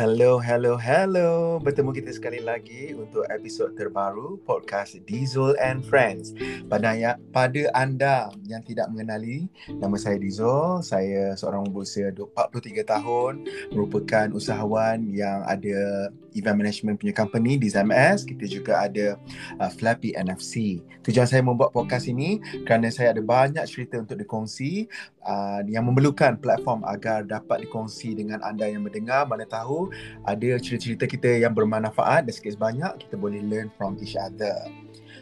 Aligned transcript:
Hello, 0.00 0.40
hello, 0.40 0.80
hello. 0.80 1.60
Bertemu 1.60 1.92
kita 1.92 2.08
sekali 2.16 2.40
lagi 2.40 2.96
untuk 2.96 3.28
episod 3.28 3.76
terbaru 3.76 4.40
podcast 4.48 4.96
Diesel 5.04 5.52
and 5.60 5.84
Friends. 5.84 6.32
Pada, 6.72 6.96
ya, 6.96 7.20
pada 7.36 7.68
anda 7.76 8.32
yang 8.48 8.64
tidak 8.64 8.88
mengenali, 8.88 9.52
nama 9.68 9.92
saya 10.00 10.16
Diesel. 10.16 10.80
Saya 10.80 11.36
seorang 11.36 11.68
berusia 11.68 12.08
43 12.16 12.80
tahun, 12.80 13.44
merupakan 13.76 14.32
usahawan 14.32 15.04
yang 15.12 15.44
ada 15.44 16.08
event 16.34 16.58
management 16.58 17.00
punya 17.00 17.14
company 17.14 17.56
di 17.56 17.70
ZMS. 17.70 18.26
Kita 18.26 18.44
juga 18.46 18.86
ada 18.86 19.18
uh, 19.58 19.70
Flappy 19.70 20.14
NFC. 20.16 20.82
Tujuan 21.06 21.26
saya 21.26 21.42
membuat 21.42 21.74
podcast 21.74 22.10
ini 22.10 22.38
kerana 22.64 22.90
saya 22.92 23.14
ada 23.14 23.22
banyak 23.22 23.62
cerita 23.66 23.98
untuk 23.98 24.18
dikongsi 24.18 24.90
uh, 25.24 25.62
yang 25.66 25.86
memerlukan 25.88 26.38
platform 26.38 26.84
agar 26.86 27.24
dapat 27.24 27.66
dikongsi 27.66 28.14
dengan 28.18 28.42
anda 28.42 28.66
yang 28.68 28.84
mendengar. 28.84 29.24
Mana 29.24 29.46
tahu 29.46 29.90
ada 30.26 30.50
cerita-cerita 30.58 31.06
kita 31.06 31.40
yang 31.40 31.54
bermanfaat 31.54 32.26
dan 32.28 32.32
sikit 32.34 32.58
sebanyak 32.58 33.06
kita 33.06 33.14
boleh 33.16 33.40
learn 33.46 33.68
from 33.78 33.96
each 34.02 34.18
other. 34.18 34.66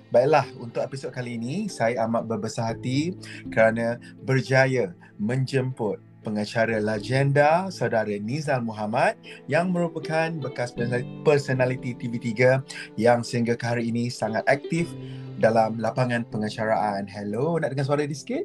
Baiklah, 0.08 0.48
untuk 0.56 0.80
episod 0.80 1.12
kali 1.12 1.36
ini 1.36 1.68
saya 1.68 2.08
amat 2.08 2.24
berbesar 2.24 2.72
hati 2.72 3.12
kerana 3.52 4.00
berjaya 4.24 4.96
menjemput 5.20 6.00
pengacara 6.28 6.76
legenda 6.76 7.72
saudara 7.72 8.12
Nizal 8.20 8.60
Muhammad 8.60 9.16
yang 9.48 9.72
merupakan 9.72 10.28
bekas 10.36 10.76
personality 11.24 11.96
TV3 11.96 12.60
yang 13.00 13.24
sehingga 13.24 13.56
ke 13.56 13.64
hari 13.64 13.88
ini 13.88 14.12
sangat 14.12 14.44
aktif 14.44 14.92
dalam 15.40 15.80
lapangan 15.80 16.28
pengacaraan. 16.28 17.08
Hello, 17.08 17.56
nak 17.56 17.72
dengar 17.72 17.88
suara 17.88 18.04
dia 18.04 18.12
sikit? 18.12 18.44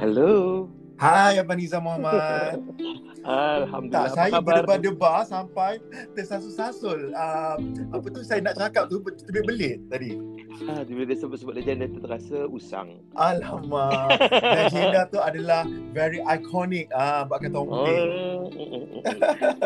Hello. 0.00 0.64
Hai 0.96 1.36
Abang 1.36 1.60
Nizam 1.60 1.84
Muhammad. 1.84 2.64
Alhamdulillah. 3.28 4.08
Tak, 4.08 4.16
saya 4.16 4.40
berdebar-debar 4.40 5.28
sampai 5.28 5.76
tersasul-sasul. 6.16 7.12
Uh, 7.12 7.60
apa 7.92 8.06
tu 8.08 8.24
saya 8.24 8.40
nak 8.40 8.56
cakap 8.56 8.88
tu 8.88 9.04
lebih 9.04 9.42
belit 9.44 9.78
tadi. 9.92 10.16
Ah, 10.64 10.80
bila 10.88 11.04
dia 11.04 11.20
sebut-sebut 11.20 11.52
legenda 11.52 11.84
tu 11.84 12.00
terasa 12.00 12.48
usang. 12.48 12.96
Alamak. 13.12 14.16
legenda 14.64 15.04
tu 15.12 15.20
adalah 15.20 15.68
very 15.92 16.24
iconic 16.24 16.88
ah 16.96 17.28
buat 17.28 17.44
kata 17.44 17.56
orang 17.60 17.68
putih. 17.68 18.00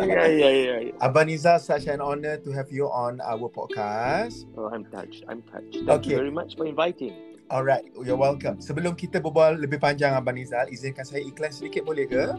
Ya, 0.02 0.24
ya, 0.27 0.50
ya. 0.50 0.74
Abang 0.98 1.30
Niza, 1.30 1.62
such 1.62 1.86
an 1.86 2.02
honor 2.02 2.42
to 2.42 2.50
have 2.50 2.66
you 2.74 2.91
on 2.91 3.22
our 3.22 3.46
podcast. 3.46 4.50
Oh, 4.58 4.66
I'm 4.66 4.83
touched. 4.91 5.22
I'm 5.30 5.46
touched. 5.46 5.86
Thank 5.86 6.02
okay. 6.02 6.18
you 6.18 6.27
very 6.27 6.34
much 6.34 6.58
for 6.58 6.66
inviting. 6.66 7.14
Alright, 7.50 7.86
you're 8.02 8.18
welcome. 8.18 8.62
Sebelum 8.62 8.94
kita 8.94 9.18
berbual 9.18 9.58
lebih 9.58 9.83
panjang 9.83 10.14
Abang 10.14 10.38
Nizal, 10.38 10.70
izinkan 10.70 11.02
saya 11.02 11.22
iklan 11.22 11.50
sedikit 11.50 11.83
boleh 11.83 12.06
ke? 12.06 12.34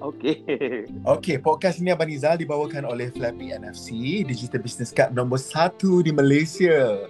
Okey. 0.00 0.36
Okey, 1.12 1.36
podcast 1.44 1.76
ini 1.76 1.92
Abang 1.92 2.08
Nizal 2.08 2.40
dibawakan 2.40 2.88
oleh 2.88 3.12
Flappy 3.12 3.52
NFC, 3.52 4.20
digital 4.24 4.64
business 4.64 4.96
card 4.96 5.12
nombor 5.12 5.36
satu 5.36 6.00
di 6.00 6.08
Malaysia. 6.08 7.04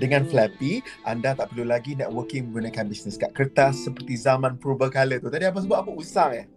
Dengan 0.00 0.24
hmm. 0.24 0.30
Flappy, 0.32 0.80
anda 1.04 1.36
tak 1.36 1.52
perlu 1.52 1.68
lagi 1.68 1.92
networking 1.92 2.48
menggunakan 2.48 2.88
business 2.88 3.20
card 3.20 3.36
kertas 3.36 3.84
seperti 3.84 4.16
zaman 4.16 4.56
purba 4.56 4.88
kala 4.88 5.20
tu. 5.20 5.28
Tadi 5.28 5.44
Abang 5.44 5.68
sebut 5.68 5.84
apa? 5.84 5.90
Usang 5.92 6.32
eh? 6.32 6.48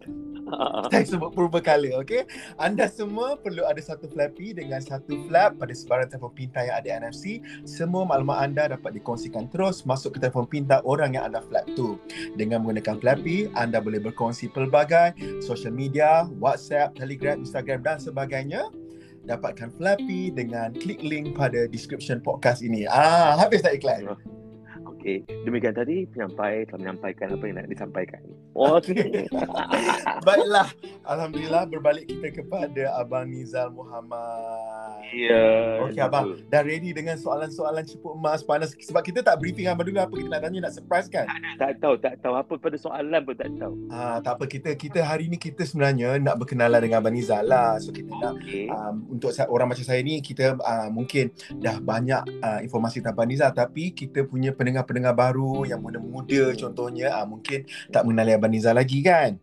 Saya 0.92 1.06
sebut 1.06 1.30
purba 1.34 1.60
kala, 1.60 2.02
okey? 2.04 2.26
Anda 2.60 2.88
semua 2.90 3.36
perlu 3.40 3.66
ada 3.66 3.80
satu 3.80 4.10
Flappy 4.10 4.56
dengan 4.56 4.80
satu 4.80 5.26
flap 5.28 5.58
pada 5.58 5.74
sebarang 5.74 6.10
telefon 6.10 6.34
pintar 6.34 6.70
yang 6.70 6.78
ada 6.80 6.90
NFC. 7.08 7.42
Semua 7.64 8.06
maklumat 8.06 8.38
anda 8.44 8.64
dapat 8.76 8.98
dikongsikan 9.00 9.50
terus 9.50 9.84
masuk 9.88 10.18
ke 10.18 10.20
telefon 10.24 10.46
pintar 10.48 10.84
orang 10.86 11.18
yang 11.18 11.30
ada 11.30 11.42
flap 11.46 11.66
tu. 11.74 11.98
Dengan 12.38 12.64
menggunakan 12.66 13.00
Flappy, 13.00 13.50
anda 13.58 13.80
boleh 13.80 14.02
berkongsi 14.04 14.52
pelbagai 14.52 15.16
social 15.42 15.74
media, 15.74 16.28
WhatsApp, 16.38 16.96
Telegram, 16.98 17.40
Instagram 17.40 17.80
dan 17.82 17.98
sebagainya. 18.00 18.62
Dapatkan 19.24 19.72
Flappy 19.80 20.36
dengan 20.36 20.76
klik 20.76 21.00
link 21.00 21.32
pada 21.40 21.64
description 21.72 22.20
podcast 22.20 22.60
ini. 22.60 22.84
Ah, 22.92 23.40
habis 23.40 23.64
tak 23.64 23.80
iklan? 23.80 24.20
Okey, 25.04 25.20
demikian 25.44 25.76
tadi 25.76 26.08
penyampai 26.16 26.64
telah 26.64 26.80
menyampaikan 26.80 27.36
apa 27.36 27.44
yang 27.44 27.60
nak 27.60 27.68
disampaikan. 27.68 28.24
Oh, 28.56 28.80
okay. 28.80 29.28
Baiklah, 30.24 30.72
alhamdulillah 31.04 31.68
berbalik 31.68 32.08
kita 32.08 32.32
kepada 32.32 32.96
Abang 32.96 33.28
Nizal 33.28 33.68
Muhammad. 33.76 34.83
Yeah, 35.12 35.84
Okey 35.90 36.00
abang, 36.00 36.40
dah 36.48 36.64
ready 36.64 36.96
dengan 36.96 37.20
soalan-soalan 37.20 37.84
cepuk 37.84 38.16
emas 38.16 38.40
panas 38.46 38.72
sebab 38.72 39.04
kita 39.04 39.20
tak 39.20 39.42
briefing 39.44 39.68
abang 39.68 39.84
dulu 39.84 40.00
apa 40.00 40.14
kita 40.16 40.30
nak 40.32 40.42
tanya 40.48 40.60
nak 40.70 40.74
surprise 40.74 41.12
kan? 41.12 41.28
Tak, 41.28 41.40
tak 41.60 41.72
tahu, 41.84 41.96
tak 42.00 42.14
tahu 42.24 42.36
apa 42.40 42.54
pada 42.56 42.78
soalan 42.80 43.22
pun 43.28 43.36
tak 43.36 43.52
tahu. 43.60 43.74
Ah, 43.92 44.18
tak 44.24 44.40
apa 44.40 44.46
kita 44.48 44.70
kita 44.80 45.04
hari 45.04 45.28
ni 45.28 45.36
kita 45.36 45.68
sebenarnya 45.68 46.16
nak 46.24 46.40
berkenalan 46.40 46.80
dengan 46.80 47.04
Abang 47.04 47.14
Nizal 47.14 47.44
lah. 47.44 47.76
So 47.84 47.92
kita 47.92 48.10
nak 48.16 48.40
okay. 48.40 48.72
um, 48.72 49.12
untuk 49.12 49.36
orang 49.52 49.76
macam 49.76 49.84
saya 49.84 50.00
ni 50.00 50.24
kita 50.24 50.56
uh, 50.56 50.88
mungkin 50.90 51.34
dah 51.60 51.78
banyak 51.84 52.24
uh, 52.40 52.60
informasi 52.64 53.04
tentang 53.04 53.20
Abang 53.20 53.30
Nizal 53.30 53.52
tapi 53.52 53.92
kita 53.92 54.24
punya 54.24 54.56
pendengar 54.56 54.88
pendengar 54.88 55.14
baru 55.18 55.68
yang 55.68 55.84
muda-muda 55.84 56.56
contohnya 56.56 57.12
uh, 57.20 57.28
mungkin 57.28 57.68
tak 57.92 58.08
mengenali 58.08 58.32
Abang 58.38 58.54
Nizal 58.54 58.78
lagi 58.80 59.04
kan. 59.04 59.36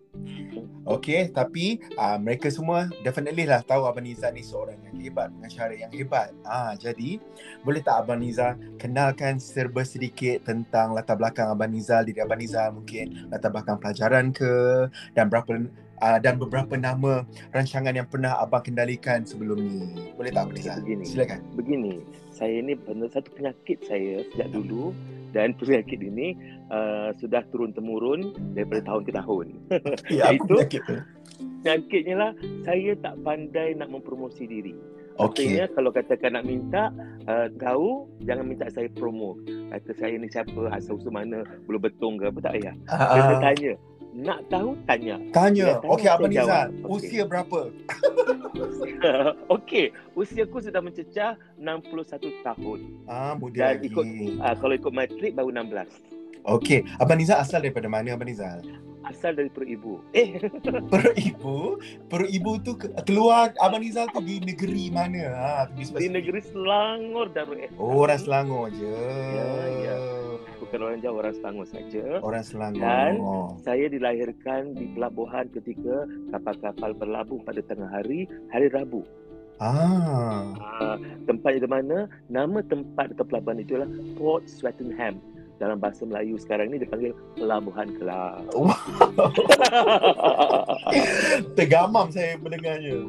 Okay, 0.90 1.30
tapi 1.30 1.78
uh, 1.94 2.18
mereka 2.18 2.50
semua 2.50 2.90
definitely 3.06 3.46
lah 3.46 3.62
tahu 3.62 3.86
Abang 3.86 4.02
Nizal 4.02 4.34
ni 4.34 4.42
seorang 4.42 4.80
yang 4.82 4.89
hebat, 5.00 5.32
pengacara 5.34 5.74
yang 5.74 5.92
hebat. 5.92 6.30
Ah, 6.44 6.76
jadi 6.76 7.16
boleh 7.64 7.80
tak 7.80 8.04
Abang 8.04 8.20
Nizal 8.20 8.60
kenalkan 8.76 9.40
serba 9.40 9.82
sedikit 9.82 10.44
tentang 10.44 10.92
latar 10.92 11.16
belakang 11.16 11.48
Abang 11.48 11.72
Nizal, 11.72 12.04
diri 12.04 12.20
Abang 12.20 12.38
Nizal 12.38 12.70
mungkin 12.76 13.28
latar 13.32 13.50
belakang 13.50 13.80
pelajaran 13.80 14.30
ke 14.30 14.52
dan 15.16 15.32
berapa 15.32 15.66
uh, 16.00 16.18
dan 16.20 16.36
beberapa 16.40 16.74
nama 16.76 17.24
rancangan 17.52 17.96
yang 17.96 18.08
pernah 18.08 18.36
Abang 18.40 18.64
kendalikan 18.64 19.24
sebelum 19.24 19.58
ni. 19.60 20.12
Boleh 20.16 20.32
tak 20.32 20.48
Abang 20.48 20.56
Nizal? 20.56 20.78
Begini. 20.84 21.04
Silakan. 21.08 21.40
Begini, 21.56 21.94
saya 22.32 22.60
ni 22.60 22.76
satu 23.08 23.28
penyakit 23.32 23.78
saya 23.88 24.24
sejak 24.32 24.48
dulu 24.52 24.92
dan 25.30 25.54
penyakit 25.54 26.02
ini 26.02 26.34
uh, 26.74 27.14
sudah 27.18 27.46
turun 27.54 27.70
temurun 27.70 28.34
daripada 28.54 28.82
tahun 28.82 29.02
ke 29.06 29.12
tahun. 29.14 29.46
Ya, 30.10 30.34
itu 30.34 30.54
Penyakitnya 31.60 32.16
lah 32.16 32.32
saya 32.64 32.96
tak 32.96 33.14
pandai 33.20 33.76
nak 33.76 33.92
mempromosi 33.92 34.48
diri. 34.48 34.72
Okay. 35.20 35.52
Artinya 35.52 35.64
kalau 35.76 35.90
katakan 35.92 36.32
nak 36.32 36.44
minta 36.48 36.82
uh, 37.28 37.52
tahu 37.60 38.08
jangan 38.24 38.44
minta 38.48 38.72
saya 38.72 38.88
promo. 38.88 39.36
Kata 39.68 39.92
saya 40.00 40.16
ni 40.16 40.32
siapa 40.32 40.72
asal 40.72 40.96
usul 40.96 41.12
mana 41.12 41.44
belum 41.68 41.84
betul 41.84 42.16
ke 42.16 42.32
apa 42.32 42.38
tak 42.40 42.52
payah. 42.56 42.74
Uh, 42.88 43.08
Kena 43.12 43.36
tanya. 43.44 43.72
Nak 44.10 44.40
tahu 44.50 44.70
tanya. 44.88 45.16
Tanya. 45.30 45.68
Okey 45.84 46.08
apa 46.08 46.24
Nizal? 46.26 46.68
Okay. 46.72 46.88
Usia 46.88 47.22
berapa? 47.28 47.60
Okey, 49.54 49.94
usia 50.18 50.42
aku 50.44 50.58
sudah 50.58 50.82
mencecah 50.82 51.38
61 51.56 52.42
tahun. 52.42 52.78
Ah, 53.06 53.38
muda 53.38 53.76
lagi. 53.76 53.86
Ikut, 53.86 54.04
uh, 54.40 54.54
kalau 54.58 54.74
ikut 54.74 54.92
matrik 54.92 55.32
baru 55.36 55.52
16. 55.52 55.86
Okey, 56.42 56.88
Abang 56.96 57.20
Nizal 57.20 57.38
asal 57.38 57.60
daripada 57.62 57.86
mana 57.86 58.16
Abang 58.16 58.26
Nizal? 58.26 58.64
Asal 59.08 59.32
dari 59.32 59.48
perut 59.48 59.70
ibu. 59.70 59.94
Eh, 60.12 60.36
perut 60.92 61.16
ibu? 61.16 61.80
Perut 62.12 62.30
ibu 62.30 62.50
tu 62.60 62.76
keluar 63.08 63.56
Abang 63.56 63.80
Nizal 63.80 64.08
tu 64.12 64.20
di 64.20 64.40
negeri 64.44 64.92
mana? 64.92 65.24
Ha, 65.32 65.72
di 65.72 66.08
negeri 66.08 66.40
Selangor 66.44 67.32
Darul 67.32 67.64
Ihsan. 67.64 67.80
Oh, 67.80 68.04
orang 68.04 68.20
Selangor 68.20 68.68
je. 68.76 68.92
Ya, 69.36 69.50
ya. 69.88 69.96
Bukan 70.60 70.78
orang 70.84 71.00
Jawa, 71.00 71.16
orang 71.24 71.36
Selangor 71.40 71.66
saja. 71.72 72.04
Orang 72.20 72.44
Selangor. 72.44 72.84
Dan 72.84 73.12
saya 73.64 73.88
dilahirkan 73.88 74.76
di 74.76 74.92
pelabuhan 74.92 75.48
ketika 75.48 76.04
kapal-kapal 76.36 76.92
berlabuh 76.92 77.40
pada 77.48 77.64
tengah 77.64 77.88
hari, 77.88 78.28
hari 78.52 78.68
Rabu. 78.68 79.00
Ah. 79.60 80.56
Uh, 80.56 80.96
tempat 81.28 81.60
di 81.60 81.68
mana 81.68 82.08
nama 82.32 82.64
tempat 82.64 83.12
atau 83.12 83.28
pelabuhan 83.28 83.60
itu 83.60 83.76
adalah 83.76 83.92
Port 84.16 84.48
Swettenham 84.48 85.20
dalam 85.60 85.76
bahasa 85.76 86.08
Melayu 86.08 86.40
sekarang 86.40 86.72
ni 86.72 86.80
dipanggil 86.80 87.12
Pelabuhan 87.36 87.92
Kelang. 88.00 88.48
Wow. 88.56 89.28
Tergamam 91.56 92.08
saya 92.08 92.40
mendengarnya. 92.40 93.04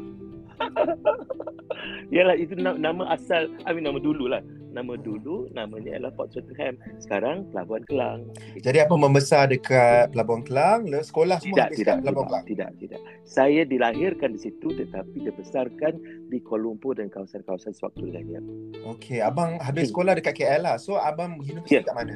Yalah 2.12 2.36
itu 2.36 2.54
nama 2.60 3.16
asal, 3.16 3.48
I 3.64 3.72
mean 3.72 3.88
nama 3.88 3.98
dulu 3.98 4.28
lah. 4.28 4.44
Nama 4.72 4.96
dulu 4.96 5.52
namanya 5.52 6.00
adalah 6.00 6.16
Port 6.16 6.32
Swettenham. 6.32 6.80
Sekarang 7.00 7.44
Pelabuhan 7.52 7.84
Kelang. 7.88 8.20
Jadi 8.60 8.80
apa 8.80 8.96
membesar 8.96 9.52
dekat 9.52 10.16
Pelabuhan 10.16 10.44
Kelang? 10.48 10.88
Sekolah 10.92 11.44
semua 11.44 11.72
tidak, 11.72 11.76
tidak, 11.76 11.96
Pelabuhan 12.04 12.24
tidak, 12.24 12.32
Kelang? 12.32 12.46
Tidak, 12.48 12.70
tidak. 12.80 13.00
Saya 13.28 13.62
dilahirkan 13.68 14.36
di 14.36 14.40
situ 14.40 14.72
tetapi 14.72 15.28
dibesarkan 15.28 15.94
di 16.32 16.40
Kuala 16.44 16.68
Lumpur 16.68 16.96
dan 16.96 17.12
kawasan-kawasan 17.12 17.76
sewaktu 17.76 18.12
lainnya. 18.12 18.40
Okey, 18.88 19.20
abang 19.20 19.60
habis 19.60 19.88
hmm. 19.88 19.92
sekolah 19.96 20.14
dekat 20.20 20.40
KL 20.40 20.64
lah. 20.64 20.76
So 20.80 21.00
abang 21.00 21.40
universiti 21.44 21.80
yeah. 21.80 21.84
kat 21.84 21.96
mana? 21.96 22.16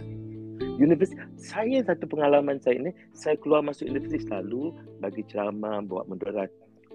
Universiti 0.79 1.19
saya 1.39 1.83
satu 1.83 2.07
pengalaman 2.07 2.59
saya 2.59 2.79
ni 2.79 2.91
saya 3.15 3.35
keluar 3.39 3.63
masuk 3.63 3.87
universiti 3.87 4.27
selalu 4.27 4.75
bagi 4.99 5.23
ceramah 5.27 5.81
buat 5.83 6.07
moderat 6.07 6.51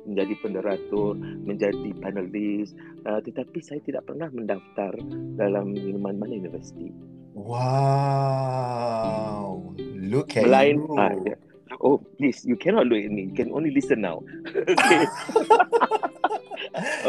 menjadi 0.09 0.33
penderatur 0.41 1.13
menjadi 1.45 1.93
panelis. 2.01 2.73
Uh, 3.05 3.21
tetapi 3.21 3.61
saya 3.61 3.81
tidak 3.85 4.09
pernah 4.09 4.33
mendaftar 4.33 4.97
dalam 5.37 5.77
mana-mana 5.77 6.33
universiti. 6.33 6.89
Wow. 7.37 8.41
Look 10.01 10.37
at 10.37 10.45
Melain, 10.49 10.81
you. 10.81 10.97
uh, 10.99 11.15
oh 11.85 12.01
please 12.19 12.43
you 12.49 12.57
cannot 12.57 12.89
look 12.89 13.05
at 13.05 13.13
me. 13.13 13.29
You 13.31 13.37
can 13.37 13.53
only 13.53 13.71
listen 13.71 14.01
now. 14.03 14.25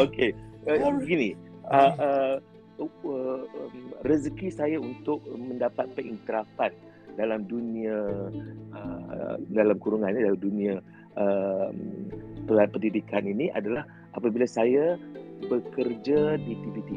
Okey. 0.04 0.30
Uh, 0.64 0.94
begini. 0.96 1.36
Uh, 1.68 1.92
uh, 1.98 2.40
uh, 2.86 3.44
um, 3.46 3.94
rezeki 4.06 4.48
saya 4.50 4.78
untuk 4.78 5.22
mendapat 5.34 5.90
pengiktirafan 5.94 6.72
dalam 7.14 7.44
dunia 7.44 7.96
uh, 8.72 9.36
dalam 9.52 9.76
kurungan 9.76 10.16
dalam 10.16 10.38
dunia 10.40 10.80
uh, 11.18 11.68
pendidikan 12.48 13.28
ini 13.28 13.52
adalah 13.52 13.84
apabila 14.16 14.48
saya 14.48 14.96
bekerja 15.46 16.38
di 16.38 16.54
TV3. 16.54 16.92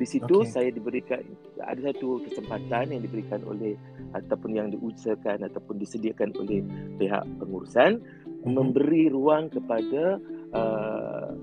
Di 0.00 0.06
situ 0.08 0.36
okay. 0.40 0.48
saya 0.48 0.68
diberikan 0.72 1.20
ada 1.60 1.92
satu 1.92 2.24
kesempatan 2.24 2.88
yang 2.88 3.04
diberikan 3.04 3.44
oleh 3.44 3.76
ataupun 4.16 4.56
yang 4.56 4.72
diusahakan 4.72 5.44
ataupun 5.52 5.76
disediakan 5.76 6.32
oleh 6.40 6.64
pihak 6.96 7.20
pengurusan 7.36 8.00
mm-hmm. 8.00 8.48
memberi 8.48 9.12
ruang 9.12 9.52
kepada 9.52 10.16
uh, 10.56 11.36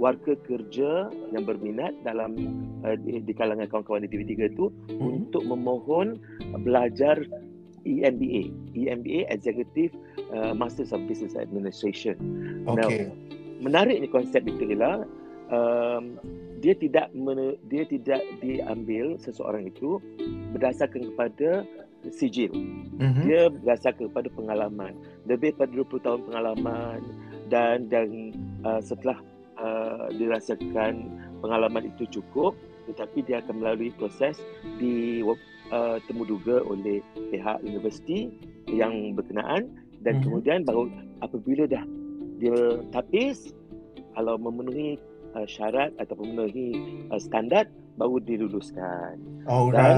warga 0.00 0.32
kerja 0.48 1.12
yang 1.12 1.44
berminat 1.44 1.92
dalam 2.08 2.32
uh, 2.80 2.96
di, 2.96 3.20
di 3.20 3.32
kalangan 3.36 3.68
kawan-kawan 3.68 4.08
di 4.08 4.10
TV3 4.10 4.48
itu 4.48 4.72
mm-hmm. 4.72 4.96
untuk 5.04 5.44
memohon 5.44 6.16
belajar 6.64 7.20
EMBA, 7.84 8.72
EMBA 8.76 9.28
Executive 9.28 9.92
uh, 10.32 10.56
Masters 10.56 10.96
of 10.96 11.04
Business 11.04 11.36
Administration. 11.36 12.16
Okay. 12.64 12.76
Now, 12.76 12.88
menariknya 13.60 14.08
konsep 14.08 14.44
itu 14.48 14.72
ialah 14.72 15.04
um, 15.52 16.16
dia 16.60 16.76
tidak 16.76 17.12
men, 17.12 17.56
dia 17.68 17.84
tidak 17.88 18.20
diambil 18.40 19.16
seseorang 19.20 19.68
itu 19.68 20.00
berdasarkan 20.56 21.12
kepada 21.12 21.64
sijil. 22.08 22.52
Mm-hmm. 22.52 23.24
Dia 23.28 23.52
berdasarkan 23.52 24.08
kepada 24.12 24.28
pengalaman. 24.32 24.96
Lebih 25.28 25.56
pada 25.60 25.72
20 25.72 26.04
tahun 26.04 26.20
pengalaman 26.28 27.00
dan 27.52 27.88
dan 27.88 28.32
uh, 28.64 28.80
setelah 28.80 29.20
uh, 29.60 30.08
dirasakan 30.16 31.06
pengalaman 31.44 31.92
itu 31.92 32.20
cukup 32.20 32.56
tetapi 32.90 33.22
dia 33.22 33.38
akan 33.44 33.62
melalui 33.62 33.94
proses 33.94 34.40
di 34.80 35.22
uh, 35.22 36.00
temuduga 36.10 36.64
oleh 36.66 37.04
pihak 37.30 37.62
universiti 37.62 38.32
yang 38.66 39.14
berkenaan 39.14 39.70
dan 40.02 40.18
mm-hmm. 40.18 40.24
kemudian 40.26 40.60
baru 40.66 40.90
apabila 41.22 41.68
dah 41.68 41.84
dia 42.40 42.80
tapis 42.90 43.52
kalau 44.16 44.40
memenuhi 44.40 44.96
uh, 45.36 45.46
syarat 45.46 45.92
atau 46.00 46.18
memenuhi 46.18 46.74
uh, 47.12 47.20
standard 47.20 47.68
baru 48.00 48.16
diluluskan. 48.24 49.20
Alright. 49.44 49.76
Dan, 49.76 49.96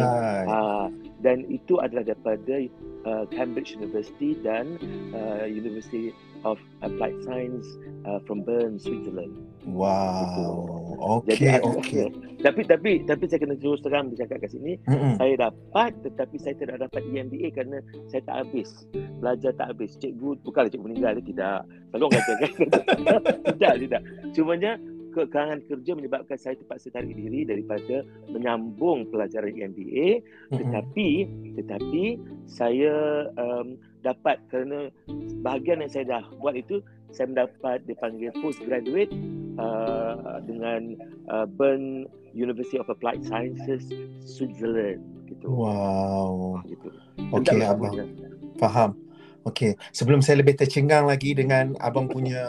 uh, 0.50 0.86
dan 1.22 1.38
itu 1.46 1.78
adalah 1.78 2.02
daripada 2.02 2.66
uh, 3.06 3.24
Cambridge 3.30 3.78
University 3.78 4.34
dan 4.42 4.74
uh, 5.14 5.46
University 5.46 6.10
of 6.42 6.58
Applied 6.82 7.14
Science 7.22 7.66
uh, 8.02 8.18
from 8.26 8.42
Bern, 8.42 8.82
Switzerland. 8.82 9.30
Wow. 9.66 10.82
Okay, 11.02 11.58
okay. 11.58 12.06
Tapi 12.42 12.62
tapi 12.66 12.90
tapi 13.06 13.24
saya 13.26 13.38
kena 13.42 13.54
terus 13.58 13.82
terang 13.82 14.10
bercakap 14.10 14.42
kat 14.42 14.50
sini, 14.50 14.78
mm-hmm. 14.86 15.14
saya 15.18 15.34
dapat 15.50 15.94
tetapi 16.02 16.36
saya 16.38 16.54
tidak 16.58 16.76
dapat 16.86 17.02
EMBA 17.06 17.54
kerana 17.54 17.78
saya 18.10 18.22
tak 18.26 18.36
habis. 18.46 18.86
Belajar 19.18 19.54
tak 19.54 19.74
habis. 19.74 19.94
Cikgu 19.98 20.42
bukanlah 20.42 20.70
cikgu 20.70 20.86
meninggal 20.90 21.18
tidak. 21.22 21.62
Selalu 21.90 22.02
orang 22.02 22.14
kata 22.14 22.32
kan. 22.34 22.52
tidak, 23.58 23.74
tidak. 23.78 24.02
Cumanya 24.34 24.72
kekurangan 25.12 25.60
kerja 25.68 25.92
menyebabkan 25.92 26.38
saya 26.40 26.56
terpaksa 26.56 26.88
tarik 26.88 27.12
diri 27.12 27.44
daripada 27.44 28.00
menyambung 28.32 29.06
pelajaran 29.12 29.52
MBA 29.52 30.24
tetapi 30.56 31.28
tetapi 31.60 32.16
saya 32.48 33.28
um, 33.36 33.76
dapat 34.00 34.40
kerana 34.48 34.88
bahagian 35.44 35.84
yang 35.84 35.92
saya 35.92 36.04
dah 36.18 36.24
buat 36.40 36.56
itu 36.56 36.80
saya 37.12 37.28
mendapat 37.28 37.84
dipanggil 37.84 38.32
postgraduate 38.40 39.12
uh, 39.58 40.38
dengan 40.44 40.96
uh, 41.28 41.46
Bern 41.48 42.06
University 42.32 42.80
of 42.80 42.88
Applied 42.88 43.24
Sciences 43.24 43.88
Switzerland 44.24 45.02
gitu. 45.28 45.46
Wow. 45.48 46.60
Gitu. 46.64 46.88
Okey 47.32 47.64
abang. 47.64 47.94
Faham. 48.60 48.90
Okey, 49.42 49.74
sebelum 49.90 50.22
saya 50.22 50.38
lebih 50.38 50.54
tercengang 50.54 51.02
lagi 51.02 51.34
dengan 51.34 51.74
abang 51.82 52.06
punya 52.06 52.46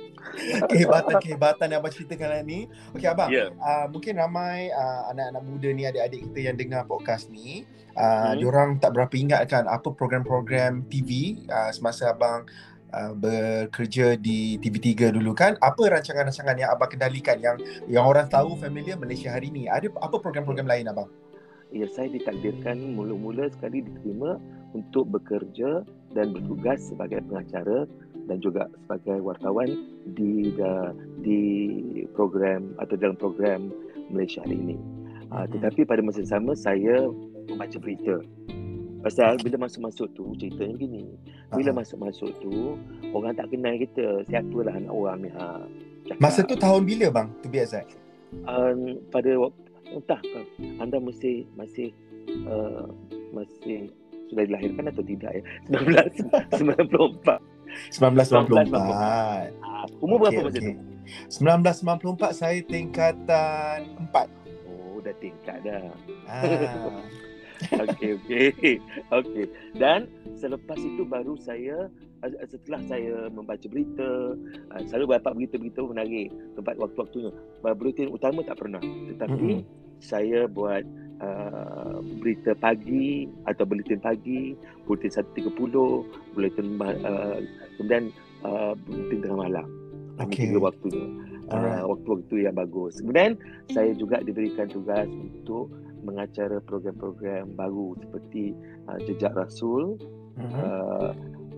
kehebatan-kehebatan 0.68 1.72
yang 1.72 1.80
abang 1.80 1.94
ceritakan 1.96 2.44
ni. 2.44 2.68
Okey 2.92 3.08
abang, 3.08 3.32
yeah. 3.32 3.48
uh, 3.56 3.88
mungkin 3.88 4.20
ramai 4.20 4.68
uh, 4.68 5.08
anak-anak 5.16 5.42
muda 5.48 5.68
ni, 5.72 5.88
adik-adik 5.88 6.28
kita 6.28 6.52
yang 6.52 6.56
dengar 6.60 6.84
podcast 6.84 7.32
ni, 7.32 7.64
uh, 7.96 8.36
hmm. 8.36 8.44
diorang 8.44 8.68
tak 8.76 8.92
berapa 8.92 9.14
ingat 9.16 9.48
kan 9.48 9.64
apa 9.64 9.88
program-program 9.96 10.84
TV 10.92 11.40
uh, 11.48 11.72
semasa 11.72 12.12
abang 12.12 12.44
uh, 12.96 13.12
bekerja 13.12 14.16
di 14.16 14.56
TV3 14.56 15.12
dulu 15.12 15.36
kan. 15.36 15.60
Apa 15.60 15.92
rancangan-rancangan 15.92 16.56
yang 16.56 16.72
abang 16.72 16.88
kendalikan 16.88 17.36
yang 17.38 17.56
yang 17.86 18.08
orang 18.08 18.26
tahu 18.32 18.56
familiar 18.56 18.96
Malaysia 18.96 19.36
hari 19.36 19.52
ni? 19.52 19.68
Ada 19.68 19.92
apa 20.00 20.16
program-program 20.16 20.64
lain 20.64 20.88
abang? 20.88 21.12
Ya, 21.74 21.84
saya 21.92 22.08
ditakdirkan 22.08 22.96
mula-mula 22.96 23.50
sekali 23.52 23.84
diterima 23.84 24.40
untuk 24.72 25.12
bekerja 25.12 25.84
dan 26.14 26.32
bertugas 26.32 26.80
sebagai 26.88 27.20
pengacara 27.26 27.84
dan 28.26 28.38
juga 28.40 28.70
sebagai 28.86 29.20
wartawan 29.20 29.68
di 30.16 30.54
di 31.20 31.40
program 32.16 32.72
atau 32.80 32.94
dalam 32.96 33.18
program 33.18 33.68
Malaysia 34.08 34.40
hari 34.46 34.56
ini. 34.56 34.76
Uh, 35.34 35.44
tetapi 35.50 35.82
pada 35.82 36.00
masa 36.06 36.22
sama 36.22 36.54
saya 36.54 37.10
membaca 37.50 37.76
berita. 37.82 38.22
Pasal 39.04 39.36
bila 39.42 39.68
masuk-masuk 39.68 40.08
tu 40.16 40.32
ceritanya 40.40 40.74
begini. 40.76 41.04
Bila 41.52 41.70
uh-huh. 41.70 41.80
masuk-masuk 41.82 42.30
tu 42.40 42.80
orang 43.12 43.36
tak 43.36 43.50
kenal 43.52 43.74
kita. 43.76 44.24
Siapalah 44.28 44.74
anak 44.76 44.92
orang 44.92 45.18
ni 45.24 45.30
ha. 45.34 45.62
Masa 46.22 46.46
tu 46.46 46.54
tahun 46.54 46.86
bila 46.86 47.10
bang? 47.10 47.28
To 47.42 47.50
be 47.50 47.58
exact. 47.58 47.94
Um, 48.46 49.00
pada 49.10 49.30
waktu 49.38 49.66
entah 49.94 50.18
anda 50.82 50.98
masih 50.98 51.46
masih 51.54 51.94
uh, 52.50 52.90
masih 53.30 53.90
sudah 54.26 54.42
dilahirkan 54.42 54.90
atau 54.90 55.04
tidak 55.06 55.30
ya 55.38 55.42
1994 55.70 57.38
1994 57.94 58.74
ah, 58.74 59.86
umur 60.02 60.26
berapa 60.26 60.50
masa 60.50 60.58
okay. 60.58 60.74
tu 60.74 60.82
1994 61.46 62.34
saya 62.34 62.58
tingkatan 62.66 63.78
4 64.10 64.26
oh 64.66 64.98
dah 64.98 65.14
tingkat 65.22 65.62
dah 65.62 65.86
ah. 66.26 66.98
Okey 67.88 68.10
okey. 68.20 68.76
Okey. 69.18 69.44
Dan 69.76 70.10
selepas 70.36 70.76
itu 70.76 71.02
baru 71.08 71.34
saya 71.40 71.88
setelah 72.48 72.80
saya 72.88 73.28
membaca 73.28 73.66
berita, 73.68 74.34
selalu 74.88 75.20
dapat 75.20 75.32
berita-berita 75.36 75.80
menarik 75.84 76.28
tempat 76.56 76.74
waktu-waktunya. 76.80 77.30
Berita 77.62 78.02
utama 78.08 78.40
tak 78.42 78.58
pernah. 78.58 78.82
Tetapi 78.82 79.48
mm-hmm. 79.62 80.00
saya 80.02 80.48
buat 80.48 80.82
uh, 81.20 82.00
berita 82.18 82.56
pagi 82.56 83.28
atau 83.46 83.64
buletin 83.68 84.00
pagi, 84.00 84.56
buletin 84.88 85.12
1.30, 85.12 85.54
buletin 86.34 86.66
uh, 86.80 87.38
kemudian 87.78 88.10
uh, 88.42 88.72
buletin 88.88 89.18
tengah 89.22 89.38
malam. 89.46 89.66
Okay. 90.16 90.48
Tiga 90.48 90.72
waktunya. 90.72 91.06
Uh, 91.46 91.86
waktu-waktu 91.94 92.50
yang 92.50 92.58
bagus. 92.58 92.98
Kemudian 92.98 93.38
saya 93.70 93.94
juga 93.94 94.18
diberikan 94.18 94.66
tugas 94.66 95.06
untuk 95.06 95.70
mengacara 96.06 96.62
program-program 96.62 97.58
baru 97.58 97.98
seperti 97.98 98.54
uh, 98.86 98.98
Jejak 99.02 99.34
Rasul, 99.34 99.98
uh-huh. 100.38 100.54
uh, 100.62 101.10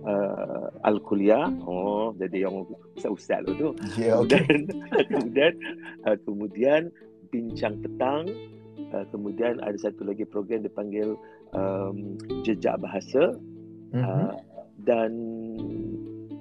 uh, 0.09 0.67
Al-Kuliah. 0.89 1.53
Oh, 1.63 2.17
jadi 2.17 2.49
yang 2.49 2.65
ustaz-ustaz 2.97 3.45
tu. 3.55 3.77
Yeah, 3.95 4.17
okay. 4.25 4.41
Dan 4.49 4.65
kemudian 5.07 5.53
uh, 6.09 6.17
kemudian 6.25 6.81
bincang 7.29 7.77
petang 7.85 8.25
uh, 8.93 9.05
kemudian 9.13 9.61
ada 9.61 9.77
satu 9.77 10.07
lagi 10.07 10.25
program 10.25 10.65
dipanggil 10.65 11.13
um, 11.53 12.17
jejak 12.41 12.77
bahasa 12.81 13.37
mm-hmm. 13.93 14.01
uh, 14.01 14.33
dan 14.83 15.11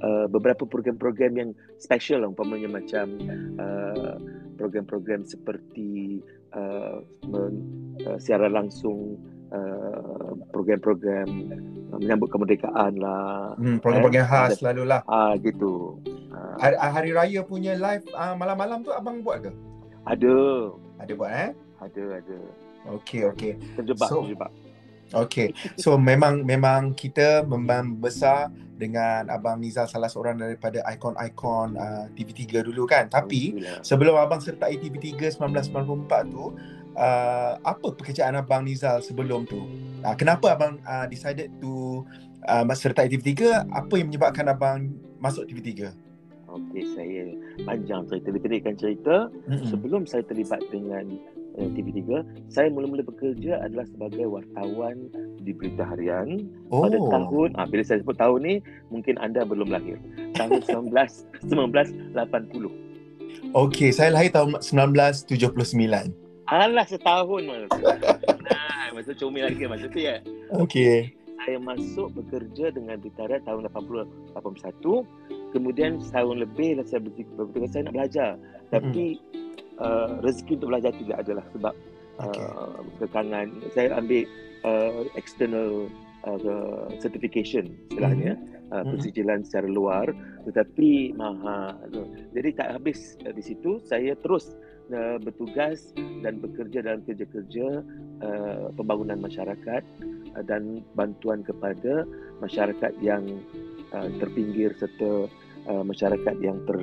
uh, 0.00 0.26
beberapa 0.30 0.64
program-program 0.64 1.32
yang 1.36 1.50
special 1.76 2.24
lah, 2.24 2.30
umpamanya 2.32 2.70
macam 2.70 3.18
uh, 3.58 4.16
program-program 4.56 5.26
seperti 5.26 6.22
uh, 6.54 7.02
men, 7.26 7.52
uh, 8.06 8.18
siaran 8.20 8.52
langsung 8.54 9.16
uh, 9.52 10.36
program-program 10.52 11.28
uh, 11.92 11.98
menyambut 11.98 12.28
kemerdekaan 12.32 12.96
lah. 13.00 13.56
Hmm, 13.56 13.80
program-program 13.80 14.24
eh, 14.24 14.30
khas 14.30 14.60
selalu 14.60 14.82
lah 14.88 15.00
ah 15.08 15.32
uh, 15.32 15.32
gitu. 15.40 15.98
Uh, 16.32 16.54
hari, 16.60 16.76
hari 16.78 17.10
raya 17.16 17.40
punya 17.42 17.74
live 17.76 18.04
uh, 18.14 18.36
malam-malam 18.36 18.84
tu 18.84 18.92
abang 18.92 19.20
buat 19.24 19.48
ke? 19.48 19.50
Ada. 20.08 20.36
Ada 20.98 21.12
buat 21.14 21.30
eh? 21.30 21.50
Ada, 21.78 22.04
ada. 22.22 22.38
Okey, 22.88 23.28
okey. 23.34 23.52
Terjebak, 23.76 24.08
so, 24.08 24.24
terjebak. 24.24 24.50
Okey. 25.14 25.56
So 25.80 25.96
memang 25.96 26.44
memang 26.44 26.92
kita 26.92 27.44
membesar 27.48 28.52
dengan 28.78 29.26
Abang 29.32 29.58
Nizal 29.58 29.90
salah 29.90 30.06
seorang 30.06 30.38
daripada 30.38 30.84
ikon-ikon 30.86 31.74
uh, 31.74 32.06
TV3 32.14 32.62
dulu 32.62 32.86
kan. 32.86 33.10
Tapi 33.10 33.58
sebelum 33.82 34.14
Abang 34.14 34.38
sertai 34.38 34.78
TV3 34.78 35.34
1994 35.34 36.30
tu, 36.30 36.54
uh, 36.94 37.52
apa 37.58 37.88
pekerjaan 37.98 38.38
Abang 38.38 38.62
Nizal 38.62 39.02
sebelum 39.02 39.44
tu? 39.50 39.66
Uh, 40.06 40.14
kenapa 40.14 40.54
Abang 40.54 40.78
uh, 40.86 41.10
decided 41.10 41.50
to 41.58 42.06
uh, 42.46 42.62
sertai 42.70 43.10
TV3? 43.10 43.66
Apa 43.66 43.98
yang 43.98 44.14
menyebabkan 44.14 44.46
Abang 44.46 44.94
masuk 45.18 45.50
TV3? 45.50 45.90
Okey, 46.48 46.82
saya 46.96 47.22
panjang 47.66 48.08
cerita. 48.08 48.28
Dipendekkan 48.32 48.74
cerita, 48.78 49.16
Mm-mm. 49.28 49.68
sebelum 49.68 50.08
saya 50.08 50.24
terlibat 50.24 50.64
dengan 50.72 51.04
uh, 51.58 51.68
TV3, 51.74 51.98
saya 52.48 52.70
mula-mula 52.70 53.02
bekerja 53.02 53.58
adalah 53.60 53.84
sebagai 53.84 54.24
wartawan 54.24 55.10
di 55.42 55.50
berita 55.52 55.82
harian 55.84 56.46
Oh. 56.70 56.86
pada 56.86 56.96
tahun, 56.96 57.48
ah, 57.56 57.66
bila 57.66 57.82
saya 57.82 58.00
sebut 58.00 58.16
tahun 58.16 58.40
ni, 58.40 58.54
mungkin 58.88 59.18
anda 59.18 59.42
belum 59.42 59.68
lahir. 59.68 59.98
Tahun 60.38 60.62
19, 60.94 61.50
1980. 61.50 62.88
Okey, 63.54 63.90
saya 63.90 64.12
lahir 64.12 64.30
tahun 64.30 64.60
1979. 64.60 66.12
Alah 66.48 66.86
setahun 66.88 67.42
masa. 67.44 67.92
Nah, 68.40 68.88
masa 68.96 69.12
comel 69.12 69.52
lagi 69.52 69.68
masa 69.68 69.84
tu 69.88 70.00
ya. 70.00 70.16
Okey. 70.56 71.12
Saya 71.44 71.60
masuk 71.60 72.12
bekerja 72.12 72.72
dengan 72.72 72.96
Berita 73.00 73.24
Harian 73.24 73.40
tahun 73.44 73.68
80 73.68 74.04
81. 74.36 75.04
Kemudian 75.52 75.96
setahun 76.00 76.36
lebih 76.40 76.76
lah 76.76 76.84
saya 76.84 77.00
bertugas 77.04 77.72
saya 77.72 77.88
nak 77.88 77.94
belajar. 77.96 78.30
Tapi 78.68 79.16
uh, 79.80 80.18
rezeki 80.22 80.58
untuk 80.58 80.68
belajar 80.74 80.92
tidak 80.94 81.18
adalah 81.26 81.44
sebab 81.54 81.74
Okey. 82.22 82.42
uh, 82.44 82.78
kekangan. 83.02 83.46
Saya 83.74 83.94
ambil 83.94 84.22
uh, 84.66 85.02
external 85.14 85.90
uh, 86.26 86.86
certification 87.02 87.74
istilahnya. 87.90 88.38
Uh, 88.68 88.84
Mhm. 88.84 89.00
persijilan 89.00 89.40
secara 89.48 89.64
luar 89.64 90.12
tetapi 90.44 91.16
mahal. 91.16 91.72
Jadi 92.36 92.52
tak 92.52 92.76
habis 92.76 93.16
uh, 93.24 93.32
di 93.32 93.40
situ 93.40 93.80
saya 93.80 94.12
terus 94.20 94.52
uh, 94.92 95.16
bertugas 95.16 95.96
dan 96.20 96.36
bekerja 96.36 96.84
dalam 96.84 97.00
kerja-kerja 97.08 97.80
uh, 98.20 98.68
pembangunan 98.76 99.24
masyarakat 99.24 99.82
uh, 100.36 100.44
dan 100.44 100.84
bantuan 100.92 101.40
kepada 101.40 102.04
masyarakat 102.44 102.92
yang 103.00 103.24
uh, 103.96 104.08
terpinggir 104.20 104.76
serta 104.76 105.32
uh, 105.64 105.84
masyarakat 105.88 106.36
yang 106.44 106.60
ter 106.68 106.76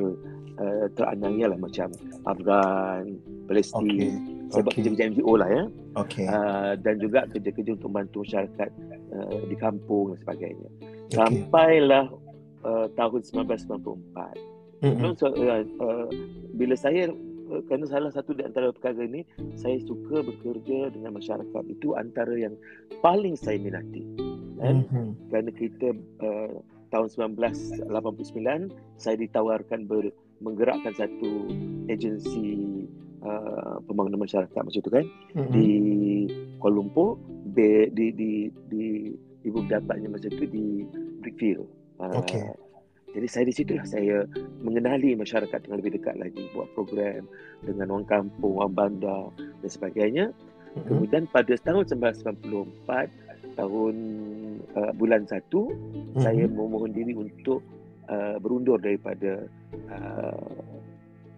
uh, 0.59 0.85
teraniaya 0.95 1.51
lah 1.51 1.59
macam 1.59 1.91
Afghan, 2.27 3.19
Palestin. 3.47 3.85
Okey. 3.85 4.11
Saya 4.53 4.61
buat 4.61 4.71
Okey. 4.71 4.77
kerja-kerja 4.81 5.03
NGO 5.15 5.33
lah 5.35 5.49
ya. 5.49 5.63
Okey. 5.99 6.27
Uh, 6.27 6.71
dan 6.85 6.95
juga 7.01 7.19
kerja-kerja 7.31 7.71
untuk 7.75 7.89
membantu 7.91 8.17
masyarakat 8.27 8.69
uh, 9.15 9.41
di 9.49 9.55
kampung 9.57 10.13
dan 10.13 10.17
sebagainya. 10.23 10.69
Okey. 10.69 11.17
Sampailah 11.17 12.05
uh, 12.65 12.87
tahun 12.97 13.21
1994. 13.23 14.55
Mm-mm. 14.83 14.91
Sebelum 14.91 15.13
so, 15.15 15.27
uh, 15.31 15.63
uh, 15.81 16.07
bila 16.59 16.75
saya 16.75 17.09
uh, 17.49 17.61
kerana 17.65 17.85
salah 17.87 18.11
satu 18.11 18.35
di 18.35 18.43
antara 18.43 18.69
perkara 18.75 19.07
ini 19.07 19.23
saya 19.55 19.79
suka 19.81 20.19
bekerja 20.21 20.91
dengan 20.91 21.15
masyarakat 21.15 21.63
itu 21.71 21.95
antara 21.95 22.35
yang 22.35 22.53
paling 22.99 23.39
saya 23.39 23.57
minati. 23.61 24.03
Kan? 24.59 24.87
Mhm. 24.87 25.07
Kerana 25.31 25.49
kita 25.51 25.89
uh, 26.23 26.53
tahun 26.93 27.07
1989 27.35 27.91
saya 28.95 29.15
ditawarkan 29.19 29.83
ber, 29.89 30.11
menggerakkan 30.43 30.93
satu 30.95 31.47
agensi 31.87 32.83
uh, 33.23 33.79
pembangunan 33.87 34.21
masyarakat 34.21 34.55
macam 34.55 34.81
tu 34.81 34.91
kan 34.91 35.05
Mm-mm. 35.35 35.51
di 35.53 35.69
Kuala 36.59 36.81
Lumpur 36.81 37.15
di 37.55 37.87
di 37.95 38.05
di, 38.11 38.31
di 38.67 38.83
ibu 39.45 39.61
bapaknya 39.65 40.09
masa 40.11 40.27
itu 40.27 40.45
di 40.49 40.65
Brickfield. 41.21 41.65
Uh, 42.01 42.19
Okey. 42.19 42.43
Jadi 43.15 43.27
saya 43.31 43.43
di 43.47 43.53
situlah 43.55 43.87
saya 43.87 44.27
mengenali 44.59 45.15
masyarakat 45.15 45.55
dengan 45.63 45.79
lebih 45.79 45.95
dekat 45.95 46.19
lagi, 46.19 46.51
buat 46.51 46.67
program 46.75 47.23
dengan 47.63 47.95
orang 47.95 48.07
kampung, 48.11 48.59
orang 48.59 48.75
bandar 48.75 49.31
dan 49.63 49.69
sebagainya. 49.71 50.25
Mhm. 50.75 50.83
Kemudian 50.91 51.23
pada 51.31 51.55
tahun 51.63 51.87
1994 51.87 53.55
tahun 53.55 53.95
uh, 54.75 54.91
bulan 54.99 55.23
1 55.23 55.47
Mhm. 55.47 56.19
saya 56.19 56.43
memohon 56.43 56.91
diri 56.91 57.15
untuk 57.15 57.63
uh, 58.09 58.37
berundur 58.39 58.77
daripada 58.79 59.45
uh, 59.91 60.63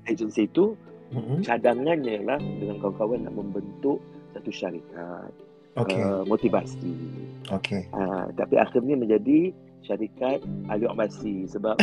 agensi 0.07 0.47
itu 0.47 0.73
Mhm. 1.07 1.39
cadangannya 1.39 2.19
ialah 2.19 2.35
dengan 2.59 2.83
kawan-kawan 2.83 3.23
nak 3.23 3.35
membentuk 3.39 4.03
satu 4.35 4.51
syarikat 4.51 5.31
Okey. 5.79 6.03
uh, 6.03 6.27
motivasi. 6.27 6.95
Okey. 7.47 7.87
Uh, 7.95 8.27
tapi 8.35 8.59
akhirnya 8.59 8.99
menjadi 8.99 9.55
syarikat 9.87 10.43
Ali 10.67 10.83
Akbasi 10.83 11.47
sebab 11.47 11.79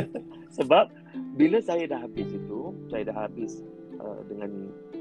sebab 0.58 0.90
bila 1.38 1.62
saya 1.62 1.86
dah 1.86 2.02
habis 2.02 2.26
itu, 2.34 2.74
saya 2.90 3.06
dah 3.06 3.16
habis 3.30 3.62
uh, 4.02 4.20
dengan 4.26 4.50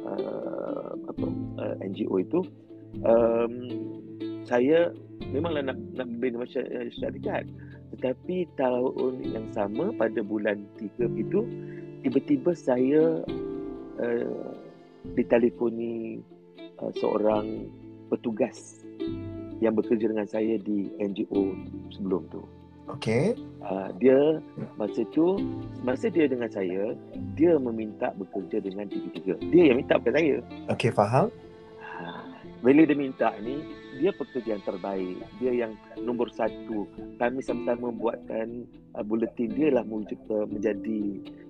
uh, 0.05 0.93
apa 1.09 1.25
uh, 1.57 1.75
NGO 1.81 2.21
itu, 2.21 2.45
um, 3.01 3.53
saya 4.45 4.93
memanglah 5.33 5.73
nak 5.73 5.77
nak 5.97 6.07
masy- 6.21 6.61
uh, 6.61 6.89
syarikat. 6.93 7.49
Tetapi 7.93 8.50
tahun 8.57 9.13
yang 9.21 9.47
sama 9.53 9.93
pada 9.93 10.19
bulan 10.25 10.65
3 10.81 11.13
itu 11.13 11.45
tiba-tiba 12.01 12.51
saya 12.57 13.21
uh, 14.01 14.51
ditelefoni 15.13 16.19
uh, 16.81 16.91
seorang 16.97 17.69
petugas 18.09 18.81
yang 19.62 19.77
bekerja 19.77 20.09
dengan 20.09 20.27
saya 20.27 20.57
di 20.59 20.89
NGO 21.00 21.53
sebelum 21.93 22.25
tu. 22.33 22.41
Okey. 22.91 23.39
Uh, 23.63 23.88
dia 23.95 24.43
masa 24.75 25.07
tu 25.15 25.39
masa 25.88 26.12
dia 26.12 26.27
dengan 26.27 26.51
saya 26.51 26.91
dia 27.39 27.55
meminta 27.55 28.12
bekerja 28.19 28.59
dengan 28.59 28.91
TV3. 28.91 29.39
Dia 29.53 29.71
yang 29.71 29.79
minta 29.79 29.95
bukan 29.95 30.13
saya. 30.19 30.38
Okey, 30.67 30.91
faham? 30.91 31.31
Ha, 31.79 32.27
bila 32.59 32.83
dia 32.83 32.97
minta 32.97 33.31
ni 33.39 33.63
dia 33.97 34.12
pekerja 34.13 34.57
yang 34.57 34.63
terbaik. 34.65 35.17
Dia 35.38 35.51
yang 35.53 35.73
nombor 36.01 36.29
satu. 36.33 36.85
Kami 37.17 37.39
sama-sama 37.41 37.89
membuatkan 37.93 38.65
uh, 38.97 39.03
buletin 39.05 39.51
dia 39.53 39.69
lah 39.73 39.83
mewujud 39.85 40.17
uh, 40.29 40.45
menjadi 40.50 41.01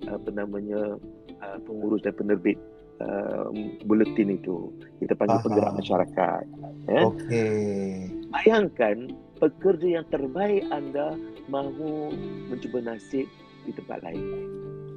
uh, 0.08 0.16
apa 0.18 0.30
namanya 0.32 0.96
uh, 1.44 1.58
pengurus 1.64 2.04
dan 2.04 2.14
penerbit 2.16 2.56
uh, 3.00 3.48
buletin 3.84 4.36
itu. 4.36 4.70
Kita 5.00 5.16
panggil 5.16 5.38
Faham. 5.40 5.44
penggerak 5.48 5.72
masyarakat. 5.78 6.44
Ya? 6.88 7.00
Okey. 7.08 7.88
Bayangkan 8.30 8.96
pekerja 9.40 10.00
yang 10.00 10.06
terbaik 10.12 10.64
anda 10.70 11.16
mahu 11.48 12.12
mencuba 12.48 12.80
nasib 12.84 13.28
di 13.64 13.72
tempat 13.72 14.04
lain. 14.04 14.22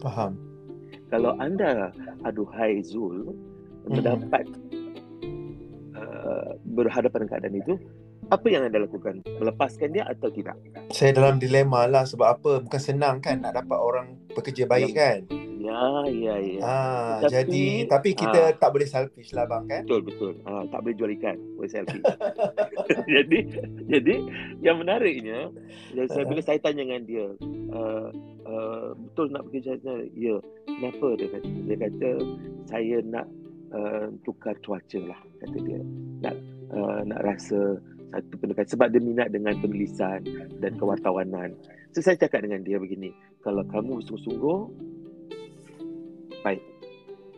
Faham. 0.03 0.35
Kalau 1.07 1.35
anda 1.39 1.95
aduhai 2.27 2.83
Zul 2.83 3.31
Mhm. 3.87 4.03
mendapat 4.03 4.43
uh, 5.97 6.51
berhadapan 6.63 7.25
dengan 7.25 7.31
keadaan 7.33 7.55
itu, 7.57 7.73
apa 8.27 8.47
yang 8.51 8.67
anda 8.67 8.83
lakukan? 8.83 9.23
Melepaskan 9.39 9.95
dia 9.95 10.03
atau 10.05 10.27
tidak? 10.29 10.59
Saya 10.91 11.15
dalam 11.15 11.39
dilema 11.39 11.87
lah 11.87 12.03
sebab 12.03 12.27
apa? 12.27 12.51
Bukan 12.59 12.81
senang 12.81 13.23
kan 13.23 13.39
nak 13.39 13.55
dapat 13.55 13.79
orang 13.79 14.07
pekerja 14.35 14.67
baik 14.67 14.93
kan? 14.93 15.23
Ya, 15.57 16.05
ya, 16.07 16.35
ya. 16.37 16.59
Ah, 16.61 17.17
Tapi- 17.19 17.33
jadi 17.33 17.65
tapi 17.89 18.09
kita 18.13 18.39
ah. 18.39 18.55
tak 18.55 18.69
boleh 18.71 18.87
selfish 18.87 19.33
lah 19.33 19.49
bang 19.49 19.65
kan? 19.65 19.81
Betul, 19.83 20.01
betul. 20.05 20.33
Ha, 20.45 20.63
tak 20.69 20.79
boleh 20.85 20.95
jual 20.95 21.11
ikan. 21.17 21.37
Boleh 21.57 21.71
selfie. 21.71 22.03
jadi, 23.15 23.39
jadi 23.89 24.15
yang 24.61 24.77
menariknya, 24.79 25.49
ya, 25.91 26.03
saya, 26.07 26.23
bila 26.29 26.41
saya 26.45 26.61
tanya 26.61 26.85
dengan 26.85 27.03
dia, 27.03 27.27
uh, 27.73 28.07
uh, 28.47 28.87
betul 28.95 29.33
nak 29.33 29.49
bekerja 29.49 29.75
sana? 29.81 30.05
Ya. 30.13 30.37
Kenapa? 30.67 31.07
Dia 31.17 31.27
kata, 31.35 31.47
dia 31.49 31.75
kata 31.79 32.09
saya 32.69 32.97
nak 33.03 33.25
uh, 33.73 34.07
tukar 34.23 34.55
cuaca 34.63 34.99
lah, 35.03 35.19
kata 35.43 35.57
dia. 35.63 35.79
Nak 36.23 36.35
uh, 36.71 36.99
nak 37.07 37.19
rasa 37.23 37.79
satu 38.13 38.33
pendekatan. 38.39 38.71
Sebab 38.71 38.87
dia 38.93 39.01
minat 39.03 39.29
dengan 39.35 39.55
penulisan 39.59 40.23
dan 40.63 40.71
kewartawanan. 40.79 41.53
So, 41.91 41.99
saya 41.99 42.15
cakap 42.15 42.45
dengan 42.47 42.63
dia 42.63 42.79
begini, 42.79 43.11
kalau 43.43 43.65
kamu 43.67 43.99
sungguh-sungguh, 44.05 44.59
baik. 46.45 46.61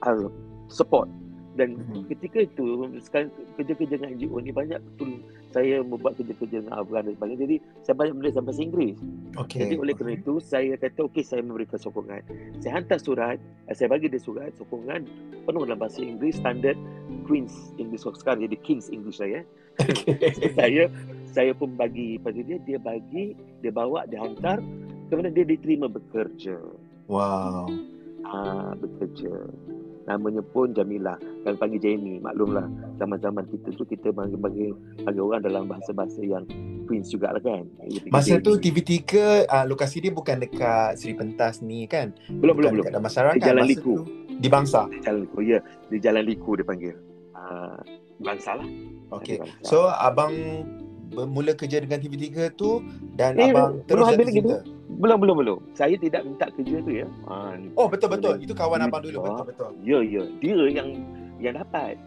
I'll 0.05 0.31
support 0.71 1.11
dan 1.59 1.75
Mhm. 1.75 2.07
ketika 2.07 2.39
itu 2.47 2.87
sekarang 3.03 3.29
kerja-kerja 3.59 3.99
dengan 3.99 4.15
NGO 4.15 4.37
ni 4.39 4.51
banyak 4.55 4.79
betul 4.79 5.19
saya 5.49 5.81
membuat 5.81 6.17
kerja-kerja 6.17 6.61
dengan 6.61 6.75
Afghan 6.77 7.09
dan 7.09 7.13
sebagainya 7.17 7.41
jadi 7.45 7.57
saya 7.81 7.95
banyak 7.97 8.13
menulis 8.17 8.33
dalam 8.33 8.45
bahasa 8.45 8.61
Inggeris 8.61 8.99
Okey. 9.37 9.59
jadi 9.65 9.75
oleh 9.81 9.93
kerana 9.97 10.13
itu 10.17 10.33
saya 10.41 10.73
kata 10.77 11.01
okey 11.09 11.23
saya 11.25 11.41
memberikan 11.41 11.79
sokongan 11.81 12.21
saya 12.61 12.71
hantar 12.77 12.99
surat 13.01 13.37
eh, 13.69 13.75
saya 13.75 13.87
bagi 13.89 14.07
dia 14.09 14.21
surat 14.21 14.51
sokongan 14.57 15.01
penuh 15.45 15.61
dalam 15.65 15.79
bahasa 15.79 15.99
Inggeris 16.05 16.37
standard 16.37 16.77
Queen's 17.25 17.73
English 17.81 18.05
sekarang 18.05 18.45
jadi 18.45 18.57
King's 18.61 18.89
English 18.93 19.17
saya 19.17 19.41
saya 20.59 20.91
saya 21.29 21.51
pun 21.55 21.73
bagi 21.73 22.19
pada 22.19 22.37
dia 22.41 22.57
dia 22.61 22.77
bagi 22.77 23.37
dia 23.63 23.71
bawa 23.71 24.03
dia 24.05 24.19
hantar 24.21 24.59
kemudian 25.09 25.33
dia 25.33 25.45
diterima 25.47 25.87
bekerja 25.89 26.57
Wow. 27.09 27.65
Ah, 28.21 28.77
bekerja. 28.77 29.33
Namanya 30.09 30.41
pun 30.41 30.73
Jamilah. 30.73 31.21
Kalau 31.45 31.57
panggil 31.61 31.77
Jamie, 31.77 32.17
maklumlah 32.17 32.65
zaman-zaman 32.97 33.45
kita 33.45 33.69
tu 33.77 33.85
kita 33.85 34.09
panggil-panggil 34.09 34.73
panggil 35.05 35.21
orang 35.21 35.41
dalam 35.45 35.69
bahasa-bahasa 35.69 36.19
yang 36.25 36.43
Queens 36.89 37.13
juga 37.13 37.29
lah 37.29 37.41
kan. 37.45 37.69
Masa 38.09 38.41
tu 38.41 38.57
Jamie. 38.57 38.81
TV3 38.81 39.45
uh, 39.45 39.65
lokasi 39.69 40.01
dia 40.01 40.09
bukan 40.09 40.41
dekat 40.41 40.97
Seri 40.97 41.13
Pentas 41.13 41.61
ni 41.61 41.85
kan? 41.85 42.09
belum 42.27 42.57
belum 42.57 42.57
Bukan 42.57 42.71
belum. 42.73 42.83
Dekat 42.89 42.93
Damansara 42.97 43.29
Di 43.37 43.39
kan? 43.39 43.47
Jalan 43.53 43.61
Masa 43.61 43.69
Liku. 43.69 43.93
tu 43.93 43.95
Di 44.41 44.47
Bangsa. 44.49 44.81
Di 44.89 44.99
Jalan 45.05 45.19
Liku 45.29 45.39
ya, 45.45 45.59
di 45.93 45.97
Jalan 46.01 46.23
Liku 46.25 46.51
dia 46.57 46.65
panggil. 46.65 46.95
Ah, 47.37 47.77
bangsa 48.17 48.57
lah. 48.57 48.67
Bangsa. 49.13 49.45
So 49.61 49.85
abang 49.93 50.33
bermula 51.09 51.51
kerja 51.51 51.77
dengan 51.77 51.97
TV3 51.97 52.25
tu 52.51 52.79
dan 53.13 53.35
Eh, 53.35 53.49
abang 53.49 53.77
belum 53.77 53.85
terus 53.85 54.05
habis 54.05 54.15
jatuh 54.15 54.27
lagi 54.27 54.39
tu. 54.39 54.57
belum 54.95 55.17
belum 55.17 55.35
belum. 55.37 55.59
Saya 55.73 55.95
tidak 55.95 56.21
minta 56.23 56.45
kerja 56.49 56.77
tu 56.79 56.91
ya. 56.93 57.07
Ha, 57.25 57.35
ni. 57.55 57.67
Oh 57.73 57.85
betul 57.85 58.09
betul. 58.09 58.35
Itu 58.37 58.53
kawan 58.53 58.81
abang 58.81 59.01
dulu 59.01 59.23
betul 59.23 59.45
betul. 59.47 59.69
Ya 59.81 59.99
ya, 59.99 60.23
dia 60.39 60.55
yang 60.71 60.89
yang 61.37 61.55
dapat. 61.55 61.97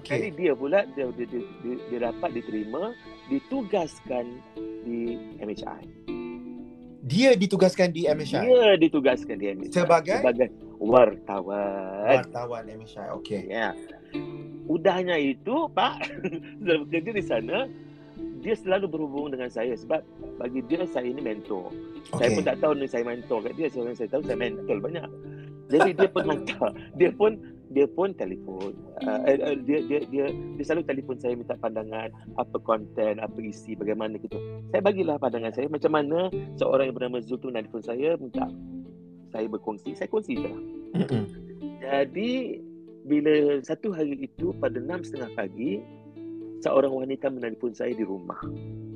Jadi 0.00 0.30
Okey. 0.30 0.38
dia 0.38 0.52
pula 0.54 0.86
dia, 0.94 1.10
dia, 1.10 1.26
dia, 1.26 1.42
dia, 1.60 1.74
dia 1.84 1.98
dapat 2.04 2.30
diterima, 2.32 2.94
ditugaskan 3.26 4.24
di 4.80 4.98
MHI. 5.36 5.82
Dia 7.02 7.34
ditugaskan 7.34 7.90
di 7.90 8.06
MSI. 8.06 8.38
Dia 8.38 8.78
ditugaskan 8.78 9.34
di 9.34 9.46
MHI 9.50 9.72
Sebagai? 9.72 10.22
sebagai 10.22 10.46
wartawan. 10.78 12.22
Wartawan 12.22 12.64
MSI. 12.70 13.02
Okey. 13.16 13.50
Ya. 13.50 13.74
Udahnya 14.64 15.18
itu, 15.18 15.66
Pak, 15.68 16.06
dalam 16.62 16.86
bekerja 16.86 17.10
di 17.10 17.24
sana, 17.24 17.66
dia 18.40 18.54
selalu 18.56 18.88
berhubung 18.88 19.28
dengan 19.32 19.52
saya 19.52 19.76
sebab 19.76 20.00
bagi 20.40 20.64
dia 20.64 20.84
saya 20.88 21.12
ini 21.12 21.20
mentor. 21.20 21.68
Saya 22.16 22.28
pun 22.32 22.42
tak 22.44 22.56
tahu 22.64 22.72
ni 22.76 22.88
saya 22.88 23.04
mentor 23.04 23.44
kat 23.44 23.52
dia, 23.56 23.68
seorang 23.68 23.94
saya 23.96 24.08
tahu 24.08 24.22
saya 24.24 24.38
mentor 24.40 24.76
banyak. 24.80 25.08
Jadi 25.70 25.90
dia 25.94 26.08
pun 26.10 26.22
hantar, 26.26 26.70
dia 26.98 27.10
pun 27.14 27.32
dia 27.70 27.86
pun 27.86 28.10
telefon. 28.18 28.74
Uh, 29.06 29.20
uh, 29.22 29.56
dia, 29.62 29.78
dia 29.86 30.02
dia 30.10 30.26
dia 30.34 30.64
selalu 30.66 30.82
telefon 30.90 31.16
saya 31.22 31.38
minta 31.38 31.54
pandangan 31.54 32.10
apa 32.34 32.56
konten, 32.66 33.22
apa 33.22 33.38
isi, 33.38 33.78
bagaimana 33.78 34.18
gitu. 34.18 34.40
Saya 34.74 34.82
bagilah 34.82 35.16
pandangan 35.22 35.54
saya 35.54 35.70
macam 35.70 35.92
mana 35.94 36.26
seorang 36.58 36.90
yang 36.90 36.96
bernama 36.98 37.22
Zul 37.22 37.38
tu 37.38 37.54
telefon 37.54 37.82
saya 37.86 38.18
minta 38.18 38.50
saya 39.30 39.46
berkongsi, 39.46 39.94
saya 39.94 40.10
kongsi 40.10 40.34
je. 40.42 40.52
Mm-mm. 40.98 41.24
Jadi 41.78 42.58
bila 43.06 43.62
satu 43.64 43.94
hari 43.94 44.26
itu 44.26 44.52
pada 44.60 44.76
6.30 44.76 45.38
pagi 45.38 45.80
seorang 46.60 46.92
wanita 46.92 47.32
menelpon 47.32 47.72
saya 47.72 47.92
di 47.96 48.04
rumah. 48.04 48.38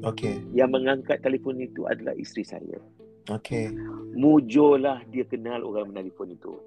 Okey. 0.05 0.53
Yang 0.53 0.71
mengangkat 0.71 1.19
telefon 1.25 1.61
itu 1.61 1.89
adalah 1.89 2.13
isteri 2.17 2.45
saya. 2.45 2.79
Okey. 3.33 3.73
Mujurlah 4.13 5.01
dia 5.09 5.25
kenal 5.25 5.65
orang 5.65 5.93
menelpon 5.93 6.37
itu. 6.37 6.61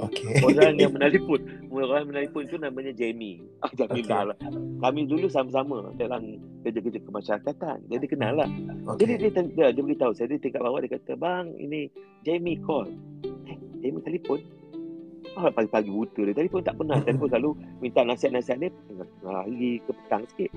Okey. 0.00 0.40
Orang 0.40 0.80
yang 0.80 0.92
menelpon, 0.96 1.40
orang 1.68 2.08
menelpon 2.08 2.48
itu 2.48 2.56
namanya 2.56 2.92
Jamie. 2.96 3.44
Ah, 3.60 3.68
Jamie 3.76 4.04
okay. 4.04 4.24
lah. 4.24 4.38
Kami 4.80 5.04
dulu 5.04 5.28
sama-sama 5.28 5.92
dalam 6.00 6.40
kerja-kerja 6.64 7.04
kemasyarakatan. 7.04 7.84
Jadi 7.92 8.06
kenal 8.08 8.40
lah. 8.40 8.48
Jadi 8.96 9.20
Okey. 9.20 9.28
dia, 9.28 9.42
dia, 9.52 9.66
dia 9.76 9.82
beritahu 9.84 10.16
saya, 10.16 10.32
dia 10.32 10.40
tingkat 10.40 10.64
bawah, 10.64 10.80
dia 10.80 10.96
kata, 10.96 11.12
Bang, 11.20 11.52
ini 11.60 11.92
Jamie 12.24 12.56
call. 12.64 12.88
Eh, 13.44 13.56
Jamie 13.84 14.00
telefon. 14.00 14.40
Ah, 15.36 15.52
pagi-pagi 15.52 15.90
buta 15.92 16.20
dia 16.24 16.34
telefon 16.34 16.62
tak 16.64 16.76
pernah. 16.78 16.98
Telefon 17.02 17.28
selalu 17.28 17.50
minta 17.82 18.00
nasihat-nasihat 18.06 18.58
dia 18.62 18.70
tengah 18.70 19.44
hari 19.44 19.82
ke 19.84 19.90
petang 19.92 20.22
sikit. 20.32 20.50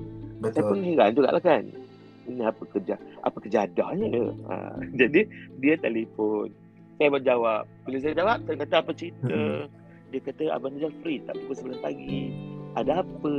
Saya 0.51 0.63
pun 0.65 0.77
Betul. 0.79 0.87
heran 0.95 1.09
juga 1.17 1.29
lah 1.33 1.43
kan. 1.43 1.63
Ini 2.21 2.41
apa 2.45 2.63
kerja 2.69 2.95
apa 3.25 3.37
kejadiannya. 3.41 4.09
Ha, 4.47 4.55
jadi 4.95 5.21
dia 5.59 5.75
telefon. 5.81 6.53
Saya 7.01 7.09
menjawab. 7.17 7.63
Bila 7.89 7.97
saya 7.97 8.13
jawab, 8.13 8.37
saya 8.45 8.57
kata 8.61 8.75
apa 8.77 8.91
cerita. 8.93 9.37
Dia 10.11 10.19
kata 10.21 10.43
Abang 10.53 10.75
Nizal 10.75 10.93
free 11.01 11.23
tak 11.23 11.39
pukul 11.45 11.73
9 11.73 11.85
pagi. 11.85 12.29
Ada 12.77 13.01
apa? 13.01 13.35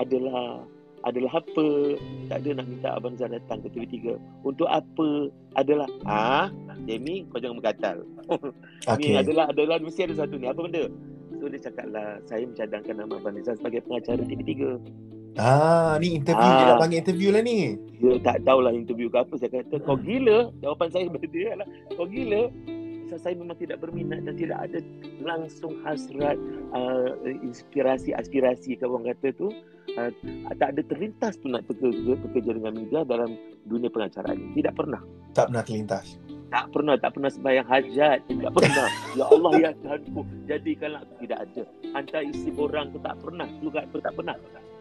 Adalah 0.00 0.64
adalah 1.02 1.40
apa? 1.40 1.66
Tak 2.28 2.36
ada 2.44 2.50
nak 2.60 2.66
minta 2.68 2.88
Abang 2.92 3.16
Nizal 3.16 3.32
datang 3.32 3.64
ke 3.64 3.68
TV3. 3.72 4.20
Untuk 4.44 4.68
apa? 4.68 5.32
Adalah 5.56 5.88
ah, 6.04 6.46
Jamie 6.84 7.24
kau 7.32 7.40
jangan 7.40 7.58
bergatal. 7.60 8.04
Okey. 8.92 9.12
Ni 9.12 9.16
adalah 9.16 9.48
adalah 9.48 9.76
mesti 9.80 10.04
ada 10.04 10.14
satu 10.24 10.36
ni. 10.36 10.46
Apa 10.46 10.60
benda? 10.66 10.86
So 11.40 11.48
dia 11.48 11.60
cakap 11.62 11.88
lah 11.88 12.20
saya 12.28 12.44
mencadangkan 12.44 12.94
nama 13.00 13.14
Abang 13.16 13.34
Nizal 13.34 13.56
sebagai 13.56 13.80
pengacara 13.88 14.20
TV3. 14.24 14.52
Ah, 15.38 15.94
ni 16.02 16.18
interview 16.18 16.42
dia 16.42 16.64
Ah. 16.66 16.68
nak 16.74 16.80
panggil 16.82 16.98
interview 17.00 17.30
lah 17.30 17.40
ni. 17.40 17.78
Dia 18.02 18.18
tak 18.20 18.42
tahulah 18.44 18.74
interview 18.74 19.08
ke 19.08 19.18
apa. 19.22 19.34
Saya 19.38 19.62
kata, 19.62 19.78
kau 19.86 19.96
gila. 19.96 20.50
Jawapan 20.58 20.88
saya 20.90 21.04
kepada 21.06 21.26
dia 21.30 21.46
adalah, 21.54 21.68
kau 21.94 22.06
gila. 22.10 22.42
Saya 23.10 23.34
memang 23.34 23.58
tidak 23.58 23.82
berminat 23.82 24.22
dan 24.22 24.38
tidak 24.38 24.58
ada 24.70 24.78
langsung 25.18 25.82
hasrat, 25.82 26.38
uh, 26.70 27.10
inspirasi, 27.42 28.14
aspirasi 28.14 28.78
kalau 28.78 28.98
orang 29.02 29.14
kata 29.18 29.34
tu. 29.34 29.50
Uh, 30.00 30.54
tak 30.56 30.72
ada 30.72 30.82
terlintas 30.88 31.36
tu 31.42 31.52
nak 31.52 31.68
bekerja, 31.68 32.16
bekerja 32.16 32.50
dengan 32.56 32.72
media 32.72 33.04
dalam 33.04 33.36
dunia 33.68 33.92
pengacaraan 33.92 34.38
ini. 34.40 34.64
Tidak 34.64 34.72
pernah. 34.72 35.02
Tak 35.36 35.52
pernah 35.52 35.62
terlintas. 35.66 36.06
Tak 36.50 36.66
pernah, 36.74 36.94
tak 36.98 37.10
pernah 37.14 37.30
sembahyang 37.30 37.68
hajat. 37.68 38.18
Tak 38.26 38.52
pernah. 38.56 38.88
ya 39.18 39.24
Allah, 39.28 39.52
ya 39.60 39.70
Tuhanku. 39.84 40.20
Jadikanlah 40.48 41.00
aku 41.04 41.14
tidak 41.22 41.38
ada. 41.46 41.62
Hantar 41.94 42.22
isi 42.26 42.50
borang 42.50 42.90
tu 42.90 42.98
tak 42.98 43.14
pernah. 43.22 43.46
Surat 43.62 43.84
tu 43.92 44.02
tak 44.02 44.14
pernah. 44.18 44.34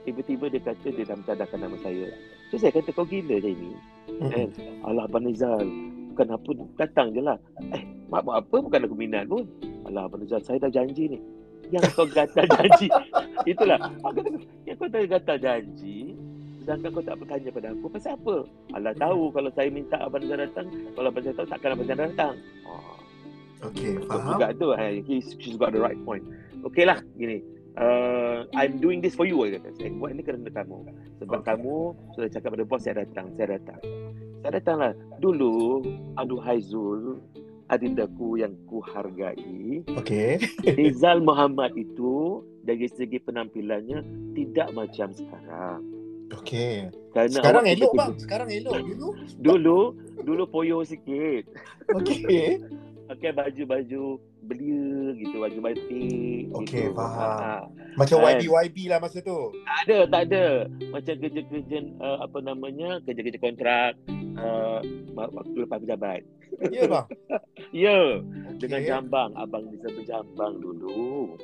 Tiba-tiba 0.08 0.46
dia 0.50 0.62
kata 0.64 0.88
dia 0.90 1.06
dah 1.06 1.18
mencadangkan 1.20 1.60
nama 1.62 1.78
saya. 1.84 2.08
So 2.50 2.58
saya 2.58 2.74
kata 2.74 2.90
kau 2.96 3.06
gila 3.06 3.38
Jamie. 3.38 3.78
Mm-mm. 4.10 4.34
Eh, 4.34 4.48
Alah 4.84 5.06
Abang 5.06 5.24
Nizal 5.24 5.64
Bukan 6.12 6.28
apa 6.34 6.50
Datang 6.82 7.14
je 7.14 7.22
lah 7.22 7.38
Eh 7.72 7.86
mak 8.10 8.26
buat 8.26 8.42
apa 8.42 8.58
Bukan 8.60 8.90
aku 8.90 8.96
minat 8.98 9.30
pun 9.30 9.46
Alah 9.88 10.10
Abang 10.10 10.26
Nizal 10.26 10.42
Saya 10.44 10.60
dah 10.66 10.72
janji 10.74 11.14
ni 11.14 11.20
Yang 11.70 11.84
kau 11.94 12.08
gatal 12.10 12.46
janji. 12.58 12.88
Itulah. 13.46 13.78
Aku 14.02 14.20
kata 14.20 14.38
Yang 14.66 14.76
kau 14.78 14.88
dah 14.90 15.02
gatal 15.06 15.38
janji 15.38 16.18
Sedangkan 16.60 16.90
kau 16.92 17.04
tak 17.06 17.16
bertanya 17.18 17.50
pada 17.50 17.68
aku 17.72 17.86
Pasal 17.88 18.14
apa? 18.14 18.36
Alah 18.76 18.94
tahu 18.94 19.32
Kalau 19.32 19.50
saya 19.54 19.70
minta 19.72 19.96
Abang 19.98 20.22
Nizal 20.22 20.44
datang 20.44 20.68
Kalau 20.94 21.08
Abang 21.08 21.24
Nizal 21.24 21.36
tahu 21.38 21.48
Takkan 21.48 21.70
Abang 21.74 21.86
Nizal 21.88 22.00
datang. 22.04 22.34
Oh, 22.66 22.98
Betul 23.60 24.02
faham. 24.08 24.28
juga 24.34 24.48
tu 24.56 24.68
eh, 24.72 25.04
he's, 25.04 25.28
She's 25.36 25.56
got 25.56 25.72
the 25.72 25.80
right 25.80 26.00
point. 26.04 26.24
Okay 26.66 26.84
lah 26.84 27.00
Gini. 27.16 27.40
Uh, 27.80 28.44
I'm 28.54 28.76
doing 28.78 29.00
this 29.00 29.16
for 29.16 29.24
you 29.24 29.40
Saya 29.40 29.56
kata. 29.62 29.70
Saya 29.78 29.90
buat 29.96 30.12
ni 30.12 30.22
kerana 30.22 30.50
kamu. 30.50 30.78
Sebab 31.20 31.40
Okay. 31.40 31.48
kamu 31.56 31.76
Sudah 32.14 32.30
cakap 32.30 32.50
pada 32.54 32.66
bos 32.66 32.82
Saya 32.82 32.96
datang 33.02 33.26
Saya 33.36 33.48
datang. 33.56 33.80
Saya 34.40 34.52
datang 34.56 34.78
lah. 34.80 34.92
Dulu 35.18 35.84
Aduhai 36.16 36.60
Zul 36.60 37.20
Adindaku 37.70 38.42
yang 38.42 38.58
ku 38.66 38.82
hargai 38.82 39.38
Okey. 39.94 40.42
Rizal 40.78 41.22
Muhammad 41.22 41.78
itu 41.78 42.42
Dari 42.66 42.90
segi 42.90 43.22
penampilannya 43.22 44.02
Tidak 44.34 44.74
macam 44.74 45.14
sekarang 45.14 45.80
Okey. 46.34 46.90
Kerana 47.14 47.34
Sekarang 47.34 47.66
elok 47.66 47.92
bang. 47.94 48.12
Sekarang 48.18 48.50
elok 48.50 48.74
dulu. 48.82 49.08
Dulu 49.38 49.80
Dulu 50.26 50.44
poyo 50.50 50.82
sikit 50.82 51.46
Okey. 51.94 52.58
Pakai 53.10 53.34
baju-baju 53.34 54.22
belia 54.46 55.18
gitu 55.18 55.36
Baju 55.42 55.60
batik 55.66 56.46
Okey, 56.54 56.90
gitu. 56.90 56.94
faham. 56.94 57.18
Ah, 57.18 57.62
Macam 57.98 58.22
Kan? 58.22 58.38
YB 58.38 58.44
YB 58.50 58.78
lah 58.90 59.02
masa 59.02 59.18
tu. 59.22 59.50
Tak 59.66 59.80
ada, 59.86 59.98
tak 60.10 60.22
ada. 60.30 60.46
Macam 60.94 61.14
kerja-kerja 61.18 61.78
uh, 62.00 62.18
apa 62.22 62.40
namanya, 62.42 63.02
kerja-kerja 63.04 63.40
kontrak 63.42 63.94
uh, 64.38 64.80
waktu 65.18 65.58
lepas 65.58 65.82
pejabat. 65.82 66.22
Ya 66.74 66.84
bang. 66.90 67.08
Ya, 67.72 67.98
dengan 68.58 68.82
Okey. 68.82 68.90
jambang. 68.90 69.30
Abang 69.38 69.64
bisa 69.70 69.88
berjambang 69.94 70.60
dulu. 70.60 71.38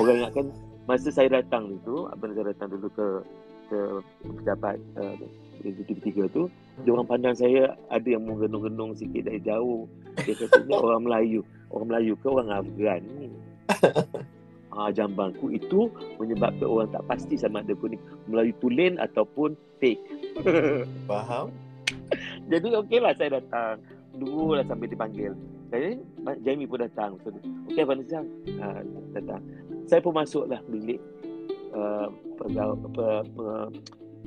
Orang 0.00 0.16
ingatkan 0.20 0.46
masa 0.88 1.08
saya 1.12 1.40
datang 1.40 1.76
itu, 1.76 2.08
abang 2.10 2.32
saya 2.32 2.52
datang 2.52 2.72
dulu 2.74 2.88
ke 2.92 3.06
ke 3.66 3.80
pejabat 4.22 4.78
uh, 4.94 5.14
di 5.58 5.74
TV3 5.82 6.30
tu, 6.30 6.46
dia 6.86 6.94
orang 6.94 7.08
pandang 7.10 7.34
saya 7.34 7.74
ada 7.90 8.06
yang 8.06 8.22
menggenung-genung 8.22 8.94
sikit 8.94 9.26
dari 9.26 9.42
jauh. 9.42 9.90
Dia 10.22 10.34
kata 10.38 10.62
ni 10.64 10.74
orang 10.74 11.02
Melayu. 11.02 11.40
Orang 11.74 11.90
Melayu 11.90 12.14
ke 12.20 12.26
orang 12.30 12.48
Afgan 12.52 13.02
ni? 13.18 13.28
Ah, 14.76 14.92
jambangku 14.92 15.48
itu 15.56 15.88
menyebabkan 16.20 16.68
orang 16.68 16.92
tak 16.92 17.00
pasti 17.08 17.32
sama 17.40 17.64
ada 17.64 17.72
aku 17.72 17.88
ni 17.88 17.96
Melayu 18.28 18.52
tulen 18.60 19.00
ataupun 19.00 19.56
fake. 19.80 20.04
Faham? 21.08 21.48
Jadi 22.52 22.76
okeylah 22.76 23.16
saya 23.16 23.40
datang. 23.40 23.80
Dulu 24.16 24.56
lah 24.56 24.64
sampai 24.64 24.88
dipanggil. 24.88 25.32
Jadi 25.70 25.98
Jamie 26.46 26.68
pun 26.68 26.80
datang. 26.80 27.18
So, 27.20 27.34
okey 27.72 27.82
Abang 27.82 28.00
Nizam 28.00 28.24
uh, 28.62 28.80
datang. 29.12 29.42
Saya 29.86 30.00
pun 30.02 30.14
masuklah 30.16 30.58
bilik 30.70 30.98
uh, 31.74 32.08
pegawai 32.40 32.76
apa, 32.86 33.06
apa, 33.22 33.46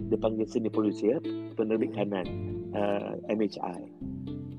dia 0.07 0.17
panggil 0.19 0.47
seni 0.47 0.69
producer 0.71 1.19
penerbit 1.59 1.91
kanan 1.91 2.23
uh, 2.71 3.19
MHI 3.27 3.79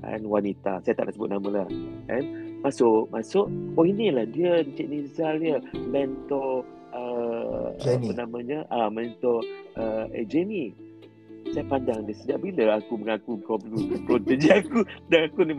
and 0.01 0.25
wanita 0.25 0.81
saya 0.81 0.93
tak 0.97 1.09
nak 1.09 1.13
sebut 1.17 1.29
nama 1.29 1.49
lah 1.61 1.67
kan 2.09 2.23
masuk 2.61 3.09
masuk 3.09 3.49
oh 3.77 3.85
inilah 3.85 4.25
dia 4.29 4.61
Encik 4.61 4.87
Nizal 4.89 5.41
dia 5.41 5.57
mentor 5.89 6.61
uh, 6.93 7.73
Jenny. 7.81 8.13
apa 8.13 8.25
namanya 8.25 8.59
ah 8.69 8.89
mentor 8.89 9.41
uh, 9.77 10.05
eh, 10.13 10.25
Jamie 10.29 10.73
saya 11.51 11.65
pandang 11.67 12.07
dia 12.07 12.15
sejak 12.15 12.39
bila 12.39 12.79
aku 12.79 12.95
mengaku 12.95 13.37
kau 13.43 13.59
perlu 13.59 13.99
protege 14.07 14.49
aku? 14.51 14.87
Dan 15.11 15.27
aku 15.27 15.43
ni 15.43 15.53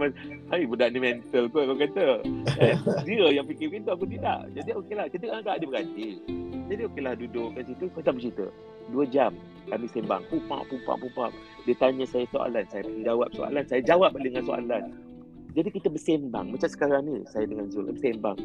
hai 0.48 0.64
budak 0.64 0.88
ni 0.92 0.98
mental 0.98 1.52
kau 1.52 1.62
kau 1.62 1.76
kata. 1.76 2.24
Eh, 2.58 2.74
dia 3.04 3.26
yang 3.28 3.44
fikir 3.44 3.68
begitu 3.68 3.88
aku 3.92 4.08
tidak. 4.08 4.48
Jadi 4.56 4.70
okeylah 4.72 5.06
kita 5.12 5.24
kan 5.28 5.38
agak 5.44 5.54
ada 5.60 5.66
jadi 6.72 6.88
okeylah 6.88 7.14
duduk 7.20 7.52
kat 7.52 7.68
situ. 7.68 7.84
Kau 7.92 8.00
tak 8.00 8.16
bercerita? 8.16 8.48
Dua 8.88 9.04
jam 9.04 9.36
kami 9.68 9.86
sembang. 9.92 10.24
Pupak 10.32 10.64
pupak 10.72 10.96
pupak. 11.04 11.30
Dia 11.68 11.76
tanya 11.76 12.08
saya 12.08 12.24
soalan 12.32 12.64
saya 12.72 12.82
jawab 13.04 13.28
soalan. 13.36 13.64
Saya 13.68 13.84
jawab 13.84 14.16
balik 14.16 14.32
dengan 14.32 14.44
soalan 14.48 14.82
jadi 15.52 15.68
kita 15.68 15.88
bersembang 15.92 16.52
macam 16.52 16.68
sekarang 16.68 17.02
ni 17.04 17.22
saya 17.28 17.44
dengan 17.44 17.68
Zul 17.68 17.92
bersembang 17.92 18.36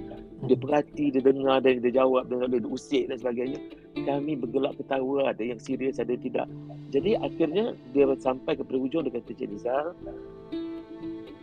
dia 0.46 0.58
perhati 0.60 1.06
dia 1.16 1.22
dengar 1.24 1.64
dan 1.64 1.80
dia 1.80 2.04
jawab 2.04 2.28
dan 2.28 2.52
dia 2.52 2.62
usik 2.68 3.08
dan 3.08 3.18
sebagainya 3.18 3.60
kami 4.04 4.36
bergelak 4.36 4.76
ketawa 4.78 5.32
ada 5.32 5.44
yang 5.44 5.60
serius 5.60 5.98
ada 5.98 6.12
yang 6.12 6.24
tidak 6.24 6.48
jadi 6.92 7.20
akhirnya 7.20 7.76
dia 7.92 8.06
sampai 8.20 8.56
ke 8.56 8.64
hujung 8.68 9.08
dia 9.08 9.14
kata 9.16 9.32
Cik 9.34 9.50
Nizal 9.52 9.96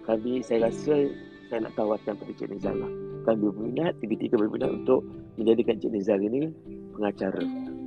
kami 0.04 0.44
saya 0.44 0.68
rasa 0.68 1.08
saya 1.48 1.60
nak 1.64 1.76
tawarkan 1.76 2.16
pada 2.16 2.32
Cik 2.36 2.48
Nizal 2.52 2.76
lah. 2.76 2.92
Kami 3.24 3.40
berminat, 3.40 3.96
TV3 4.04 4.36
berminat 4.36 4.70
untuk 4.84 5.00
menjadikan 5.40 5.80
Cik 5.80 5.92
Nizal 5.92 6.20
ini 6.20 6.52
pengacara 6.92 7.44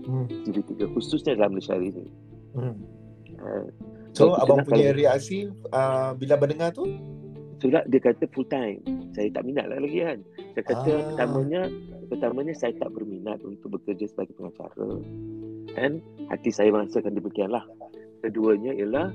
Hmm. 0.08 0.24
TV3 0.48 0.88
khususnya 0.96 1.36
dalam 1.36 1.60
Malaysia 1.60 1.76
hari 1.76 1.92
ini. 1.92 2.06
Hmm. 2.56 2.76
Uh, 3.44 3.68
So 4.16 4.34
Kita 4.34 4.48
abang 4.48 4.64
punya 4.64 4.96
tahu. 4.96 5.00
reaksi 5.04 5.38
uh, 5.76 6.16
bila 6.16 6.40
mendengar 6.40 6.72
tu? 6.72 6.88
Itulah 7.58 7.82
dia 7.90 7.98
kata 7.98 8.30
full 8.30 8.46
time. 8.46 8.78
Saya 9.18 9.34
tak 9.34 9.44
minat 9.50 9.66
lah 9.66 9.82
lagi 9.82 9.98
kan. 10.06 10.22
Saya 10.54 10.64
kata 10.64 10.92
Ah. 10.94 11.02
pertamanya 11.10 11.62
pertamanya 12.06 12.54
saya 12.54 12.74
tak 12.78 12.94
berminat 12.94 13.42
untuk 13.42 13.82
bekerja 13.82 14.06
sebagai 14.06 14.38
pengacara. 14.38 15.02
Dan 15.74 15.98
hati 16.30 16.54
saya 16.54 16.70
merasakan 16.70 17.18
demikianlah. 17.18 17.66
Keduanya 18.22 18.78
ialah 18.78 19.10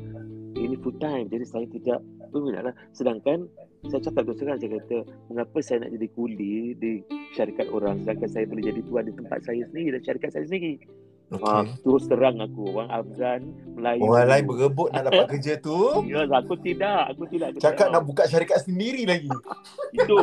ini 0.59 0.75
full 0.83 0.99
time. 0.99 1.31
Jadi 1.31 1.45
saya 1.47 1.67
tidak 1.71 2.03
berminat 2.35 2.67
lah. 2.67 2.75
Sedangkan 2.91 3.47
saya 3.87 4.03
cakap 4.11 4.23
terus 4.27 4.39
terang 4.43 4.59
saya 4.59 4.71
kata 4.79 4.97
mengapa 5.27 5.59
saya 5.59 5.87
nak 5.87 5.91
jadi 5.99 6.07
kuli 6.15 6.75
di 6.79 7.03
syarikat 7.35 7.67
orang 7.75 7.99
sedangkan 8.07 8.31
saya 8.31 8.45
boleh 8.47 8.63
jadi 8.71 8.81
tuan 8.87 9.11
di 9.11 9.15
tempat 9.19 9.39
saya 9.43 9.63
sendiri 9.71 9.99
dan 9.99 10.03
syarikat 10.03 10.31
saya 10.35 10.45
sendiri. 10.47 10.83
Okay. 11.33 11.49
Ah, 11.49 11.65
terus 11.65 12.05
terang 12.13 12.37
aku 12.45 12.77
orang 12.77 12.91
Afgan, 12.93 13.41
Melayu. 13.73 14.05
Orang 14.05 14.29
lain 14.29 14.45
berebut 14.45 14.89
nak 14.93 15.09
dapat 15.09 15.25
kerja 15.33 15.57
tu. 15.57 16.05
Ya, 16.05 16.29
aku 16.29 16.55
tidak, 16.61 17.09
aku 17.09 17.25
tidak. 17.25 17.57
Aku 17.57 17.65
Cakap 17.65 17.89
tak 17.89 17.95
nak 17.97 18.03
buka 18.05 18.23
syarikat 18.29 18.61
sendiri 18.69 19.09
lagi. 19.09 19.33
itu 19.93 20.21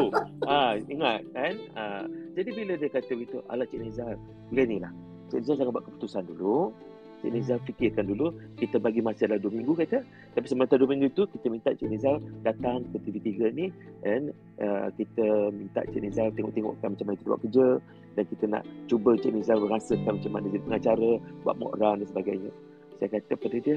ha, 0.50 0.74
ingat 0.90 1.22
kan 1.34 1.54
ha, 1.78 1.86
jadi 2.34 2.50
bila 2.50 2.74
dia 2.76 2.90
kata 2.90 3.14
begitu 3.14 3.38
ala 3.54 3.64
Cik 3.70 3.80
Nizar 3.86 4.16
bila 4.50 4.64
ni 4.66 4.78
lah 4.82 4.92
Cik 5.30 5.46
Nizar 5.46 5.56
jangan 5.62 5.74
buat 5.78 5.86
keputusan 5.86 6.24
dulu 6.26 6.74
Cik 7.20 7.32
Nizar 7.36 7.60
fikirkan 7.68 8.08
dulu 8.08 8.32
kita 8.56 8.80
bagi 8.80 9.04
masa 9.04 9.28
dalam 9.28 9.44
dua 9.44 9.54
minggu 9.54 9.74
kata. 9.76 10.00
Tapi 10.36 10.46
sementara 10.48 10.80
dua 10.80 10.90
minggu 10.96 11.12
itu 11.12 11.24
kita 11.28 11.48
minta 11.52 11.70
Cik 11.76 11.90
Nizar 11.92 12.16
datang 12.48 12.88
ke 12.96 12.98
TV3 13.04 13.52
ni 13.52 13.68
dan 14.04 14.32
uh, 14.64 14.88
kita 14.96 15.52
minta 15.52 15.84
Cik 15.84 16.02
Nizar 16.04 16.32
tengok-tengokkan 16.34 16.96
macam 16.96 17.06
mana 17.06 17.16
kita 17.20 17.28
buat 17.28 17.42
kerja 17.44 17.68
dan 18.16 18.24
kita 18.28 18.46
nak 18.48 18.64
cuba 18.88 19.12
Cik 19.20 19.34
Nizar 19.36 19.58
merasakan 19.60 20.12
macam 20.16 20.32
mana 20.32 20.46
jadi 20.48 20.64
pengacara 20.64 21.12
buat 21.44 21.56
mock 21.60 21.76
run 21.76 22.00
dan 22.00 22.08
sebagainya 22.08 22.52
saya 23.00 23.10
kata 23.16 23.34
pada 23.40 23.58
dia 23.64 23.76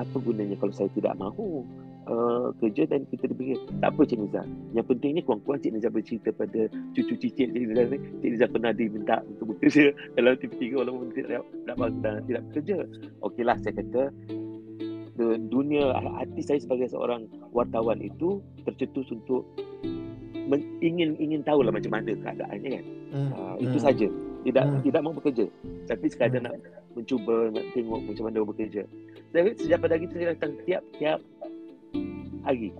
apa 0.00 0.16
gunanya 0.16 0.56
kalau 0.56 0.72
saya 0.72 0.88
tidak 0.96 1.14
mahu 1.20 1.62
uh, 2.08 2.48
kerja 2.58 2.88
dan 2.88 3.04
kita 3.12 3.28
diberi 3.28 3.54
tak 3.78 3.92
apa 3.92 4.02
Cik 4.08 4.18
Nizar 4.18 4.46
yang 4.72 4.86
pentingnya 4.88 5.22
kurang-kurang 5.22 5.60
Cik 5.60 5.72
Nizar 5.76 5.92
bercerita 5.92 6.32
pada 6.32 6.60
cucu 6.96 7.14
cicit 7.20 7.52
Cik 7.52 7.52
Nizar 7.52 7.86
ni 7.92 7.98
Cik 8.24 8.30
Nizar 8.32 8.48
pernah 8.48 8.72
diminta 8.72 9.16
untuk 9.28 9.54
bekerja 9.56 9.92
dalam 10.16 10.34
TV3 10.40 10.62
walaupun 10.80 11.12
tidak 11.12 11.44
tidak, 11.44 11.76
tidak, 11.76 12.14
tidak 12.24 12.42
bekerja 12.50 12.76
okeylah 13.20 13.56
saya 13.60 13.74
kata 13.78 14.02
dunia 15.52 15.92
hati 16.18 16.40
saya 16.42 16.58
sebagai 16.58 16.88
seorang 16.90 17.28
wartawan 17.54 18.00
itu 18.02 18.42
tercetus 18.64 19.06
untuk 19.12 19.46
men, 20.48 20.64
ingin 20.82 21.14
ingin 21.20 21.44
tahu 21.46 21.62
lah 21.62 21.70
macam 21.70 21.92
mana 21.94 22.16
keadaannya 22.16 22.70
kan 22.80 22.86
Hmm. 23.12 23.28
uh, 23.36 23.56
itu 23.60 23.76
Hmm. 23.76 23.84
saja 23.84 24.08
tidak 24.40 24.64
Hmm. 24.64 24.80
tidak 24.80 25.00
mau 25.04 25.12
bekerja 25.12 25.44
tapi 25.84 26.08
sekadar 26.08 26.40
Hmm. 26.40 26.48
nak 26.48 26.81
mencuba 26.92 27.50
nak 27.50 27.64
tengok 27.72 28.00
macam 28.04 28.24
mana 28.28 28.38
bekerja 28.44 28.82
jadi 29.32 29.50
sejak 29.56 29.78
pada 29.80 29.92
hari 29.96 30.04
itu 30.06 30.14
saya 30.20 30.28
datang 30.36 30.52
tiap-tiap 30.64 31.20
hari 32.42 32.70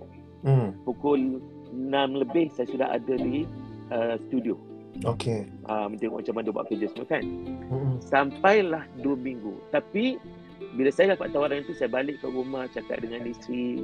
Hmm. 0.43 0.75
pukul 0.83 1.39
6 1.71 2.19
lebih 2.19 2.51
saya 2.51 2.67
sudah 2.67 2.87
ada 2.91 3.15
di 3.15 3.47
uh, 3.89 4.19
studio 4.27 4.59
Okay. 5.07 5.49
uh, 5.65 5.89
tengok 5.89 6.21
macam 6.21 6.35
mana 6.37 6.47
buat 6.53 6.65
kerja 6.69 6.85
semua 6.91 7.07
kan 7.07 7.23
Hmm. 7.71 7.95
sampailah 8.03 8.83
2 8.99 9.15
minggu 9.17 9.55
tapi 9.71 10.19
bila 10.75 10.91
saya 10.91 11.15
dapat 11.15 11.31
tawaran 11.31 11.63
itu 11.63 11.71
saya 11.73 11.87
balik 11.87 12.19
ke 12.19 12.27
rumah 12.27 12.67
cakap 12.69 12.99
dengan 13.01 13.23
isteri 13.23 13.79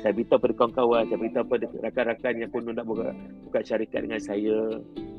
saya 0.00 0.12
beritahu 0.12 0.40
pada 0.40 0.54
kawan-kawan 0.56 1.02
saya 1.08 1.18
beritahu 1.20 1.44
pada 1.44 1.64
rakan-rakan 1.80 2.34
yang 2.36 2.50
konon 2.52 2.74
nak 2.76 2.84
buka, 2.88 3.12
buka 3.44 3.60
syarikat 3.60 4.04
dengan 4.04 4.20
saya 4.20 4.56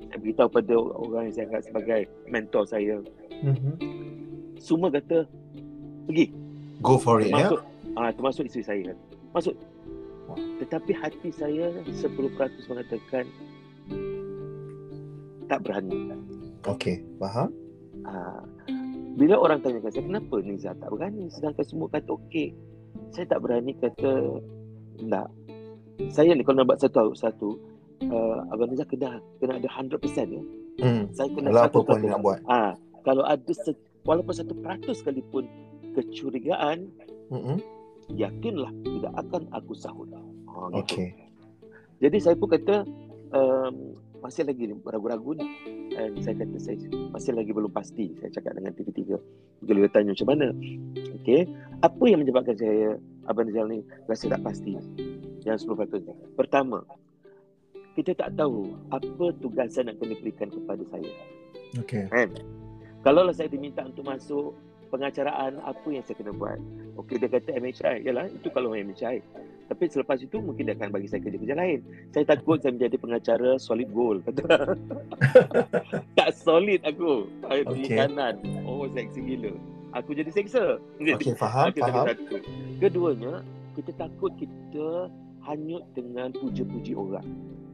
saya 0.10 0.18
beritahu 0.18 0.50
pada 0.50 0.74
orang 0.74 1.30
yang 1.30 1.36
saya 1.38 1.46
anggap 1.54 1.64
sebagai 1.70 2.02
mentor 2.28 2.64
saya 2.66 2.96
Hmm. 3.40 4.19
Semua 4.60 4.90
kata 4.90 5.26
pergi 6.06 6.26
Go 6.80 6.96
for 6.96 7.20
it 7.20 7.28
ya. 7.28 7.48
termasuk 7.50 7.60
ah 7.96 8.10
termasuk 8.12 8.44
isteri 8.46 8.64
saya 8.64 8.82
kata 8.88 9.04
masuk 9.32 9.56
tetapi 10.60 10.92
hati 10.94 11.30
saya 11.30 11.74
10% 11.82 12.14
mengatakan 12.68 13.26
tak 15.46 15.60
berani 15.62 16.14
Okay. 16.62 17.00
Faham? 17.18 17.50
Ah, 18.04 18.44
bila 19.16 19.36
orang 19.36 19.60
tanya 19.60 19.80
saya 19.82 20.00
kenapa 20.00 20.40
Nizar 20.40 20.76
tak 20.76 20.92
berani 20.92 21.28
sedangkan 21.30 21.66
semua 21.66 21.88
kata 21.88 22.14
okey 22.16 22.52
saya 23.10 23.26
tak 23.26 23.40
berani 23.42 23.72
kata 23.74 24.38
tak 25.02 25.28
saya 26.08 26.32
ni 26.32 26.44
kalau 26.44 26.62
nak 26.62 26.68
buat 26.70 26.80
satu 26.80 27.12
satu 27.14 27.50
uh, 28.06 28.44
Abang 28.50 28.70
Nizar 28.70 28.86
kena 28.86 29.20
kena 29.38 29.58
ada 29.58 29.70
100% 29.70 29.98
ya 30.30 30.44
Hmm. 30.80 31.12
saya 31.12 31.28
kena 31.30 31.48
Kalau 31.50 31.64
apa 31.66 31.80
pun 31.82 32.00
100%. 32.00 32.08
nak 32.08 32.22
buat. 32.22 32.40
ah 32.46 32.72
kalau 33.02 33.24
ada 33.26 33.52
se- 33.52 33.84
walaupun 34.04 34.34
satu 34.36 34.54
peratus 34.58 35.02
sekalipun 35.04 35.48
kecurigaan 35.96 36.88
Hmm. 37.30 37.62
yakinlah 38.10 38.74
tidak 38.82 39.14
akan 39.22 39.46
aku 39.54 39.78
sahut 39.78 40.10
ah, 40.18 40.26
gitu. 40.82 40.98
Okay. 40.98 41.10
Jadi 42.02 42.18
saya 42.18 42.34
pun 42.34 42.50
kata 42.50 42.90
um, 43.30 43.94
masih 44.24 44.50
lagi 44.50 44.66
ragu-ragu 44.82 45.38
ni. 45.38 45.46
Dan 45.94 46.18
saya 46.24 46.42
kata 46.42 46.58
saya 46.58 46.78
masih 47.14 47.38
lagi 47.38 47.52
belum 47.54 47.70
pasti. 47.70 48.16
Saya 48.18 48.34
cakap 48.34 48.58
dengan 48.58 48.74
TV3. 48.74 49.14
Bila 49.62 49.78
dia 49.86 49.92
tanya 49.92 50.16
macam 50.16 50.28
mana. 50.32 50.48
Okey. 51.22 51.42
Apa 51.86 52.04
yang 52.08 52.24
menyebabkan 52.24 52.56
saya 52.56 52.98
Abang 53.30 53.46
Rizal 53.52 53.68
ni 53.68 53.86
rasa 54.10 54.32
tak 54.32 54.42
pasti? 54.42 54.74
Yang 55.44 55.70
10% 55.70 56.08
ni. 56.08 56.14
Pertama, 56.34 56.82
kita 57.94 58.16
tak 58.16 58.34
tahu 58.40 58.74
apa 58.90 59.26
tugasan 59.38 59.92
yang 59.92 59.98
kena 60.00 60.16
berikan 60.18 60.50
kepada 60.50 60.84
saya. 60.90 61.12
Okay. 61.84 62.10
Kan? 62.10 62.32
Kalau 63.00 63.24
lah 63.24 63.32
saya 63.32 63.48
diminta 63.48 63.82
untuk 63.82 64.04
masuk 64.04 64.52
pengacaraan, 64.90 65.62
apa 65.64 65.88
yang 65.88 66.04
saya 66.04 66.18
kena 66.18 66.34
buat? 66.34 66.60
Okey, 67.00 67.16
dia 67.16 67.30
kata 67.32 67.56
MHI. 67.56 68.04
Yalah, 68.04 68.28
itu 68.28 68.48
kalau 68.52 68.76
MHI. 68.76 69.24
Tapi 69.70 69.84
selepas 69.86 70.18
itu 70.18 70.42
mungkin 70.42 70.66
dia 70.66 70.76
akan 70.76 70.90
bagi 70.90 71.08
saya 71.08 71.22
kerja-kerja 71.22 71.56
lain. 71.56 71.80
Saya 72.10 72.26
takut 72.26 72.58
saya 72.60 72.74
menjadi 72.74 72.98
pengacara 72.98 73.56
solid 73.56 73.88
gold. 73.94 74.26
Kata. 74.26 74.76
tak 76.18 76.30
solid 76.34 76.82
aku. 76.84 77.30
Di 77.46 77.86
Okey. 77.86 77.96
kanan. 77.96 78.42
Oh, 78.66 78.90
seksi 78.90 79.22
gila. 79.22 79.54
Aku 79.94 80.14
jadi 80.14 80.30
seksa. 80.30 80.78
Okay, 81.00 81.34
faham, 81.34 81.70
Itu 81.70 81.82
faham. 81.82 82.06
satu. 82.10 82.36
Keduanya, 82.82 83.42
kita 83.78 83.92
takut 83.96 84.34
kita 84.36 85.08
hanyut 85.46 85.86
dengan 85.94 86.34
puja-puji 86.34 86.94
orang. 86.94 87.26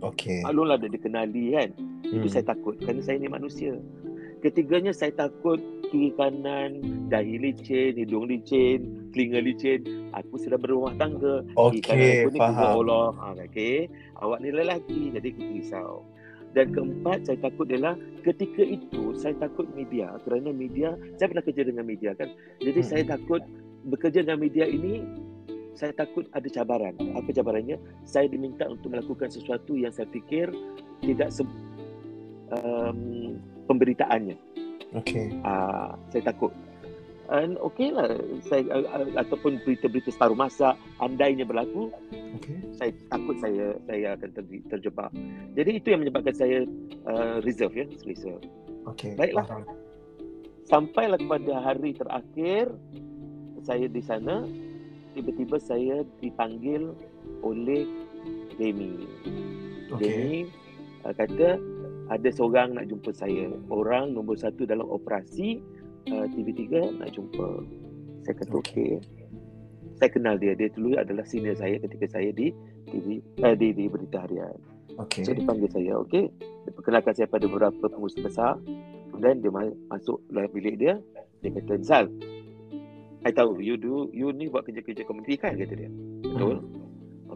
Okay. 0.03 0.43
Maklumlah 0.43 0.77
dia 0.79 0.91
dikenali 0.91 1.55
kan. 1.55 1.69
Itu 2.05 2.27
Hmm. 2.27 2.31
saya 2.31 2.45
takut 2.45 2.75
kerana 2.77 3.01
saya 3.01 3.17
ni 3.17 3.31
manusia. 3.31 3.79
Ketiganya 4.45 4.93
saya 4.93 5.09
takut 5.09 5.57
kiri 5.89 6.13
kanan, 6.13 6.77
dahi 7.09 7.41
licin, 7.41 7.97
hidung 7.97 8.29
licin, 8.29 9.09
telinga 9.09 9.41
licin. 9.41 9.81
Aku 10.13 10.37
sudah 10.37 10.61
berumah 10.61 10.93
tangga. 11.01 11.41
Kiri 11.49 11.81
kanan 11.81 11.97
Okay, 11.97 12.13
aku 12.21 12.29
ni 12.29 12.39
faham. 12.39 12.69
Allah. 12.85 13.07
Ha, 13.17 13.25
okay. 13.41 13.89
Awak 14.21 14.37
ni 14.45 14.49
lelaki 14.53 15.01
jadi 15.17 15.29
kita 15.33 15.49
risau. 15.49 16.05
Dan 16.53 16.71
keempat 16.71 17.25
saya 17.25 17.41
takut 17.41 17.65
adalah 17.67 17.97
ketika 18.21 18.61
itu 18.61 19.17
saya 19.17 19.33
takut 19.41 19.65
media 19.73 20.13
kerana 20.23 20.53
media 20.53 20.93
saya 21.17 21.33
pernah 21.33 21.43
kerja 21.43 21.63
dengan 21.65 21.83
media 21.83 22.13
kan. 22.13 22.29
Jadi 22.61 22.79
Hmm. 22.79 22.89
saya 22.93 23.03
takut 23.17 23.41
bekerja 23.89 24.21
dengan 24.23 24.39
media 24.45 24.69
ini 24.69 25.01
saya 25.73 25.89
takut 25.91 26.29
ada 26.31 26.47
cabaran. 26.47 26.93
Apa 27.17 27.33
cabarannya? 27.33 27.81
Saya 28.05 28.29
diminta 28.29 28.69
untuk 28.69 28.93
melakukan 28.93 29.27
sesuatu 29.27 29.73
yang 29.73 29.89
saya 29.91 30.05
fikir 30.07 30.53
tidak 31.01 31.33
se- 31.33 31.49
um, 32.55 33.35
pemberitaannya. 33.67 34.37
Okay. 35.03 35.35
Uh, 35.43 35.97
saya 36.13 36.31
takut. 36.31 36.53
And 37.25 37.57
okay 37.57 37.89
lah, 37.89 38.21
saya, 38.45 38.69
uh, 38.69 38.85
uh, 38.85 39.09
ataupun 39.17 39.57
berita-berita 39.65 40.13
separuh 40.13 40.37
masa, 40.37 40.77
andainya 41.01 41.41
berlaku, 41.41 41.89
Okay. 42.37 42.59
saya 42.75 42.91
takut 43.07 43.39
saya 43.39 43.79
saya 43.87 44.19
akan 44.19 44.29
ter, 44.35 44.43
terjebak. 44.69 45.09
Jadi 45.55 45.71
itu 45.79 45.87
yang 45.89 46.03
menyebabkan 46.05 46.35
saya 46.35 46.67
uh, 47.07 47.39
reserve 47.41 47.73
ya, 47.73 47.87
reserve. 48.05 48.43
Okay. 48.93 49.17
Baiklah. 49.17 49.47
faham. 49.47 49.63
Sampailah 50.65 51.17
kepada 51.17 51.61
hari 51.61 51.95
terakhir 51.95 52.69
saya 53.65 53.89
di 53.89 54.01
sana, 54.03 54.45
tiba-tiba 55.17 55.57
saya 55.57 56.05
dipanggil 56.21 56.93
oleh 57.41 57.89
Demi. 58.59 59.01
Okay. 59.89 60.05
Demi 60.05 60.39
uh, 61.07 61.13
kata 61.15 61.57
ada 62.09 62.29
seorang 62.29 62.77
nak 62.77 62.85
jumpa 62.89 63.11
saya. 63.15 63.49
Orang 63.69 64.13
nombor 64.13 64.37
satu 64.37 64.65
dalam 64.65 64.85
operasi 64.85 65.61
uh, 66.11 66.25
TV3 66.29 66.95
nak 67.01 67.09
jumpa. 67.13 67.47
Saya 68.25 68.33
kata 68.37 68.53
Okey. 68.61 69.01
okey. 69.01 69.23
Saya 69.95 70.09
kenal 70.11 70.35
dia. 70.37 70.53
Dia 70.53 70.69
dulu 70.73 70.97
adalah 70.99 71.23
senior 71.23 71.55
saya 71.55 71.79
ketika 71.79 72.05
saya 72.09 72.29
di 72.35 72.51
TV 72.89 73.21
uh, 73.41 73.55
di, 73.55 73.73
di 73.73 73.85
berita 73.89 74.25
harian. 74.25 74.55
Okay. 74.95 75.27
So 75.27 75.35
dia 75.35 75.43
panggil 75.43 75.69
saya, 75.71 75.99
okey. 76.07 76.31
Dia 76.39 76.71
perkenalkan 76.71 77.13
saya 77.15 77.27
pada 77.27 77.45
beberapa 77.49 77.85
pengusaha 77.89 78.23
besar. 78.23 78.53
Kemudian 79.11 79.43
dia 79.43 79.51
ma- 79.51 79.77
masuk 79.91 80.19
dalam 80.31 80.51
bilik 80.51 80.75
dia. 80.79 80.95
Dia 81.43 81.51
kata, 81.51 81.77
Zal, 81.83 82.05
I 83.25 83.33
tahu 83.33 83.59
you 83.59 83.75
do, 83.75 84.09
you 84.13 84.31
ni 84.31 84.47
buat 84.47 84.63
kerja-kerja 84.65 85.03
komuniti 85.03 85.35
kan? 85.35 85.57
Kata 85.57 85.73
dia. 85.73 85.89
Betul. 86.21 86.61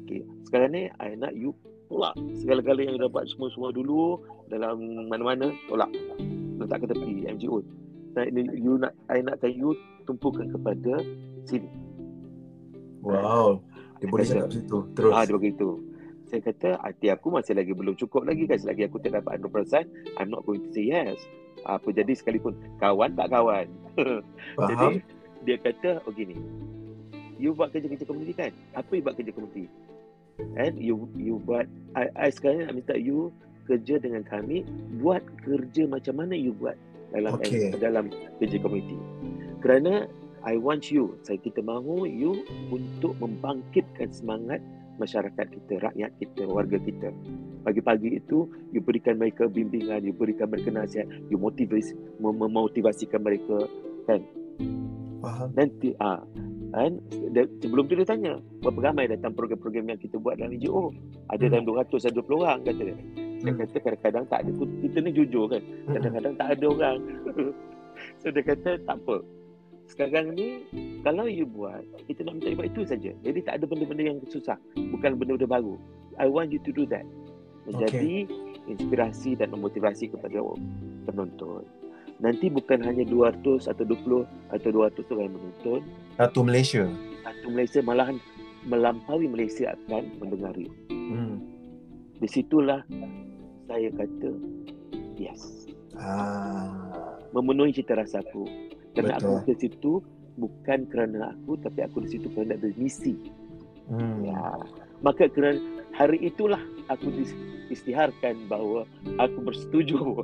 okey 0.09 0.25
sekarang 0.47 0.69
ni 0.73 0.83
I 0.97 1.13
nak 1.13 1.37
you 1.37 1.53
tolak 1.89 2.13
segala-gala 2.37 2.79
yang 2.85 2.95
you 2.95 3.01
dapat 3.01 3.25
semua-semua 3.27 3.73
dulu 3.73 4.21
dalam 4.47 4.77
mana-mana 5.09 5.49
tolak. 5.65 5.89
Letak 6.61 6.85
ke 6.85 6.93
tepi 6.93 7.25
MGO 7.25 7.65
nah, 8.13 8.25
you 8.55 8.77
nak 8.77 8.93
I 9.09 9.21
nakkan 9.21 9.51
you 9.53 9.75
tumpukan 10.05 10.49
kepada 10.49 11.01
sini. 11.45 11.69
Wow. 12.99 13.63
Dia 13.99 14.07
boleh 14.07 14.25
cakap 14.27 14.47
macam 14.51 14.63
tu. 14.67 14.79
Terus. 14.95 15.11
ah 15.11 15.23
dia 15.27 15.35
begitu 15.35 15.69
saya 16.29 16.45
kata 16.45 16.77
hati 16.85 17.09
aku 17.09 17.33
masih 17.33 17.57
lagi 17.57 17.73
belum 17.73 17.97
cukup 17.97 18.21
lagi 18.21 18.45
kan 18.45 18.61
selagi 18.61 18.85
aku 18.85 19.01
tak 19.01 19.17
dapat 19.17 19.41
100% 19.41 20.21
I'm 20.21 20.29
not 20.29 20.45
going 20.45 20.61
to 20.61 20.69
say 20.69 20.85
yes. 20.85 21.17
Apa 21.65 21.89
jadi 21.89 22.13
sekalipun. 22.13 22.55
Kawan 22.77 23.17
tak 23.17 23.33
kawan. 23.33 23.67
Jadi 24.69 25.03
dia 25.43 25.57
kata 25.59 25.99
oh 26.07 26.13
gini 26.15 26.37
you 27.39 27.51
buat 27.55 27.71
kerja-kerja 27.71 28.03
komuniti 28.07 28.31
kan? 28.35 28.51
Apa 28.75 28.95
you 28.95 29.03
buat 29.03 29.17
kerja 29.17 29.31
komuniti 29.33 29.67
and 30.57 30.77
you 30.79 31.07
you 31.15 31.41
buat 31.43 31.65
I, 31.97 32.09
I 32.15 32.29
sekarang 32.29 32.67
nak 32.69 32.75
minta 32.75 32.95
you 32.95 33.33
kerja 33.69 34.01
dengan 34.01 34.25
kami 34.25 34.65
buat 35.01 35.21
kerja 35.45 35.85
macam 35.85 36.21
mana 36.21 36.33
you 36.33 36.55
buat 36.57 36.75
dalam 37.13 37.37
Okey. 37.37 37.73
dalam 37.77 38.09
kerja 38.41 38.57
komuniti 38.61 38.97
kerana 39.61 40.05
I 40.45 40.55
want 40.55 40.89
you 40.89 41.19
saya 41.25 41.37
kita 41.41 41.61
mahu 41.61 42.07
you 42.07 42.45
untuk 42.71 43.17
membangkitkan 43.19 44.09
semangat 44.15 44.63
masyarakat 44.97 45.45
kita 45.47 45.73
rakyat 45.79 46.11
kita 46.19 46.43
warga 46.47 46.77
kita 46.81 47.13
pagi-pagi 47.63 48.19
itu 48.19 48.47
you 48.71 48.81
berikan 48.83 49.19
mereka 49.19 49.47
bimbingan 49.47 50.03
you 50.03 50.15
berikan 50.15 50.49
mereka 50.49 50.71
nasihat 50.71 51.07
you 51.27 51.37
motivasi 51.39 51.95
mem- 52.19 52.39
memotivasikan 52.39 53.21
mereka 53.21 53.67
Faham. 55.19 55.51
Nanti 55.53 55.93
ah 55.99 56.23
kan 56.69 56.91
dia, 57.33 57.43
sebelum 57.59 57.89
tu 57.89 57.97
dia 57.97 58.05
tanya 58.05 58.33
berapa 58.61 58.79
ramai 58.91 59.09
datang 59.09 59.33
program-program 59.33 59.89
yang 59.89 59.99
kita 59.99 60.21
buat 60.21 60.37
dalam 60.37 60.53
NGO 60.53 60.93
ada 61.29 61.43
Hmm. 61.45 61.51
dalam 61.57 61.65
200 61.65 62.05
ada 62.05 62.13
20 62.21 62.43
orang 62.45 62.59
kata 62.61 62.81
dia. 62.83 62.97
Saya 63.39 63.51
Hmm. 63.55 63.59
kata 63.63 63.77
kadang-kadang 63.79 64.25
tak 64.27 64.39
ada. 64.43 64.51
Kita 64.83 64.97
ni 64.99 65.11
jujur 65.15 65.45
kan? 65.47 65.61
Mm-mm. 65.63 65.93
kadang-kadang 65.95 66.33
tak 66.35 66.47
ada 66.53 66.65
orang. 66.67 66.97
So 68.23 68.31
dia 68.31 68.43
kata 68.43 68.79
tak 68.83 68.95
apa. 69.03 69.17
Sekarang 69.89 70.31
ni 70.31 70.63
kalau 71.01 71.25
you 71.25 71.43
buat 71.43 71.81
kita 72.05 72.23
nak 72.23 72.39
minta 72.39 72.47
you 72.51 72.57
buat 72.59 72.69
itu 72.71 72.81
saja. 72.85 73.11
Jadi 73.25 73.39
tak 73.43 73.59
ada 73.59 73.65
benda-benda 73.67 74.03
yang 74.07 74.17
susah. 74.27 74.55
Bukan 74.75 75.19
benda-benda 75.19 75.47
baru. 75.49 75.75
I 76.15 76.27
want 76.27 76.51
you 76.51 76.61
to 76.63 76.71
do 76.71 76.83
that. 76.91 77.03
Menjadi 77.65 78.27
inspirasi 78.67 79.35
dan 79.35 79.51
memotivasi 79.51 80.11
kepada 80.11 80.39
penonton. 81.03 81.63
Nanti 82.19 82.51
bukan 82.51 82.83
hanya 82.83 83.07
200 83.07 83.67
atau 83.71 83.83
20 83.87 84.27
atau 84.51 84.69
200 84.69 85.07
orang 85.15 85.23
yang 85.31 85.35
menonton 85.39 85.79
Satu 86.19 86.43
Malaysia. 86.43 86.83
satu 87.23 87.47
Malaysia 87.47 87.79
malahan 87.79 88.19
melampaui 88.67 89.25
Malaysia 89.25 89.71
akan 89.71 90.03
mendengari 90.19 90.67
Hmm. 90.91 91.39
di 92.19 92.27
situlah 92.27 92.83
saya 93.65 93.87
kata 93.95 94.29
yes 95.15 95.71
Ah. 95.95 97.15
memenuhi 97.31 97.71
cita 97.71 97.95
rasa 97.95 98.19
aku. 98.19 98.43
Kerana 98.91 99.15
Betul. 99.15 99.31
aku 99.31 99.35
ke 99.47 99.53
situ 99.57 99.91
bukan 100.35 100.79
kerana 100.91 101.31
aku 101.31 101.55
tapi 101.55 101.79
aku 101.87 102.03
di 102.03 102.09
situ 102.11 102.27
kerana 102.35 102.59
ada 102.59 102.67
misi. 102.75 103.15
Hmm. 103.87 104.19
Ya. 104.19 104.59
Maka 104.99 105.31
kerana 105.31 105.63
hari 105.95 106.19
itulah 106.19 106.59
aku 106.87 107.11
istiharkan 107.69 108.49
bahawa 108.51 108.83
aku 109.15 109.39
bersetuju. 109.39 109.97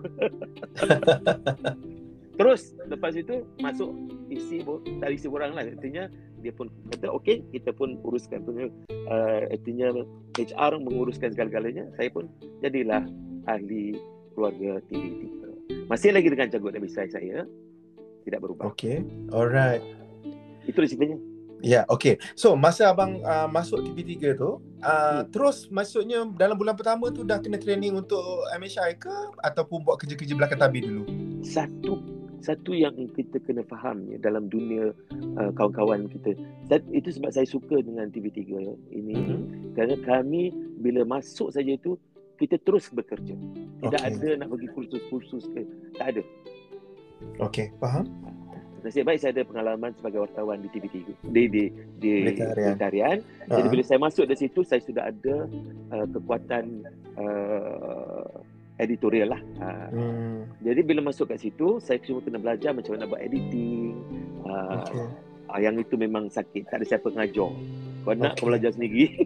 Terus 2.36 2.76
lepas 2.92 3.16
itu 3.16 3.48
masuk 3.64 3.96
isi 4.28 4.62
tak 5.00 5.16
isi 5.16 5.28
orang 5.32 5.56
lah 5.56 5.64
artinya 5.64 6.12
dia 6.44 6.54
pun 6.54 6.70
kata 6.94 7.10
okey 7.22 7.42
kita 7.56 7.74
pun 7.74 7.98
uruskan 8.06 8.46
punya 8.46 8.70
uh, 9.10 9.50
artinya 9.50 10.06
HR 10.38 10.78
menguruskan 10.82 11.34
segala-galanya 11.34 11.90
saya 11.98 12.10
pun 12.14 12.30
jadilah 12.62 13.02
ahli 13.50 13.98
keluarga 14.38 14.84
TV3 14.92 15.26
masih 15.90 16.14
lagi 16.14 16.28
dengan 16.30 16.50
cagut 16.54 16.74
Nabi 16.76 16.90
saya 16.92 17.10
saya 17.10 17.50
tidak 18.26 18.46
berubah 18.46 18.70
Okay. 18.74 19.02
Alright. 19.34 19.82
itu 20.70 20.78
resikonya 20.78 21.18
Ya, 21.64 21.82
yeah, 21.82 21.84
okay. 21.90 22.20
So, 22.38 22.54
masa 22.54 22.94
abang 22.94 23.24
uh, 23.26 23.48
masuk 23.50 23.82
TV3 23.90 24.38
tu, 24.38 24.60
uh, 24.60 24.60
Hmm. 24.86 25.26
terus 25.34 25.66
maksudnya 25.72 26.28
dalam 26.36 26.60
bulan 26.60 26.78
pertama 26.78 27.10
tu 27.10 27.26
dah 27.26 27.42
kena 27.42 27.58
training 27.58 27.96
untuk 27.96 28.22
MHI 28.54 29.00
ke 29.02 29.16
ataupun 29.42 29.82
buat 29.82 29.98
kerja-kerja 29.98 30.36
belakang 30.36 30.62
tabir 30.62 30.86
dulu? 30.86 31.08
satu 31.46 32.02
satu 32.46 32.72
yang 32.72 32.94
kita 33.12 33.42
kena 33.42 33.66
faham 33.66 34.06
ya, 34.06 34.22
dalam 34.22 34.46
dunia 34.46 34.94
uh, 35.36 35.50
kawan-kawan 35.52 36.06
kita 36.08 36.38
Dan 36.66 36.86
itu 36.94 37.10
sebab 37.10 37.34
saya 37.34 37.44
suka 37.46 37.82
dengan 37.82 38.08
TV3 38.08 38.40
ini 38.92 39.16
Mhm. 39.18 39.74
kerana 39.74 39.96
kami 40.00 40.54
bila 40.78 41.02
masuk 41.04 41.50
saja 41.50 41.74
itu 41.74 41.98
kita 42.38 42.62
terus 42.62 42.88
bekerja 42.90 43.34
tidak 43.82 44.00
Okey. 44.00 44.12
ada 44.14 44.30
nak 44.38 44.50
pergi 44.52 44.68
kursus-kursus 44.72 45.44
ke 45.50 45.66
tak 45.96 46.14
ada 46.14 46.24
Okay, 47.40 47.72
faham? 47.80 48.06
nasib 48.84 49.02
baik 49.02 49.18
saya 49.18 49.34
ada 49.34 49.42
pengalaman 49.42 49.98
sebagai 49.98 50.22
wartawan 50.22 50.62
di 50.62 50.70
TV3 50.70 50.96
di 51.26 51.44
di 51.50 51.64
di 51.98 52.12
Harian. 52.78 53.18
jadi 53.50 53.66
Ah. 53.66 53.72
bila 53.72 53.82
saya 53.82 53.98
masuk 53.98 54.30
dari 54.30 54.38
situ 54.38 54.62
saya 54.62 54.78
sudah 54.78 55.10
ada 55.10 55.36
uh, 55.90 56.06
kekuatan 56.06 56.86
uh, 57.18 58.30
editorial 58.78 59.32
lah 59.32 59.42
uh, 59.58 59.88
Hmm. 59.90 60.50
Jadi 60.60 60.82
bila 60.82 61.00
masuk 61.02 61.30
kat 61.30 61.40
situ, 61.40 61.80
saya 61.80 61.98
cuma 62.00 62.20
kena 62.20 62.36
belajar 62.36 62.72
macam 62.72 62.94
mana 62.94 63.06
buat 63.06 63.20
editing. 63.20 63.96
Uh, 64.42 64.82
Okay. 64.82 65.06
uh, 65.48 65.60
yang 65.60 65.76
itu 65.76 65.96
memang 65.96 66.28
sakit. 66.28 66.68
Tak 66.68 66.80
ada 66.80 66.86
siapa 66.86 67.08
ngajar. 67.10 67.50
Kau 68.02 68.14
nak 68.14 68.34
Okey. 68.34 68.38
kau 68.38 68.48
belajar 68.48 68.72
sendiri. 68.72 69.06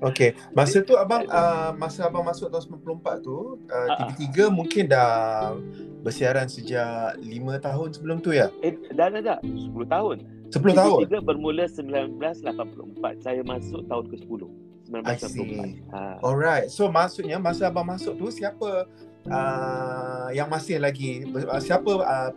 Okay. 0.00 0.32
Masa 0.50 0.80
tu 0.80 0.96
abang 0.96 1.28
uh, 1.28 1.70
masa 1.76 2.08
abang 2.08 2.24
masuk 2.24 2.48
tahun 2.48 2.80
94 2.82 3.20
tu, 3.20 3.36
uh, 3.68 3.86
Ah, 3.86 4.00
ah. 4.00 4.08
TV3 4.10 4.48
mungkin 4.48 4.88
dah 4.88 5.52
bersiaran 6.00 6.48
sejak 6.48 7.14
5 7.16 7.28
tahun 7.60 7.88
sebelum 7.92 8.16
tu 8.18 8.32
ya? 8.32 8.48
eh, 8.60 8.72
dah 8.90 9.06
dah 9.06 9.20
dah. 9.20 9.38
10 9.44 9.70
tahun. 9.86 10.16
10 10.48 10.72
tahun. 10.72 10.98
TV3 11.04 11.14
bermula 11.20 11.68
1984. 11.68 13.20
Saya 13.20 13.44
masuk 13.44 13.84
tahun 13.86 14.06
ke-10. 14.08 14.40
1994. 14.90 15.94
Ha. 15.94 16.18
Alright. 16.20 16.66
So 16.68 16.90
maksudnya 16.90 17.38
masa 17.38 17.70
abang 17.70 17.86
masuk 17.86 18.18
tu 18.18 18.26
siapa 18.34 18.90
uh, 19.30 20.28
yang 20.34 20.50
masih 20.50 20.82
lagi 20.82 21.22
uh, 21.30 21.62
siapa 21.62 21.90
uh, 22.02 22.30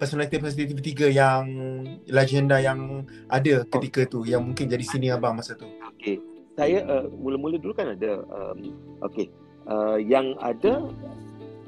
personality-personality 0.00 0.74
TV3 0.74 0.90
yang 1.14 1.44
legenda 2.08 2.58
yang 2.58 3.04
ada 3.28 3.62
ketika 3.68 4.08
tu 4.08 4.24
yang 4.24 4.42
mungkin 4.42 4.66
jadi 4.66 4.82
sini 4.82 5.12
abang 5.12 5.36
masa 5.36 5.54
tu. 5.54 5.68
Okey. 5.94 6.18
Saya 6.56 6.84
uh, 6.84 7.06
mula-mula 7.12 7.56
dulu 7.60 7.76
kan 7.76 7.92
ada 7.92 8.24
um, 8.32 8.72
okey. 9.12 9.28
Uh, 9.68 10.00
yang 10.02 10.34
ada 10.42 10.90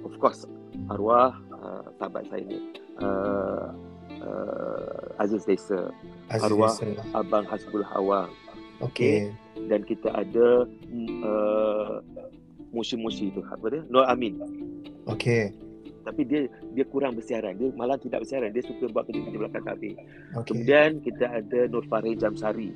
of 0.02 0.14
course 0.18 0.48
arwah 0.90 1.36
uh, 1.52 1.84
sahabat 2.00 2.26
saya 2.32 2.42
ni. 2.42 2.58
Uh, 2.98 3.70
uh, 4.22 5.22
Aziz 5.22 5.46
Desa, 5.46 5.90
Aziz 6.30 6.46
Arwah. 6.50 6.70
Yasser. 6.70 6.94
Abang 7.14 7.46
Hasbul 7.46 7.86
Hawang. 7.86 8.30
Okay. 8.82 9.30
Dan 9.66 9.80
kita 9.82 10.10
ada 10.10 10.66
mm, 10.88 11.22
uh, 11.22 11.98
musi-musi 12.70 13.30
tu 13.30 13.40
apa 13.46 13.66
dia 13.70 13.82
Nur 13.88 14.04
Amin 14.04 14.34
Okay. 15.04 15.52
tapi 16.02 16.24
dia 16.24 16.48
dia 16.72 16.84
kurang 16.84 17.14
bersiaran 17.14 17.56
dia 17.56 17.68
malah 17.72 17.96
tidak 17.96 18.24
bersiaran 18.24 18.50
dia 18.50 18.64
suka 18.64 18.88
buat 18.88 19.04
kerja-kerja 19.04 19.38
belakang 19.38 19.64
tabir 19.64 19.94
Okay. 20.34 20.46
kemudian 20.50 20.98
kita 21.00 21.26
ada 21.28 21.60
Nur 21.68 21.84
Farid 21.86 22.18
Jamsari 22.18 22.72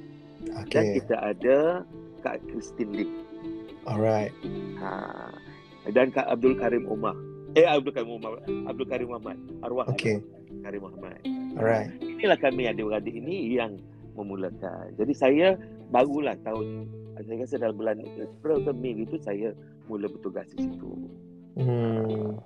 dan 0.70 0.84
Okay. 0.86 1.00
kita 1.00 1.16
ada 1.18 1.82
Kak 2.20 2.38
Christine 2.48 2.92
Lim 2.94 3.10
Alright. 3.84 4.32
ha. 4.78 5.32
dan 5.90 6.10
Kak 6.10 6.28
Abdul 6.28 6.54
Karim 6.54 6.84
Omar 6.86 7.16
eh 7.56 7.64
Abdul 7.64 7.90
Karim 7.90 8.12
Omar 8.12 8.38
Abdul 8.68 8.86
Karim 8.86 9.08
Muhammad 9.08 9.36
arwah 9.60 9.88
Okay. 9.90 10.20
Karim 10.60 10.84
Muhammad 10.84 11.16
Alright. 11.56 11.90
inilah 11.98 12.36
kami 12.36 12.68
adik-beradik 12.68 13.12
ini 13.12 13.56
yang 13.56 13.80
memulakan 14.18 14.90
jadi 14.98 15.12
saya 15.14 15.46
barulah 15.88 16.34
tahun 16.42 16.84
saya 17.18 17.42
rasa 17.42 17.56
dalam 17.56 17.74
bulan 17.74 17.98
April 18.02 18.62
ke 18.62 18.70
Mei 18.74 18.94
itu 18.98 19.16
saya 19.18 19.54
mula 19.86 20.06
bertugas 20.06 20.50
di 20.52 20.66
situ 20.66 20.90
Hmm. 21.58 22.38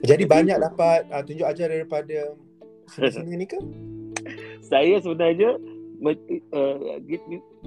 Jadi 0.00 0.24
banyak 0.24 0.56
dapat 0.56 1.04
uh, 1.12 1.20
tunjuk 1.20 1.44
ajar 1.44 1.68
daripada 1.68 2.32
sini-sini 2.88 3.36
ni 3.36 3.44
ke? 3.44 3.60
saya 4.72 4.96
sebenarnya 4.96 5.60
uh, 6.56 6.96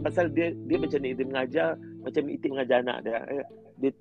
pasal 0.01 0.33
dia 0.33 0.49
dia 0.65 0.77
macam 0.81 0.97
ni 0.97 1.13
dia 1.13 1.25
mengajar 1.29 1.69
macam 2.01 2.23
itik 2.25 2.49
mengajar 2.49 2.81
anak 2.81 2.97
dia 3.05 3.21
Eh, 3.29 3.45
dia 3.77 3.91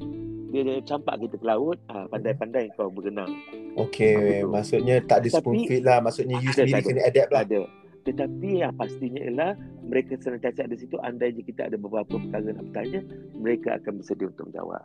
dia, 0.48 0.60
dia 0.64 0.76
campak 0.82 1.20
kita 1.20 1.36
ke 1.36 1.44
laut 1.44 1.76
ah, 1.86 2.08
pandai-pandai 2.08 2.72
kau 2.72 2.88
berenang 2.88 3.28
Okay, 3.76 4.42
Betul. 4.42 4.50
maksudnya 4.50 4.96
tak 5.04 5.22
ada 5.22 5.28
Tapi- 5.28 5.38
spoon 5.38 5.58
feed 5.68 5.84
lah. 5.84 5.98
Maksudnya 6.00 6.36
you 6.40 6.50
Ada, 6.50 6.56
sendiri 6.56 6.72
ada. 6.74 6.86
kena 6.88 7.02
adapt 7.04 7.30
lah. 7.30 7.42
ada 7.44 7.60
tetapi 8.06 8.62
yang 8.62 8.74
pastinya 8.76 9.20
ialah 9.22 9.52
mereka 9.86 10.18
senantiasa 10.20 10.68
ada 10.68 10.76
situ 10.78 10.96
andai 11.02 11.34
je 11.34 11.42
kita 11.42 11.66
ada 11.70 11.76
beberapa 11.80 12.18
perkara 12.18 12.54
nak 12.54 12.70
bertanya 12.70 13.00
mereka 13.34 13.78
akan 13.80 14.02
bersedia 14.02 14.30
untuk 14.30 14.50
menjawab 14.52 14.84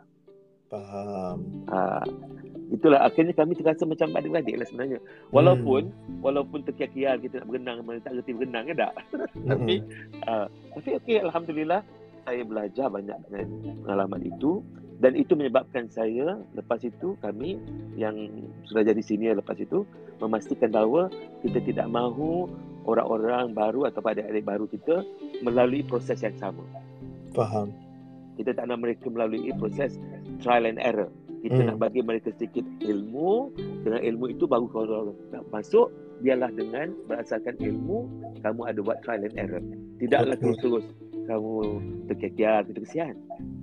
Faham. 0.74 1.38
Ah, 1.70 2.02
itulah 2.72 3.04
akhirnya 3.06 3.30
kami 3.36 3.54
terasa 3.54 3.86
macam 3.86 4.10
adik-beradik 4.16 4.58
lah 4.58 4.66
sebenarnya. 4.66 4.98
Walaupun 5.30 5.92
walaupun 6.18 6.66
terkial-kial 6.66 7.20
kita 7.22 7.44
nak 7.44 7.48
berenang 7.52 7.78
mana 7.86 8.02
tak 8.02 8.18
reti 8.18 8.32
berenang 8.34 8.66
ke 8.66 8.74
tak. 8.74 8.92
Tapi 9.50 9.74
Mm-mm. 9.84 10.26
ah, 10.26 10.46
tapi 10.74 10.90
okey 10.98 11.22
alhamdulillah 11.22 11.80
saya 12.24 12.42
belajar 12.42 12.88
banyak 12.88 13.18
dengan 13.28 13.46
pengalaman 13.84 14.22
itu 14.24 14.64
dan 14.98 15.12
itu 15.14 15.36
menyebabkan 15.36 15.86
saya 15.92 16.40
lepas 16.56 16.80
itu 16.80 17.14
kami 17.20 17.60
yang 17.94 18.16
sudah 18.64 18.82
jadi 18.82 19.02
senior 19.04 19.36
lepas 19.36 19.60
itu 19.60 19.84
memastikan 20.18 20.72
bahawa 20.72 21.12
kita 21.44 21.60
tidak 21.60 21.86
mahu 21.92 22.48
orang-orang 22.84 23.52
baru 23.56 23.88
atau 23.88 24.00
adik-adik 24.04 24.44
baru 24.44 24.64
kita 24.68 25.04
melalui 25.40 25.82
proses 25.84 26.20
yang 26.20 26.36
sama. 26.36 26.62
Faham. 27.32 27.72
Kita 28.34 28.54
tak 28.54 28.66
nak 28.70 28.82
mereka 28.82 29.06
melalui 29.10 29.50
proses 29.56 29.98
trial 30.42 30.66
and 30.66 30.80
error. 30.82 31.10
Kita 31.44 31.60
Hmm. 31.60 31.68
nak 31.76 31.78
bagi 31.80 32.00
mereka 32.00 32.32
sedikit 32.32 32.64
ilmu. 32.80 33.52
Dengan 33.84 34.00
ilmu 34.00 34.24
itu 34.32 34.48
baru 34.48 34.66
kalau 34.72 35.12
nak 35.28 35.44
masuk, 35.52 35.92
biarlah 36.24 36.48
dengan 36.56 36.96
berdasarkan 37.04 37.60
ilmu, 37.60 38.08
kamu 38.40 38.60
ada 38.64 38.80
buat 38.80 38.98
trial 39.04 39.28
and 39.28 39.36
error. 39.36 39.62
Tidaklah 40.00 40.36
terus-terus 40.40 40.84
kamu 41.28 41.52
terkekiar, 42.08 42.64
kita 42.64 42.80
kesian. 42.80 43.14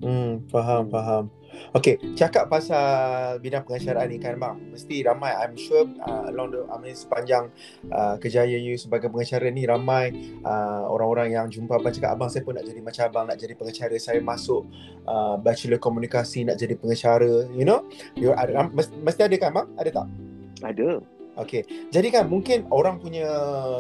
Hmm, 0.02 0.50
faham, 0.50 0.90
faham. 0.90 1.30
Okay, 1.78 2.00
cakap 2.18 2.48
pasal 2.48 3.38
bidang 3.44 3.62
pengacaraan 3.68 4.10
ni 4.10 4.18
kan 4.18 4.40
bang, 4.40 4.58
mesti 4.72 5.04
ramai, 5.06 5.36
I'm 5.36 5.54
sure 5.54 5.86
uh, 6.02 6.32
along 6.32 6.56
the, 6.56 6.64
I 6.66 6.76
mean 6.80 6.96
sepanjang 6.96 7.52
uh, 7.92 8.16
kejayaan 8.18 8.66
you 8.66 8.80
sebagai 8.80 9.12
pengacara 9.12 9.52
ni 9.52 9.68
ramai 9.68 10.10
uh, 10.42 10.88
orang-orang 10.90 11.36
yang 11.38 11.46
jumpa 11.52 11.78
abang 11.78 11.94
cakap, 11.94 12.18
abang 12.18 12.32
saya 12.32 12.42
pun 12.42 12.58
nak 12.58 12.66
jadi 12.66 12.82
macam 12.82 13.04
abang, 13.08 13.26
nak 13.30 13.38
jadi 13.38 13.54
pengacara, 13.54 13.96
saya 14.00 14.20
masuk 14.24 14.66
uh, 15.06 15.36
bachelor 15.38 15.78
komunikasi 15.78 16.48
nak 16.48 16.58
jadi 16.58 16.74
pengacara, 16.80 17.46
you 17.54 17.68
know? 17.68 17.86
You, 18.18 18.34
ada, 18.34 18.66
mesti, 18.72 18.96
mesti 18.98 19.22
ada 19.22 19.36
kan 19.38 19.52
bang? 19.54 19.68
Ada 19.78 19.90
tak? 20.02 20.08
Ada. 20.66 21.21
Okay, 21.42 21.66
jadi 21.90 22.14
kan 22.14 22.30
mungkin 22.30 22.70
orang 22.70 23.02
punya 23.02 23.26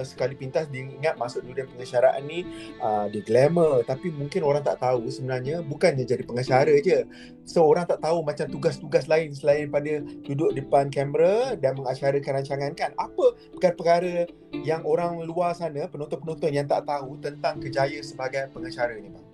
sekali 0.01 0.33
pintas 0.33 0.65
dia 0.73 0.81
ingat 0.81 1.13
masuk 1.21 1.45
dunia 1.45 1.69
pengacaraan 1.69 2.25
ni 2.25 2.41
uh, 2.81 3.05
dia 3.05 3.21
glamour 3.21 3.85
tapi 3.85 4.09
mungkin 4.09 4.41
orang 4.41 4.65
tak 4.65 4.81
tahu 4.81 5.05
sebenarnya 5.13 5.61
bukannya 5.61 6.01
jadi 6.01 6.25
pengacara 6.25 6.73
je. 6.81 7.05
So 7.45 7.69
orang 7.69 7.85
tak 7.85 8.01
tahu 8.01 8.25
macam 8.25 8.49
tugas-tugas 8.49 9.05
lain 9.05 9.37
selain 9.37 9.69
pada 9.69 10.01
duduk 10.25 10.57
depan 10.57 10.89
kamera 10.89 11.53
dan 11.53 11.77
mengacarakan 11.77 12.41
rancangan 12.41 12.73
kan. 12.73 12.91
Apa 12.97 13.37
perkara-perkara 13.53 14.25
yang 14.65 14.81
orang 14.81 15.21
luar 15.21 15.53
sana, 15.53 15.85
penonton-penonton 15.85 16.49
yang 16.49 16.65
tak 16.65 16.89
tahu 16.89 17.21
tentang 17.21 17.61
kejaya 17.61 18.01
sebagai 18.01 18.49
pengacara 18.49 18.97
ni 18.97 19.13
bang? 19.13 19.27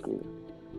Okay. 0.00 0.18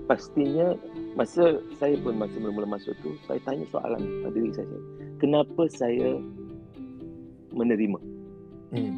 Pastinya 0.08 0.74
masa 1.20 1.60
saya 1.78 2.00
pun 2.00 2.16
masa 2.16 2.40
mula-mula 2.40 2.80
masuk 2.80 2.96
tu, 3.04 3.14
saya 3.28 3.44
tanya 3.44 3.68
soalan 3.70 4.02
pada 4.24 4.34
diri 4.34 4.52
saya. 4.56 4.78
Kenapa 5.20 5.68
saya 5.68 6.22
menerima? 7.54 8.00
Hmm. 8.74 8.96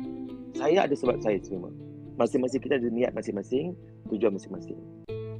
Saya 0.58 0.86
ada 0.90 0.96
sebab 0.98 1.22
saya 1.22 1.38
terima. 1.40 1.70
Masing-masing 2.20 2.60
kita 2.60 2.76
ada 2.82 2.90
niat 2.92 3.16
masing-masing, 3.16 3.78
tujuan 4.12 4.36
masing-masing. 4.36 4.76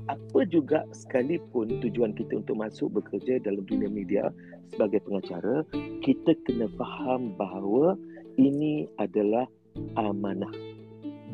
Apa 0.10 0.42
juga 0.50 0.88
sekalipun 0.90 1.82
tujuan 1.86 2.18
kita 2.18 2.42
untuk 2.42 2.58
masuk 2.58 2.98
bekerja 2.98 3.38
dalam 3.46 3.62
dunia 3.68 3.92
media 3.92 4.34
sebagai 4.74 5.06
pengacara, 5.06 5.62
kita 6.02 6.34
kena 6.50 6.66
faham 6.80 7.38
bahawa 7.38 7.94
ini 8.40 8.90
adalah 8.98 9.46
amanah. 10.00 10.50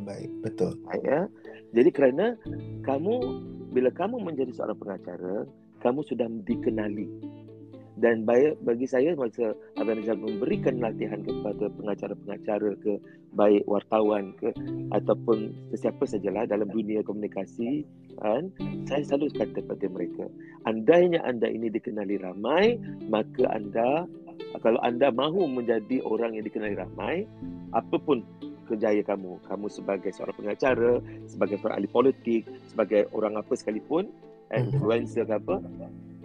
Baik, 0.04 0.32
betul. 0.44 0.76
Ya. 1.06 1.30
Jadi 1.72 1.90
kerana 1.92 2.36
kamu 2.84 3.14
bila 3.76 3.92
kamu 3.92 4.24
menjadi 4.24 4.52
seorang 4.56 4.80
pengacara, 4.80 5.44
kamu 5.84 6.00
sudah 6.08 6.28
dikenali. 6.48 7.08
Dan 7.96 8.28
bagi 8.28 8.88
saya 8.88 9.16
masa 9.16 9.56
Abang 9.80 9.96
Rizal 10.00 10.20
memberikan 10.20 10.84
latihan 10.84 11.24
kepada 11.24 11.72
pengacara-pengacara 11.80 12.76
ke 12.84 13.00
baik 13.36 13.64
wartawan 13.68 14.32
ke 14.40 14.52
ataupun 14.92 15.52
sesiapa 15.72 16.04
sajalah 16.08 16.48
dalam 16.48 16.68
dunia 16.72 17.04
komunikasi 17.04 17.84
kan 18.20 18.48
saya 18.88 19.04
selalu 19.04 19.28
kata 19.36 19.60
kepada 19.60 19.86
mereka 19.92 20.26
andainya 20.64 21.20
anda 21.28 21.52
ini 21.52 21.68
dikenali 21.68 22.16
ramai 22.24 22.80
maka 23.12 23.44
anda 23.52 24.08
kalau 24.64 24.80
anda 24.88 25.12
mahu 25.12 25.52
menjadi 25.52 26.00
orang 26.08 26.40
yang 26.40 26.48
dikenali 26.48 26.80
ramai 26.80 27.28
apapun 27.76 28.24
kejaya 28.72 29.04
kamu 29.04 29.36
kamu 29.52 29.68
sebagai 29.68 30.16
seorang 30.16 30.36
pengacara 30.40 30.94
sebagai 31.28 31.60
seorang 31.60 31.78
ahli 31.84 31.90
politik 31.92 32.48
sebagai 32.72 33.12
orang 33.12 33.36
apa 33.36 33.54
sekalipun 33.54 34.08
Mhm. 34.46 34.78
influencer 34.78 35.26
ke 35.26 35.36
apa 35.36 35.58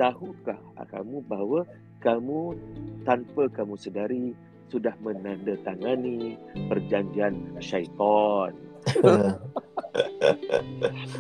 tahukah 0.01 0.57
kamu 0.89 1.21
bahawa 1.29 1.69
kamu 2.01 2.57
tanpa 3.05 3.53
kamu 3.53 3.77
sedari 3.77 4.33
sudah 4.73 4.97
menandatangani 5.05 6.41
perjanjian 6.73 7.61
syaitan. 7.61 8.57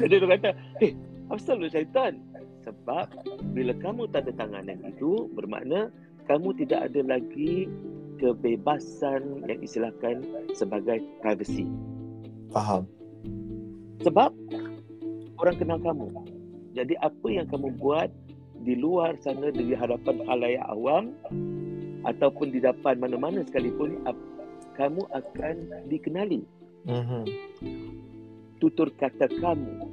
Jadi 0.01 0.14
dia 0.16 0.29
kata, 0.33 0.51
eh, 0.81 0.93
apa 1.29 1.51
lu 1.61 1.69
syaitan? 1.69 2.16
Sebab 2.64 3.07
bila 3.53 3.77
kamu 3.77 4.09
tanda 4.09 4.33
tangan 4.33 4.73
itu, 4.73 5.29
bermakna 5.37 5.93
kamu 6.25 6.57
tidak 6.64 6.88
ada 6.88 7.05
lagi 7.05 7.69
kebebasan 8.16 9.45
yang 9.45 9.61
istilahkan 9.61 10.25
sebagai 10.57 11.05
privacy. 11.21 11.69
Faham. 12.49 12.88
Sebab 14.01 14.33
orang 15.37 15.57
kenal 15.61 15.79
kamu. 15.85 16.09
Jadi 16.73 16.95
apa 17.03 17.27
yang 17.29 17.51
kamu 17.51 17.75
buat 17.77 18.09
di 18.61 18.77
luar 18.77 19.16
sana 19.25 19.49
di 19.49 19.73
hadapan 19.73 20.20
khalayak 20.25 20.64
awam 20.68 21.16
ataupun 22.05 22.53
di 22.53 22.61
depan 22.61 23.01
mana-mana 23.01 23.40
sekalipun 23.44 24.01
kamu 24.77 25.03
akan 25.12 25.57
dikenali. 25.88 26.44
Mhm. 26.88 27.25
Tutur 28.61 28.92
kata 28.96 29.29
kamu, 29.40 29.88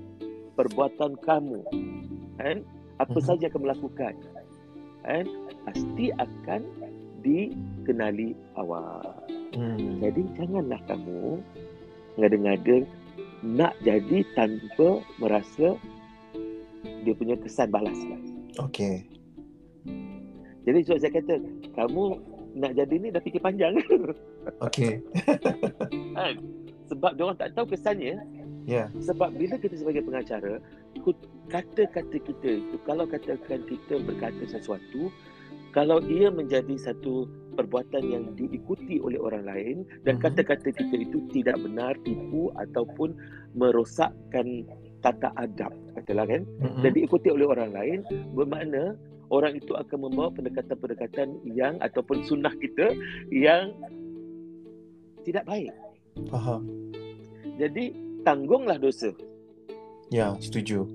perbuatan 0.55 1.15
kamu, 1.23 1.59
kan? 2.39 2.63
Apa 2.99 3.19
Mhm. 3.19 3.25
saja 3.27 3.47
kamu 3.47 3.71
lakukan, 3.71 4.15
kan? 5.03 5.25
Pasti 5.67 6.11
akan 6.15 6.61
dikenali 7.23 8.35
awam. 8.55 9.03
Hmm. 9.55 9.99
Jadi 9.99 10.21
janganlah 10.35 10.79
kamu 10.87 11.39
ngada-ngada 12.19 12.77
nak 13.43 13.73
jadi 13.83 14.23
tanpa 14.35 15.01
merasa 15.19 15.75
dia 17.03 17.13
punya 17.15 17.35
kesan 17.39 17.71
balas. 17.71 17.95
Okay. 18.57 19.05
Jadi 20.67 20.79
sebab 20.83 20.97
saya 20.99 21.11
kata 21.15 21.33
kamu 21.77 22.03
nak 22.57 22.71
jadi 22.75 22.95
ni 22.97 23.07
dah 23.13 23.21
fikir 23.21 23.39
panjang 23.39 23.77
Okay. 24.67 25.03
kan? 26.17 26.35
Sebab 26.87 27.19
dia 27.19 27.23
orang 27.27 27.39
tak 27.39 27.51
tahu 27.51 27.67
kesannya. 27.75 28.15
Ya. 28.67 28.91
Sebab 28.99 29.35
bila 29.35 29.55
kita 29.59 29.75
sebagai 29.79 30.03
pengacara, 30.03 30.59
kata-kata 31.47 32.17
kita 32.19 32.49
itu 32.63 32.75
kalau 32.83 33.07
katakan 33.07 33.63
kita 33.63 33.99
berkata 34.03 34.43
sesuatu, 34.47 35.11
kalau 35.71 36.03
ia 36.07 36.31
menjadi 36.31 36.75
satu 36.79 37.27
perbuatan 37.55 38.03
yang 38.07 38.23
diikuti 38.35 38.99
oleh 38.99 39.19
orang 39.19 39.47
lain 39.47 39.75
dan 40.03 40.19
Mhm. 40.19 40.23
kata-kata 40.23 40.71
kita 40.71 40.95
itu 40.95 41.23
tidak 41.31 41.59
benar, 41.59 41.95
tipu 42.03 42.51
ataupun 42.59 43.15
merosakkan 43.55 44.63
tata 45.07 45.31
adab, 45.39 45.71
katalah 45.95 46.27
kan? 46.27 46.43
Mhm. 46.43 46.83
dan 46.83 46.91
diikuti 46.91 47.31
oleh 47.31 47.47
orang 47.47 47.71
lain 47.71 47.99
bermakna 48.35 48.99
orang 49.31 49.55
itu 49.55 49.71
akan 49.71 50.11
membawa 50.11 50.29
pendekatan-pendekatan 50.35 51.39
yang 51.47 51.79
ataupun 51.79 52.27
sunnah 52.27 52.51
kita 52.59 52.91
yang 53.31 53.71
tidak 55.23 55.47
baik. 55.47 55.71
Faham. 56.27 56.67
Jadi 57.55 57.91
tanggunglah 58.27 58.79
dosa. 58.79 59.11
Ya, 60.11 60.35
setuju. 60.39 60.87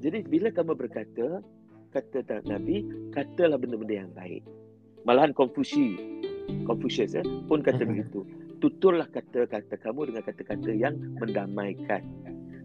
Jadi 0.00 0.24
bila 0.28 0.52
kamu 0.52 0.76
berkata 0.76 1.40
kata 1.92 2.18
tak 2.24 2.44
Nabi, 2.44 2.84
katalah 3.12 3.56
benda-benda 3.56 4.04
yang 4.04 4.12
baik. 4.12 4.44
Malahan 5.08 5.32
Confucius, 5.32 5.96
Confucius 6.68 7.16
eh, 7.16 7.24
pun 7.48 7.64
kata 7.64 7.88
begitu. 7.88 8.28
Tuturlah 8.60 9.08
kata-kata 9.08 9.78
kamu 9.80 10.12
dengan 10.12 10.22
kata-kata 10.26 10.70
yang 10.74 10.98
mendamaikan. 11.16 12.02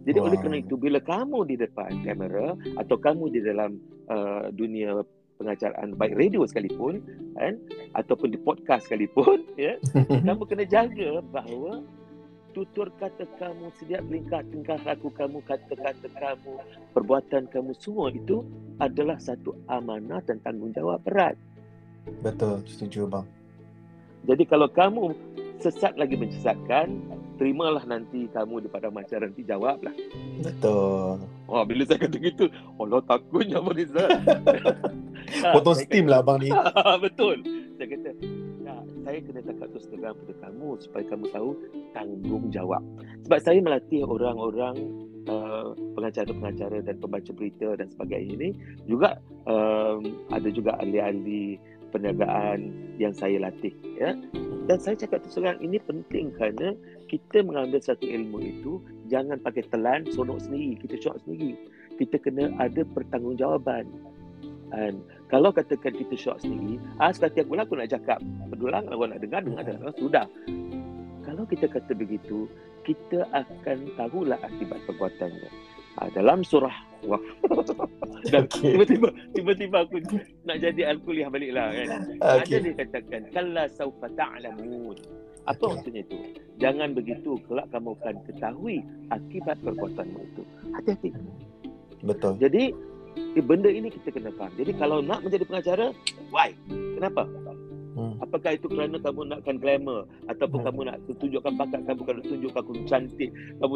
Jadi 0.04 0.20
oleh 0.20 0.36
Wow. 0.36 0.41
kerana 0.43 0.58
itu 0.60 0.76
bila 0.76 0.99
kamu 0.99 1.39
di 1.47 1.56
depan 1.56 1.91
kamera 2.04 2.54
atau 2.76 2.95
kamu 2.99 3.32
di 3.32 3.39
dalam 3.39 3.80
uh, 4.12 4.51
dunia 4.51 4.99
pengacaraan 5.34 5.97
baik 5.97 6.14
radio 6.14 6.45
sekalipun 6.45 7.01
kan 7.36 7.58
ataupun 7.97 8.32
di 8.32 8.39
podcast 8.39 8.86
sekalipun 8.88 9.41
ya 9.60 9.80
kamu 10.28 10.43
kena 10.45 10.66
jaga 10.68 11.20
bahawa 11.32 11.82
tutur 12.54 12.93
kata 13.01 13.26
kamu 13.41 13.74
setiap 13.82 14.06
lingkah 14.14 14.45
tingkah 14.54 14.78
laku 14.86 15.10
kamu 15.10 15.41
kata-kata 15.41 16.06
kamu 16.14 16.54
perbuatan 16.93 17.49
kamu 17.49 17.74
semua 17.82 18.14
itu 18.14 18.45
adalah 18.78 19.18
satu 19.18 19.58
amanah 19.66 20.22
dan 20.22 20.38
tanggungjawab 20.45 21.01
berat 21.01 21.34
Betul, 22.22 22.62
setuju 22.70 23.10
bang. 23.10 23.26
jadi 24.30 24.43
kalau 24.45 24.70
kamu 24.70 25.18
sesat 25.60 25.97
lagi 25.97 26.14
menyesatkan 26.14 26.93
terimalah 27.43 27.83
nanti 27.83 28.31
kamu 28.31 28.63
di 28.63 28.67
padang 28.71 28.95
mahsyar 28.95 29.27
nanti 29.27 29.43
jawablah 29.43 29.91
Betul. 30.39 31.19
Wah, 31.43 31.63
bila 31.67 31.83
saya 31.83 32.07
kata 32.07 32.15
gitu, 32.23 32.47
Allah 32.79 33.03
takutnya 33.03 33.59
Abang 33.59 33.75
Rizal. 33.75 34.09
Potong 35.55 35.75
steam 35.75 36.07
lah 36.07 36.23
abang 36.23 36.39
ni. 36.39 36.49
Betul. 37.05 37.43
Saya 37.75 37.87
kata, 37.91 38.09
tak, 38.63 38.83
saya 39.03 39.17
kena 39.23 39.41
cakap 39.43 39.67
terus 39.75 39.87
terang 39.91 40.15
pada 40.17 40.33
kamu 40.47 40.69
supaya 40.79 41.03
kamu 41.07 41.25
tahu 41.31 41.49
tanggungjawab. 41.95 42.83
Sebab 43.27 43.39
saya 43.39 43.59
melatih 43.59 44.01
orang-orang 44.03 44.75
uh, 45.27 45.71
pengacara-pengacara 45.95 46.77
dan 46.83 46.95
pembaca 46.99 47.31
berita 47.35 47.75
dan 47.79 47.87
sebagainya 47.91 48.33
ini 48.39 48.49
juga 48.87 49.19
um, 49.47 50.27
ada 50.31 50.49
juga 50.51 50.75
ahli-ahli 50.79 51.59
perniagaan 51.93 52.73
yang 52.97 53.13
saya 53.13 53.37
latih 53.37 53.73
ya. 54.01 54.17
Dan 54.65 54.77
saya 54.81 54.97
cakap 54.97 55.21
terus 55.21 55.37
terang 55.37 55.59
ini 55.61 55.77
penting 55.77 56.33
kerana 56.33 56.73
kita 57.11 57.45
mengambil 57.45 57.77
satu 57.83 58.07
ilmu 58.07 58.41
itu 58.41 58.81
jangan 59.11 59.37
pakai 59.37 59.61
telan 59.69 60.07
sonok 60.09 60.41
sendiri. 60.41 60.81
Kita 60.81 60.95
shot 60.97 61.21
sendiri. 61.21 61.53
Kita 62.01 62.17
kena 62.17 62.49
ada 62.57 62.81
pertanggungjawaban. 62.81 63.85
Dan 64.73 65.05
kalau 65.29 65.53
katakan 65.53 65.93
kita 65.93 66.17
shot 66.17 66.41
sendiri 66.41 66.81
ah 66.97 67.13
sekali 67.13 67.45
aku 67.45 67.53
lah 67.53 67.63
aku 67.69 67.77
nak 67.77 67.93
cakap 67.93 68.17
berdulang 68.49 68.89
kalau 68.89 69.05
nak 69.05 69.21
dengar 69.21 69.45
dengar 69.45 69.61
dah 69.61 69.93
sudah. 70.01 70.25
Kalau 71.21 71.45
kita 71.45 71.69
kata 71.69 71.93
begitu 71.93 72.49
kita 72.83 73.29
akan 73.31 73.93
tahulah 73.95 74.41
akibat 74.41 74.81
perbuatannya 74.89 75.72
ha, 75.97 76.09
dalam 76.13 76.41
surah 76.45 76.93
Wah. 77.03 77.19
Dan 78.31 78.47
okay. 78.47 78.75
tiba-tiba 78.75 79.07
tiba-tiba 79.35 79.77
aku 79.83 79.99
nak 80.47 80.57
jadi 80.63 80.95
al-kuliah 80.95 81.27
baliklah 81.27 81.75
kan. 81.75 81.87
Okay. 82.23 82.55
Ada 82.55 82.55
dia 82.63 82.73
katakan 82.79 83.21
kalla 83.35 83.63
saufa 83.67 84.07
ta'lamun. 84.15 84.95
Apa 85.43 85.75
maksudnya 85.75 86.07
itu? 86.07 86.39
Jangan 86.63 86.95
begitu 86.95 87.35
kelak 87.51 87.67
kamu 87.75 87.99
akan 87.99 88.15
ketahui 88.23 88.79
akibat 89.11 89.59
perbuatanmu 89.59 90.19
itu. 90.23 90.43
Hati-hati. 90.71 91.09
Betul. 92.07 92.39
Jadi 92.39 92.71
benda 93.43 93.67
ini 93.67 93.91
kita 93.91 94.15
kena 94.15 94.31
faham. 94.39 94.55
Jadi 94.55 94.71
kalau 94.79 95.03
nak 95.03 95.19
menjadi 95.27 95.43
pengacara, 95.43 95.91
why? 96.31 96.55
Kenapa? 96.71 97.27
Hmm. 97.93 98.17
Apakah 98.25 98.57
itu 98.57 98.65
kerana 98.65 98.97
kamu 98.97 99.21
nakkan 99.29 99.61
glamour 99.61 100.09
ataupun 100.25 100.59
hmm. 100.61 100.67
kamu 100.69 100.79
nak 100.89 100.97
tunjukkan 101.21 101.53
bakat 101.61 101.81
kamu 101.85 102.01
kalau 102.01 102.21
tunjukkan 102.25 102.61
kamu 102.65 102.81
cantik 102.89 103.29
kamu 103.61 103.75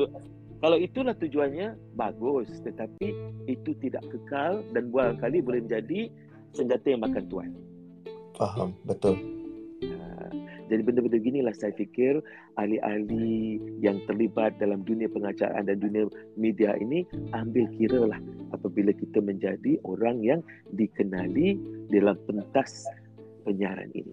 kalau 0.57 0.77
itulah 0.81 1.13
tujuannya 1.21 1.77
bagus 1.93 2.49
tetapi 2.65 3.13
itu 3.45 3.71
tidak 3.77 4.01
kekal 4.09 4.65
dan 4.73 4.89
buang 4.89 5.21
kali 5.21 5.37
boleh 5.37 5.61
menjadi 5.61 6.09
senjata 6.57 6.87
yang 6.89 7.05
makan 7.05 7.23
tuan. 7.29 7.51
Faham, 8.33 8.73
betul. 8.89 9.17
Ha, 9.85 10.29
jadi 10.69 10.81
benda-benda 10.81 11.21
ginilah 11.21 11.53
saya 11.53 11.73
fikir 11.77 12.17
ahli-ahli 12.57 13.61
yang 13.85 14.01
terlibat 14.09 14.57
dalam 14.57 14.81
dunia 14.81 15.05
pengacaraan 15.13 15.69
dan 15.69 15.77
dunia 15.77 16.09
media 16.33 16.73
ini 16.81 17.05
ambil 17.37 17.69
kira 17.77 18.09
lah 18.09 18.21
apabila 18.49 18.89
kita 18.97 19.21
menjadi 19.21 19.77
orang 19.85 20.25
yang 20.25 20.41
dikenali 20.73 21.61
dalam 21.93 22.17
pentas 22.25 22.85
penyiaran 23.47 23.87
ini. 23.95 24.11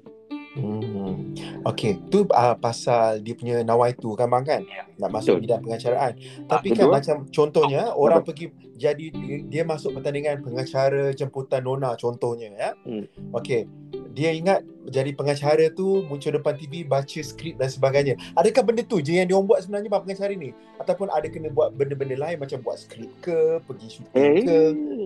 Hmm. 0.54 1.34
Okey, 1.66 1.98
tu 2.14 2.30
uh, 2.30 2.54
pasal 2.54 3.18
dia 3.26 3.34
punya 3.34 3.66
nawai 3.66 3.90
tu 3.98 4.14
kan 4.14 4.30
bang 4.30 4.44
kan? 4.46 4.62
Ya. 4.62 4.86
Nak 5.02 5.10
masuk 5.10 5.42
bidang 5.42 5.66
pengacaraan. 5.66 6.14
Ah, 6.46 6.58
Tapi 6.58 6.78
kan 6.78 6.86
macam 6.94 7.26
contohnya 7.26 7.90
ah, 7.90 7.98
orang 7.98 8.22
pergi 8.22 8.54
jadi 8.78 9.10
dia, 9.10 9.36
dia 9.50 9.62
masuk 9.66 9.98
pertandingan 9.98 10.46
pengacara 10.46 11.10
jemputan 11.10 11.66
nona 11.66 11.98
contohnya 11.98 12.54
ya. 12.54 12.70
Hmm. 12.86 13.10
Okey. 13.34 13.66
Dia 14.14 14.30
ingat 14.30 14.62
jadi 14.86 15.10
pengacara 15.10 15.74
tu 15.74 16.06
muncul 16.06 16.30
depan 16.30 16.54
TV 16.54 16.86
baca 16.86 17.18
skrip 17.18 17.58
dan 17.58 17.66
sebagainya. 17.66 18.14
Adakah 18.38 18.62
benda 18.62 18.86
tu 18.86 19.02
je 19.02 19.18
yang 19.18 19.26
dia 19.26 19.34
buat 19.34 19.58
sebenarnya 19.58 19.90
bang 19.90 20.02
pengacara 20.06 20.32
ni? 20.38 20.54
Ataupun 20.78 21.10
ada 21.10 21.26
kena 21.26 21.50
buat 21.50 21.74
benda-benda 21.74 22.14
lain 22.14 22.38
macam 22.38 22.62
buat 22.62 22.78
skrip 22.78 23.10
ke, 23.18 23.58
pergi 23.66 23.88
syuting 23.90 24.46
ke? 24.46 24.58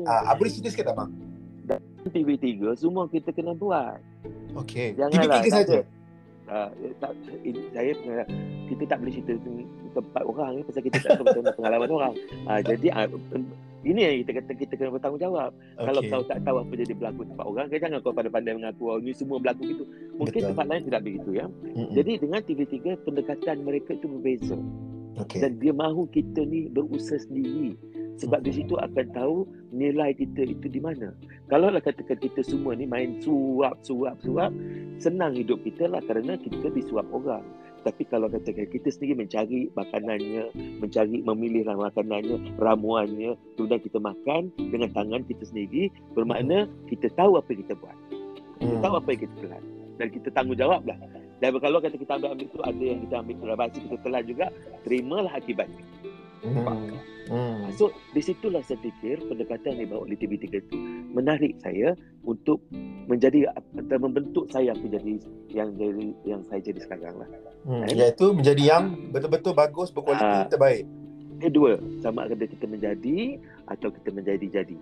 Ah, 0.05 0.29
hey. 0.29 0.29
uh, 0.29 0.35
boleh 0.37 0.53
cerita 0.53 0.69
sikit 0.69 0.93
tak 0.93 0.97
bang? 1.01 1.28
TV3 2.09 2.73
semua 2.81 3.05
kita 3.11 3.35
kena 3.37 3.53
buat. 3.53 4.01
Okey. 4.57 4.97
TV3 4.97 5.47
saja. 5.53 5.81
Uh, 6.49 6.73
tak, 6.97 7.13
saya 7.77 7.93
kita 8.73 8.83
tak 8.89 9.05
boleh 9.05 9.13
cerita 9.13 9.37
tempat 9.93 10.23
orang 10.25 10.51
ni 10.57 10.61
pasal 10.65 10.81
kita 10.81 10.97
tak 11.05 11.21
tahu 11.21 11.45
pengalaman 11.61 11.91
orang. 11.93 12.15
Uh, 12.49 12.61
jadi 12.73 12.89
uh, 12.97 13.09
ini 13.85 14.01
yang 14.01 14.15
kita 14.25 14.31
kata 14.41 14.53
kita 14.57 14.73
kena 14.81 14.91
bertanggungjawab. 14.97 15.51
Okay. 15.53 15.85
Kalau 15.85 16.01
kau 16.09 16.23
tak 16.25 16.39
tahu 16.49 16.57
apa 16.65 16.73
jadi 16.73 16.93
berlaku 16.97 17.21
tempat 17.29 17.45
orang, 17.45 17.65
kau 17.69 17.79
jangan 17.79 17.99
kau 18.01 18.15
pandai-pandai 18.17 18.53
mengaku 18.57 18.83
oh, 18.89 18.97
ini 18.97 19.13
semua 19.13 19.37
berlaku 19.37 19.63
gitu. 19.69 19.85
Mungkin 20.17 20.41
Betul. 20.41 20.51
tempat 20.57 20.67
lain 20.73 20.83
tidak 20.89 21.01
begitu 21.05 21.31
ya. 21.37 21.47
Mm-mm. 21.47 21.89
Jadi 21.93 22.13
dengan 22.17 22.41
TV3 22.41 22.77
pendekatan 23.05 23.57
mereka 23.61 23.91
itu 23.93 24.07
berbeza. 24.09 24.57
Okay. 25.19 25.39
Dan 25.45 25.61
dia 25.61 25.75
mahu 25.75 26.09
kita 26.09 26.47
ni 26.47 26.71
berusaha 26.73 27.19
sendiri 27.19 27.77
sebab 28.19 28.43
di 28.43 28.51
situ 28.51 28.75
akan 28.75 29.07
tahu 29.15 29.47
nilai 29.71 30.13
kita 30.13 30.45
itu 30.45 30.67
di 30.67 30.83
mana. 30.83 31.15
Kalau 31.47 31.71
lah 31.71 31.81
katakan 31.81 32.19
kita 32.19 32.43
semua 32.43 32.75
ni 32.75 32.85
main 32.85 33.23
suap, 33.23 33.79
suap, 33.87 34.19
suap, 34.21 34.51
senang 34.99 35.39
hidup 35.39 35.63
kita 35.63 35.87
lah 35.87 36.03
kerana 36.05 36.35
kita 36.37 36.69
disuap 36.75 37.07
orang. 37.15 37.47
Tapi 37.87 38.03
kalau 38.11 38.27
katakan 38.27 38.67
kita 38.69 38.91
sendiri 38.91 39.23
mencari 39.23 39.71
makanannya, 39.73 40.51
mencari 40.83 41.23
memilih 41.23 41.63
makanannya, 41.71 42.59
ramuannya, 42.59 43.39
kemudian 43.55 43.81
kita 43.81 43.99
makan 44.03 44.51
dengan 44.59 44.91
tangan 44.93 45.23
kita 45.25 45.47
sendiri, 45.47 45.89
bermakna 46.13 46.67
kita 46.91 47.07
tahu 47.15 47.39
apa 47.39 47.55
yang 47.55 47.61
kita 47.65 47.75
buat. 47.79 47.97
Kita 48.59 48.75
hmm. 48.75 48.83
tahu 48.83 48.95
apa 48.99 49.09
yang 49.15 49.21
kita 49.23 49.35
telan. 49.47 49.65
Dan 49.99 50.07
kita 50.11 50.29
tanggungjawab 50.35 50.83
lah. 50.87 50.99
Dan 51.39 51.55
kalau 51.63 51.79
kata 51.79 51.95
kita 51.95 52.19
ambil, 52.19 52.35
ambil 52.35 52.47
itu, 52.51 52.59
ada 52.67 52.83
yang 52.83 53.01
kita 53.07 53.15
ambil 53.23 53.37
kerabasi, 53.39 53.77
kita 53.87 53.97
telan 54.03 54.25
juga, 54.27 54.47
terimalah 54.83 55.33
akibatnya. 55.39 55.85
Hmm. 56.43 56.95
Hmm. 57.29 57.69
So 57.77 57.93
di 58.17 58.25
situlah 58.25 58.65
saya 58.65 58.81
fikir 58.81 59.21
pendekatan 59.29 59.77
yang 59.77 59.81
dibawa 59.85 60.09
oleh 60.09 60.17
TV3 60.17 60.45
itu 60.49 60.77
menarik 61.13 61.61
saya 61.61 61.93
untuk 62.25 62.65
menjadi 63.05 63.53
atau 63.53 63.99
membentuk 64.01 64.49
saya 64.49 64.73
menjadi 64.73 65.21
yang 65.53 65.77
jadi 65.77 66.07
yang 66.25 66.41
saya 66.49 66.61
jadi 66.65 66.81
sekarang 66.81 67.21
lah. 67.21 67.29
Hmm. 67.69 67.85
Iaitu 67.85 68.33
menjadi 68.33 68.63
yang 68.65 68.85
betul-betul 69.13 69.53
bagus 69.53 69.93
berkualiti 69.93 70.25
ha. 70.25 70.49
terbaik. 70.49 70.89
Kedua, 71.39 71.79
sama 72.03 72.27
ada 72.27 72.35
kita 72.35 72.67
menjadi 72.67 73.39
atau 73.71 73.95
kita 73.95 74.11
menjadi 74.11 74.47
jadi. 74.63 74.75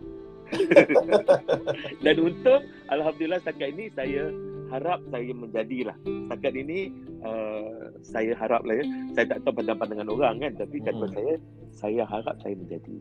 Dan 2.05 2.16
untuk 2.22 2.61
alhamdulillah 2.90 3.40
setakat 3.42 3.74
ini 3.74 3.84
saya 3.94 4.30
harap 4.70 5.01
saya 5.11 5.30
menjadilah. 5.34 5.97
Setakat 6.03 6.55
ini 6.55 6.78
uh, 7.22 7.90
saya 8.03 8.32
harap 8.38 8.62
lah 8.66 8.74
ya. 8.78 8.84
Saya 9.14 9.24
tak 9.34 9.38
tahu 9.47 9.62
pandangan-pandangan 9.62 10.09
orang 10.11 10.34
kan. 10.42 10.53
Tapi 10.59 10.76
kata 10.82 11.05
hmm. 11.07 11.14
saya, 11.14 11.34
saya 11.74 12.03
harap 12.07 12.36
saya 12.42 12.55
menjadi. 12.59 12.97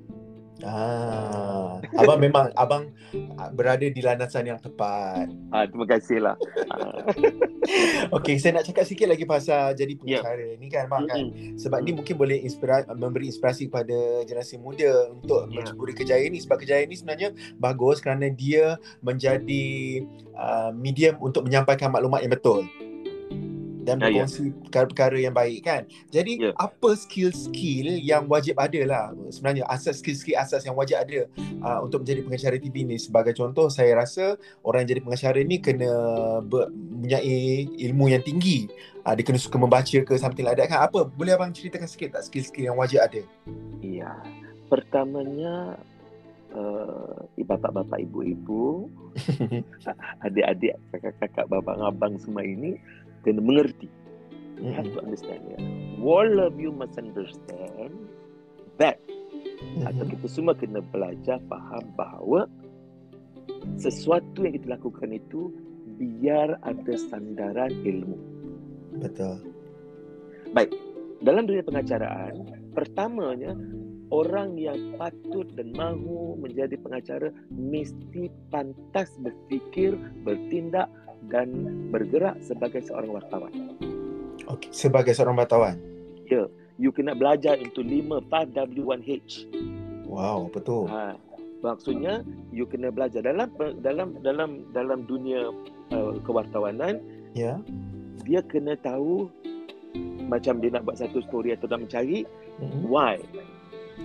Ah, 0.63 1.83
abang 1.99 2.19
memang 2.23 2.47
abang 2.55 2.87
berada 3.51 3.83
di 3.83 3.99
landasan 3.99 4.47
yang 4.47 4.59
tepat. 4.63 5.27
Ah, 5.51 5.67
terima 5.67 5.83
kasihlah. 5.83 6.39
Okey, 8.15 8.39
saya 8.39 8.61
nak 8.61 8.65
cakap 8.71 8.87
sikit 8.87 9.11
lagi 9.11 9.27
pasal 9.27 9.75
jadi 9.75 9.99
pengacara 9.99 10.55
yeah. 10.55 10.61
ni 10.61 10.67
kan, 10.71 10.87
bang 10.87 11.03
kan. 11.11 11.19
Sebab 11.59 11.83
mm-hmm. 11.83 11.91
ni 11.91 11.91
mungkin 11.99 12.15
boleh 12.15 12.37
inspira- 12.39 12.87
memberi 12.95 13.27
inspirasi 13.27 13.67
kepada 13.67 14.23
generasi 14.23 14.55
muda 14.55 15.11
untuk 15.11 15.51
yeah. 15.51 15.59
mencuburi 15.59 15.91
kejayaan 15.91 16.31
ni 16.31 16.39
sebab 16.39 16.63
kejayaan 16.63 16.87
ni 16.87 16.95
sebenarnya 16.95 17.29
bagus 17.59 17.99
kerana 17.99 18.31
dia 18.31 18.79
menjadi 19.03 19.65
uh, 20.39 20.71
medium 20.71 21.19
untuk 21.19 21.43
menyampaikan 21.43 21.91
maklumat 21.91 22.23
yang 22.23 22.31
betul 22.31 22.63
dan 23.85 24.01
ya, 24.01 24.09
ya. 24.09 24.25
berkongsi 24.25 24.41
yeah, 24.41 24.55
perkara-perkara 24.65 25.17
yang 25.21 25.35
baik 25.37 25.61
kan. 25.61 25.81
Jadi 26.09 26.49
yeah. 26.49 26.53
apa 26.57 26.89
skill-skill 26.97 27.87
yang 28.01 28.25
wajib 28.25 28.57
ada 28.57 28.81
lah 28.83 29.05
sebenarnya 29.29 29.63
asas 29.69 30.01
skill-skill 30.01 30.41
asas 30.41 30.65
yang 30.65 30.73
wajib 30.73 30.97
ada 30.97 31.29
uh, 31.61 31.79
untuk 31.85 32.01
menjadi 32.01 32.25
pengacara 32.25 32.55
TV 32.57 32.75
ni 32.83 32.97
sebagai 32.97 33.37
contoh 33.37 33.69
saya 33.69 33.93
rasa 33.93 34.35
orang 34.65 34.83
yang 34.83 34.97
jadi 34.97 35.01
pengacara 35.05 35.39
ni 35.45 35.57
kena 35.61 35.93
mempunyai 36.41 37.69
ilmu 37.85 38.05
yang 38.09 38.25
tinggi. 38.25 38.67
Uh, 39.05 39.13
dia 39.13 39.21
kena 39.21 39.37
suka 39.37 39.61
membaca 39.61 39.97
ke 40.01 40.13
something 40.17 40.41
like 40.41 40.57
that 40.57 40.65
kan. 40.65 40.81
Apa 40.81 41.05
boleh 41.05 41.37
abang 41.37 41.53
ceritakan 41.53 41.85
sikit 41.85 42.17
tak 42.17 42.25
skill-skill 42.25 42.73
yang 42.73 42.77
wajib 42.81 43.05
ada? 43.05 43.21
Iya. 43.85 44.17
Pertamanya 44.65 45.77
uh, 46.55 47.29
bapak-bapak 47.37 48.01
ibu-ibu 48.09 48.89
adik-adik 50.25 50.73
kakak-kakak 50.89 51.45
babang-abang 51.51 52.17
semua 52.17 52.41
ini 52.41 52.79
kena 53.25 53.41
mengerti. 53.41 53.89
You 54.61 54.71
have 54.71 54.87
to 54.93 55.01
understand. 55.01 55.41
Yeah. 55.51 56.05
All 56.05 56.39
of 56.39 56.55
you 56.61 56.71
must 56.71 56.95
understand 56.95 57.91
that. 58.77 59.01
Mm-hmm. 59.01 59.89
Atau 59.89 60.05
kita 60.13 60.27
semua 60.29 60.53
kena 60.53 60.79
belajar 60.93 61.41
faham 61.49 61.83
bahawa 61.97 62.45
sesuatu 63.81 64.45
yang 64.45 64.55
kita 64.55 64.77
lakukan 64.77 65.09
itu 65.11 65.51
biar 65.97 66.61
ada 66.61 66.93
sandaran 66.95 67.73
ilmu. 67.83 68.17
Betul. 69.01 69.41
Baik. 70.53 70.71
Dalam 71.23 71.47
dunia 71.47 71.63
pengacaraan, 71.63 72.43
pertamanya 72.75 73.55
orang 74.13 74.59
yang 74.59 74.99
patut 74.99 75.47
dan 75.57 75.73
mahu 75.73 76.37
menjadi 76.37 76.77
pengacara 76.77 77.33
mesti 77.49 78.29
pantas 78.53 79.09
berfikir, 79.23 79.97
bertindak 80.21 80.91
dan 81.29 81.47
bergerak 81.89 82.37
sebagai 82.43 82.83
seorang 82.85 83.11
wartawan. 83.15 83.53
Okey, 84.45 84.69
sebagai 84.69 85.13
seorang 85.17 85.37
wartawan. 85.39 85.75
Ya, 86.29 86.45
yeah. 86.45 86.47
you 86.77 86.91
kena 86.93 87.17
belajar 87.17 87.57
into 87.57 87.81
5 87.81 88.29
5W1H. 88.29 89.49
Wow, 90.05 90.49
betul. 90.53 90.85
Ha, 90.89 91.17
maksudnya 91.65 92.21
you 92.53 92.69
kena 92.69 92.93
belajar 92.93 93.25
dalam 93.25 93.49
dalam 93.81 94.21
dalam 94.21 94.49
dalam 94.73 94.99
dunia 95.09 95.49
uh, 95.93 96.17
kewartawanan. 96.21 97.01
Ya. 97.33 97.57
Yeah. 97.57 97.57
Dia 98.25 98.41
kena 98.45 98.73
tahu 98.81 99.29
macam 100.25 100.57
dia 100.57 100.73
nak 100.73 100.89
buat 100.89 100.97
satu 100.97 101.21
story 101.29 101.53
atau 101.53 101.69
nak 101.69 101.85
mencari 101.85 102.25
mm-hmm. 102.61 102.89
why. 102.89 103.21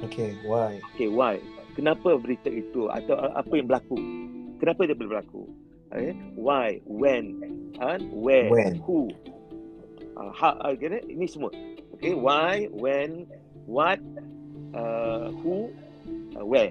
Okay, 0.06 0.36
why? 0.46 0.78
Okay, 0.94 1.08
why? 1.10 1.40
Kenapa 1.74 2.14
berita 2.20 2.52
itu 2.52 2.92
atau 2.92 3.16
apa 3.16 3.52
yang 3.56 3.66
berlaku? 3.66 3.96
Kenapa 4.60 4.84
dia 4.84 4.94
boleh 4.94 5.10
berlaku? 5.16 5.48
Okay. 5.90 6.14
Why? 6.38 6.78
When? 6.86 7.24
And 7.82 8.02
where? 8.14 8.46
When. 8.48 8.78
Who? 8.86 9.10
Uh, 10.14 10.30
how? 10.30 10.54
Uh, 10.62 10.78
kira, 10.78 11.02
ini 11.02 11.26
semua. 11.26 11.50
Okay, 11.98 12.14
why? 12.14 12.70
When? 12.70 13.26
What? 13.66 13.98
Uh, 14.70 15.34
who? 15.42 15.74
Uh, 16.38 16.46
where? 16.46 16.70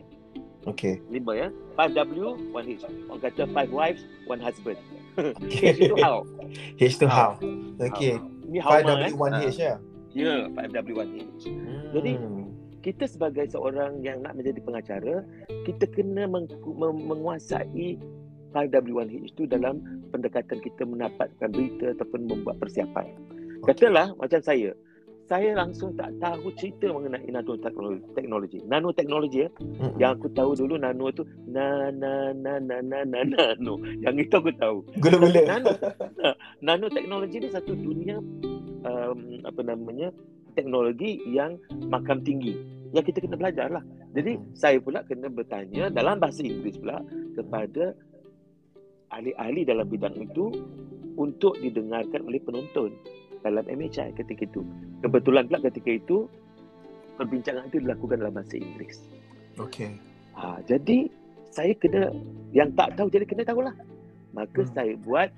Okay. 0.67 1.03
Lima 1.11 1.35
ya. 1.35 1.47
5W, 1.75 2.51
1H. 2.51 2.83
Orang 3.11 3.21
kata 3.23 3.43
5 3.47 3.71
wives, 3.71 4.03
1 4.27 4.39
husband. 4.39 4.79
Okay. 5.19 5.75
H 5.75 5.83
itu 5.83 5.95
how? 5.99 6.23
H 6.79 6.95
to 6.99 7.07
How. 7.07 7.35
how. 7.39 7.87
Okay. 7.91 8.15
Ini 8.47 8.59
how 8.63 8.79
5W, 8.79 9.19
mah, 9.19 9.43
1H 9.43 9.55
ya? 9.59 9.75
Ya, 10.15 10.47
5W, 10.47 10.89
1H. 10.95 11.43
Jadi, 11.91 12.11
Hmm. 12.15 12.51
kita 12.79 13.03
sebagai 13.03 13.51
seorang 13.51 13.99
yang 13.99 14.23
nak 14.23 14.39
menjadi 14.39 14.59
pengacara, 14.63 15.15
kita 15.67 15.85
kena 15.91 16.23
meng- 16.27 16.51
menguasai 16.79 17.99
5W1H 18.53 19.15
itu 19.35 19.43
dalam 19.45 19.81
pendekatan 20.09 20.59
kita 20.61 20.83
mendapatkan 20.85 21.49
berita 21.49 21.93
ataupun 21.97 22.25
membuat 22.25 22.57
persiapan. 22.57 23.05
Katalah 23.65 24.15
macam 24.17 24.39
saya, 24.41 24.71
saya 25.29 25.53
langsung 25.53 25.93
tak 25.93 26.09
tahu 26.17 26.49
cerita 26.57 26.89
mengenai 26.89 27.29
nanoteknologi. 27.29 28.01
Teknologi. 28.17 28.57
Nanoteknologi 28.65 29.45
ya. 29.45 29.49
Mm-mm. 29.61 30.01
Yang 30.01 30.11
aku 30.17 30.27
tahu 30.33 30.51
dulu 30.57 30.81
nano 30.81 31.05
tu 31.13 31.21
na 31.45 31.93
na 31.93 32.33
na 32.33 32.57
na 32.57 32.81
na 32.81 33.05
na 33.05 33.21
nano. 33.21 33.77
Yang 34.01 34.25
itu 34.25 34.33
aku 34.41 34.51
tahu. 34.57 34.77
Gula-gula. 34.97 35.41
Nano 35.45 35.69
nanoteknologi 36.65 37.45
ni 37.45 37.49
satu 37.53 37.77
dunia 37.77 38.17
um, 38.89 39.19
apa 39.45 39.61
namanya 39.61 40.09
teknologi 40.57 41.21
yang 41.29 41.61
makam 41.93 42.25
tinggi 42.25 42.57
yang 42.89 43.05
kita 43.05 43.21
kena 43.21 43.37
belajar 43.37 43.69
lah. 43.69 43.85
Jadi 44.17 44.41
Hmm. 44.41 44.49
saya 44.57 44.81
pula 44.81 45.05
kena 45.05 45.29
bertanya 45.29 45.93
dalam 45.93 46.17
bahasa 46.17 46.41
Inggeris 46.41 46.81
pula 46.81 47.05
kepada 47.37 47.93
ahli-ahli 49.09 49.61
dalam 49.65 49.85
bidang 49.89 50.15
itu 50.17 50.53
untuk 51.19 51.57
didengarkan 51.59 52.23
oleh 52.25 52.39
penonton 52.39 52.93
dalam 53.43 53.63
MHI 53.65 54.15
ketika 54.15 54.43
itu. 54.45 54.61
Kebetulan 55.03 55.47
pula 55.47 55.59
ketika 55.63 55.91
itu 55.91 56.17
perbincangan 57.15 57.67
itu 57.67 57.83
dilakukan 57.83 58.23
dalam 58.23 58.33
bahasa 58.35 58.55
Inggeris. 58.55 58.99
Okay. 59.59 59.91
Ha, 60.39 60.63
jadi 60.63 61.11
saya 61.51 61.73
kena 61.75 62.15
yang 62.55 62.71
tak 62.77 62.95
tahu 62.95 63.11
jadi 63.11 63.27
kena 63.27 63.43
tahulah. 63.43 63.75
Maka 64.31 64.61
Hmm. 64.63 64.71
saya 64.71 64.93
buat 65.03 65.29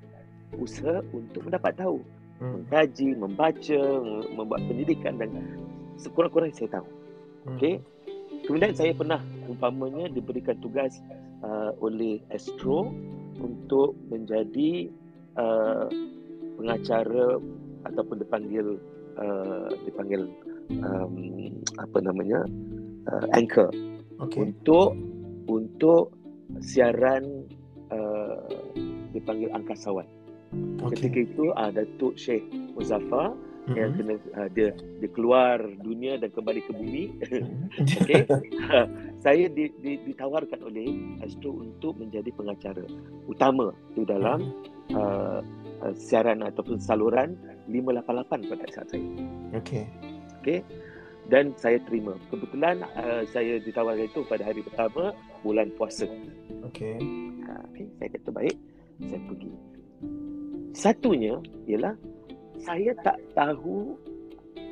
usaha 0.59 0.99
untuk 1.15 1.47
mendapat 1.47 1.73
tahu, 1.79 2.03
Hmm. 2.37 2.61
mengkaji, 2.61 3.15
membaca, 3.15 3.79
mem- 4.03 4.29
membuat 4.35 4.61
pendidikan 4.67 5.15
dan 5.17 5.29
sekurang-kurangnya 5.97 6.57
saya 6.59 6.69
tahu. 6.81 6.87
Hmm. 7.47 7.49
Okey. 7.57 7.75
Kemudian 8.45 8.73
saya 8.73 8.91
pernah 8.93 9.21
umpamanya 9.47 10.09
diberikan 10.09 10.57
tugas 10.59 10.97
uh, 11.41 11.73
oleh 11.81 12.21
Astro 12.29 12.89
untuk 13.41 13.97
menjadi 14.13 14.87
uh, 15.35 15.89
pengacara 16.61 17.41
ataupun 17.89 18.21
dipanggil 18.21 18.77
uh, 19.17 19.69
dipanggil 19.83 20.29
um, 20.85 21.49
apa 21.81 21.97
namanya 22.01 22.45
uh, 23.09 23.25
anchor 23.33 23.69
Okay. 24.21 24.37
untuk 24.53 24.93
untuk 25.49 26.13
siaran 26.61 27.49
uh, 27.89 28.45
dipanggil 29.17 29.49
angkasawan. 29.49 30.05
Ketika 30.93 31.17
Okay. 31.17 31.25
itu 31.25 31.49
uh, 31.57 31.73
Datuk 31.73 32.13
Sheikh 32.21 32.45
Muzaffar 32.77 33.33
yang 33.73 33.93
Mhm. 33.93 33.97
kena 33.97 34.13
uh, 34.37 34.49
dia 34.53 34.69
dia 35.01 35.09
keluar 35.09 35.57
dunia 35.81 36.21
dan 36.21 36.29
kembali 36.29 36.61
ke 36.65 36.71
bumi. 36.73 37.03
Mhm. 37.33 37.57
Okey. 38.05 38.21
Saya 39.21 39.45
di, 39.53 39.69
di, 39.77 40.01
ditawarkan 40.01 40.65
oleh 40.65 41.21
Astro 41.21 41.61
untuk 41.61 41.93
menjadi 42.01 42.33
pengacara 42.33 42.81
utama 43.29 43.69
di 43.93 44.01
dalam 44.01 44.49
uh, 44.97 45.39
uh, 45.85 45.93
siaran 45.93 46.41
ataupun 46.41 46.81
saluran 46.81 47.37
588 47.69 48.49
pada 48.49 48.65
saat 48.73 48.87
saya. 48.89 49.05
Okay. 50.41 50.65
Dan 51.29 51.53
saya 51.53 51.77
terima. 51.85 52.17
Kebetulan 52.33 52.81
uh, 52.97 53.21
saya 53.29 53.61
ditawarkan 53.61 54.09
itu 54.09 54.25
pada 54.25 54.41
hari 54.41 54.65
pertama 54.65 55.13
bulan 55.45 55.69
puasa. 55.77 56.09
Okay. 56.73 56.97
Ha, 57.45 57.51
okay, 57.69 57.85
saya 58.01 58.09
kata 58.17 58.29
baik, 58.33 58.57
saya 59.05 59.21
pergi. 59.29 59.51
Satunya 60.73 61.37
ialah 61.69 61.93
saya 62.57 62.97
tak 63.05 63.21
tahu 63.37 63.93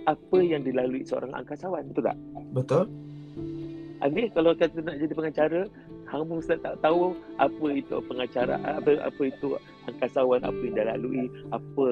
apa 0.09 0.37
yang 0.41 0.65
dilalui 0.65 1.05
seorang 1.05 1.37
angkasawan, 1.37 1.85
betul 1.93 2.03
tak? 2.09 2.17
Betul? 2.49 2.85
Habis 3.99 4.31
kalau 4.31 4.55
kata 4.55 4.79
nak 4.79 4.95
jadi 4.95 5.13
pengacara, 5.13 5.61
hang 6.07 6.23
pun 6.25 6.39
ustaz 6.39 6.59
tak 6.63 6.79
tahu 6.79 7.11
apa 7.35 7.65
itu 7.75 7.95
pengacara, 8.07 8.55
apa 8.63 8.91
apa 9.03 9.21
itu 9.27 9.59
angkasawan, 9.91 10.39
apa 10.41 10.59
yang 10.63 10.73
dia 10.75 10.85
lalui, 10.87 11.25
apa 11.51 11.87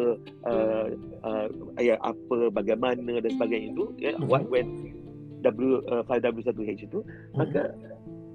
uh, 0.48 0.88
uh, 1.28 1.48
ya 1.84 2.00
apa 2.00 2.48
bagaimana 2.50 3.20
dan 3.20 3.32
sebagainya 3.36 3.76
itu, 3.76 3.86
ya, 4.00 4.16
Mhm. 4.16 4.32
what 4.32 4.48
when 4.48 4.68
W 5.44 5.84
uh, 5.92 6.04
5W1H 6.08 6.88
itu, 6.88 7.00
maka 7.36 7.72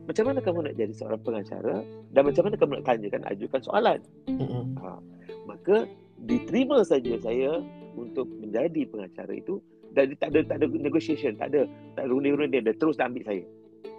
macam 0.07 0.25
mana 0.29 0.39
kamu 0.43 0.59
nak 0.67 0.75
jadi 0.77 0.93
seorang 0.93 1.23
pengacara 1.23 1.75
dan 2.11 2.23
macam 2.27 2.43
mana 2.47 2.55
kamu 2.59 2.73
nak 2.79 2.87
tanyakan 2.87 3.23
ajukan 3.31 3.61
soalan? 3.63 3.99
Mhm. 4.29 4.79
maka 5.47 5.87
diterima 6.23 6.87
saja 6.87 7.19
saya 7.19 7.59
untuk 7.99 8.31
menjadi 8.39 8.87
pengacara 8.87 9.33
itu 9.35 9.59
dan 9.93 10.15
tak 10.17 10.33
ada 10.33 10.41
tak 10.49 10.57
ada 10.63 10.67
negotiation 10.71 11.37
tak 11.37 11.53
ada 11.53 11.69
tak 11.99 12.09
ada 12.09 12.13
undi-undi 12.15 12.63
dia 12.63 12.75
terus 12.79 12.97
nak 12.97 13.13
ambil 13.13 13.25
saya 13.27 13.45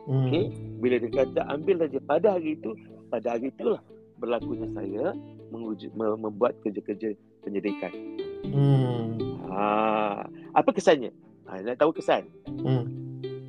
Hmm. 0.03 0.27
okey? 0.27 0.43
Bila 0.77 0.95
dia 0.97 1.11
kata 1.13 1.41
ambil 1.47 1.75
saja 1.79 1.99
pada 2.01 2.27
hari 2.33 2.55
itu 2.55 2.75
pada 3.07 3.27
hari 3.31 3.47
itulah 3.49 3.79
berlakunya 4.15 4.67
saya 4.69 5.05
menguji, 5.47 5.87
me- 5.93 6.17
membuat 6.17 6.57
kerja-kerja 6.59 7.13
penyidikan 7.39 7.93
Hmm. 8.43 9.15
ha. 9.47 10.27
Apa 10.51 10.69
kesannya? 10.69 11.13
Ha, 11.45 11.59
nak 11.61 11.77
tahu 11.77 11.91
kesan? 11.93 12.27
Hmm. 12.59 12.83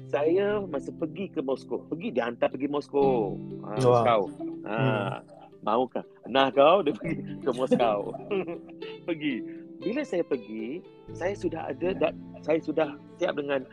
saya 0.04 0.62
masa 0.62 0.94
pergi 0.94 1.26
ke 1.26 1.40
Moskow 1.40 1.82
pergi 1.84 2.14
dia 2.14 2.24
hantar 2.24 2.46
pergi 2.46 2.70
Moskow. 2.70 3.34
Ha. 3.62 3.74
Moskow. 3.76 4.22
Ha. 4.62 4.78
Maukah? 5.60 6.04
Nah 6.24 6.48
kau 6.48 6.80
dia 6.80 6.92
pergi 6.92 7.14
ke 7.40 7.50
Moskow. 7.50 8.14
Pergi. 9.08 9.34
Bila 9.80 10.00
saya 10.00 10.22
pergi 10.22 10.78
saya 11.10 11.34
sudah 11.34 11.66
ada 11.66 11.88
da- 11.92 12.16
saya 12.40 12.56
sudah 12.58 12.88
siap 13.16 13.34
dengan 13.34 13.66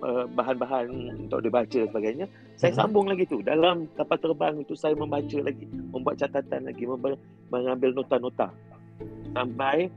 uh, 0.00 0.24
bahan-bahan 0.28 0.90
untuk 1.18 1.40
dibaca 1.40 1.76
dan 1.76 1.88
sebagainya 1.88 2.26
saya 2.54 2.72
Mhm. 2.72 2.78
sambung 2.78 3.06
lagi 3.06 3.24
tu 3.24 3.40
dalam 3.40 3.86
kapal 3.94 4.18
terbang 4.18 4.54
itu 4.58 4.72
saya 4.72 4.92
membaca 4.92 5.38
lagi 5.38 5.64
membuat 5.90 6.16
catatan 6.16 6.64
lagi 6.64 6.84
memba- 6.84 7.20
mengambil 7.48 7.92
nota-nota 7.92 8.48
sampai 9.32 9.88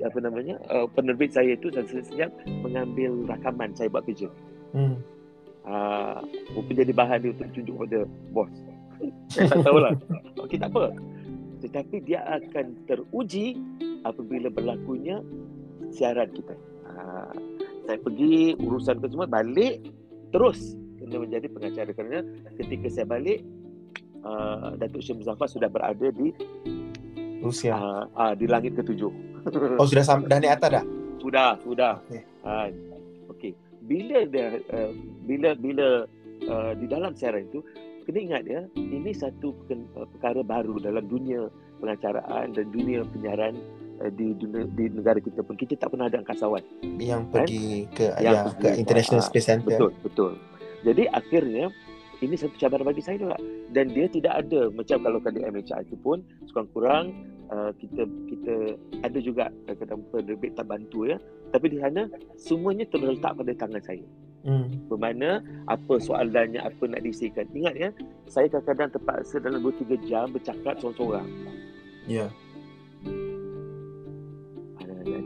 apa 0.00 0.18
namanya 0.18 0.56
uh, 0.72 0.88
penerbit 0.88 1.28
saya 1.28 1.52
itu 1.52 1.68
saya 1.68 2.00
siap 2.02 2.30
mengambil 2.64 3.12
rakaman 3.26 3.74
saya 3.74 3.88
buat 3.88 4.02
kerja 4.04 4.30
Hmm. 4.68 5.00
Mungkin 6.52 6.74
jadi 6.76 6.92
bahan 6.92 7.20
dia 7.20 7.32
untuk 7.32 7.48
tunjuk 7.52 7.76
pada 7.76 8.00
bos. 8.32 8.52
Saya 9.28 9.48
tak 9.48 9.64
tahulah. 9.64 9.92
Okey 10.44 10.56
tak 10.56 10.72
apa. 10.72 10.92
Tetapi 11.60 11.96
dia 12.04 12.24
akan 12.24 12.66
teruji 12.84 13.56
apabila 14.00 14.48
berlakunya 14.48 15.20
siaran 15.88 16.32
kita. 16.32 16.56
Ah, 16.86 17.32
saya 17.88 17.96
pergi 18.04 18.52
urusan 18.60 19.00
ke 19.00 19.08
semua 19.08 19.24
balik 19.24 19.80
terus 20.28 20.76
kena 21.00 21.24
menjadi 21.24 21.48
pengacara 21.48 21.90
kerana 21.96 22.20
ketika 22.60 22.86
saya 22.92 23.08
balik 23.08 23.40
uh, 24.28 24.76
Datuk 24.76 25.00
Syed 25.00 25.24
Muzaffar 25.24 25.48
sudah 25.48 25.72
berada 25.72 26.12
di 26.12 26.36
Rusia. 27.40 27.72
uh, 27.72 28.04
uh, 28.12 28.32
di 28.36 28.44
langit 28.44 28.76
ketujuh. 28.76 29.08
Oh 29.80 29.88
sudah 29.88 30.04
sampai 30.04 30.28
dah 30.28 30.36
naik 30.36 30.60
atas 30.60 30.70
dah. 30.76 30.84
Sudah, 31.16 31.50
sudah. 31.64 31.94
Okey. 32.04 32.22
Ha, 32.44 32.52
okey. 33.32 33.52
Bila 33.88 34.28
dia 34.28 34.60
uh, 34.68 34.92
bila 35.24 35.56
bila 35.56 36.04
uh, 36.44 36.72
di 36.76 36.84
dalam 36.84 37.16
siaran 37.16 37.48
itu 37.48 37.64
kena 38.04 38.18
ingat 38.20 38.42
ya, 38.44 38.60
ini 38.76 39.16
satu 39.16 39.56
uh, 39.72 40.04
perkara 40.12 40.44
baru 40.44 40.76
dalam 40.76 41.08
dunia 41.08 41.48
pengacaraan 41.80 42.52
dan 42.52 42.68
dunia 42.68 43.00
penyiaran 43.08 43.56
uh, 44.00 44.10
di 44.12 44.34
dunia, 44.34 44.64
di 44.70 44.84
negara 44.90 45.18
kita 45.18 45.42
pun 45.42 45.54
kita 45.54 45.74
tak 45.78 45.94
pernah 45.94 46.06
ada 46.06 46.18
angkasawan. 46.22 46.62
Yang 46.98 47.22
pergi 47.30 47.66
ke 47.92 48.06
Yang 48.18 48.22
ya, 48.22 48.42
pergi, 48.50 48.62
ke 48.62 48.68
International 48.78 49.22
ah, 49.22 49.26
Space 49.26 49.46
Center. 49.46 49.78
Betul, 49.78 49.90
betul. 50.02 50.32
Jadi 50.86 51.02
akhirnya 51.10 51.66
ini 52.18 52.34
satu 52.34 52.54
cabaran 52.58 52.86
bagi 52.90 53.02
saya 53.02 53.16
juga 53.18 53.38
dan 53.70 53.94
dia 53.94 54.06
tidak 54.10 54.34
ada 54.46 54.70
macam 54.74 54.96
kalau 55.02 55.18
kat 55.22 55.38
MHR 55.38 55.86
itu 55.86 55.96
pun 56.02 56.18
sekurang-kurang 56.50 57.14
uh, 57.50 57.70
kita 57.78 58.02
kita 58.26 58.54
ada 59.06 59.18
juga 59.22 59.44
kadang-kadang 59.66 60.00
penerbit 60.10 60.52
tak 60.58 60.66
bantu 60.66 61.06
ya 61.06 61.16
tapi 61.54 61.70
di 61.70 61.78
sana 61.78 62.10
semuanya 62.34 62.84
terletak 62.90 63.38
pada 63.38 63.52
tangan 63.54 63.82
saya 63.84 64.06
Hmm. 64.46 64.70
bermakna 64.86 65.42
apa 65.66 65.98
soalannya 65.98 66.62
apa 66.62 66.86
nak 66.86 67.02
diisikan 67.02 67.42
ingat 67.58 67.74
ya 67.74 67.90
saya 68.30 68.46
kadang-kadang 68.46 68.94
terpaksa 68.94 69.42
dalam 69.42 69.58
2-3 69.66 69.98
jam 70.06 70.30
bercakap 70.30 70.78
seorang-seorang 70.78 71.26
Ya. 72.08 72.24
Ah, 72.24 72.32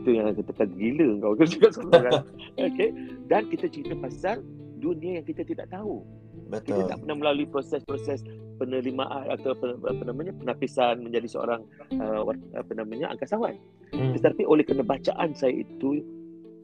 itu 0.03 0.19
yang 0.19 0.35
kita 0.35 0.51
kata 0.51 0.67
gila 0.75 1.07
kau 1.23 1.31
kau 1.39 1.47
cakap 1.55 1.71
seorang-seorang 1.71 2.21
okey 2.67 2.89
dan 3.31 3.41
kita 3.47 3.65
cerita 3.71 3.95
pasal 3.95 4.43
dunia 4.83 5.23
yang 5.23 5.25
kita 5.25 5.47
tidak 5.47 5.71
tahu. 5.71 6.03
Betul. 6.51 6.83
Kita 6.83 6.91
tak 6.91 6.97
pernah 7.07 7.17
melalui 7.23 7.47
proses-proses 7.47 8.19
penerimaan 8.59 9.31
atau 9.31 9.55
apa, 9.55 10.03
namanya 10.03 10.35
penapisan 10.35 10.99
menjadi 10.99 11.27
seorang 11.31 11.63
uh, 12.03 12.27
apa 12.59 12.71
namanya 12.75 13.15
angkasawan. 13.15 13.55
Hmm. 13.95 14.11
Tetapi 14.11 14.43
oleh 14.43 14.67
kerana 14.67 14.83
bacaan 14.83 15.31
saya 15.31 15.63
itu 15.63 16.03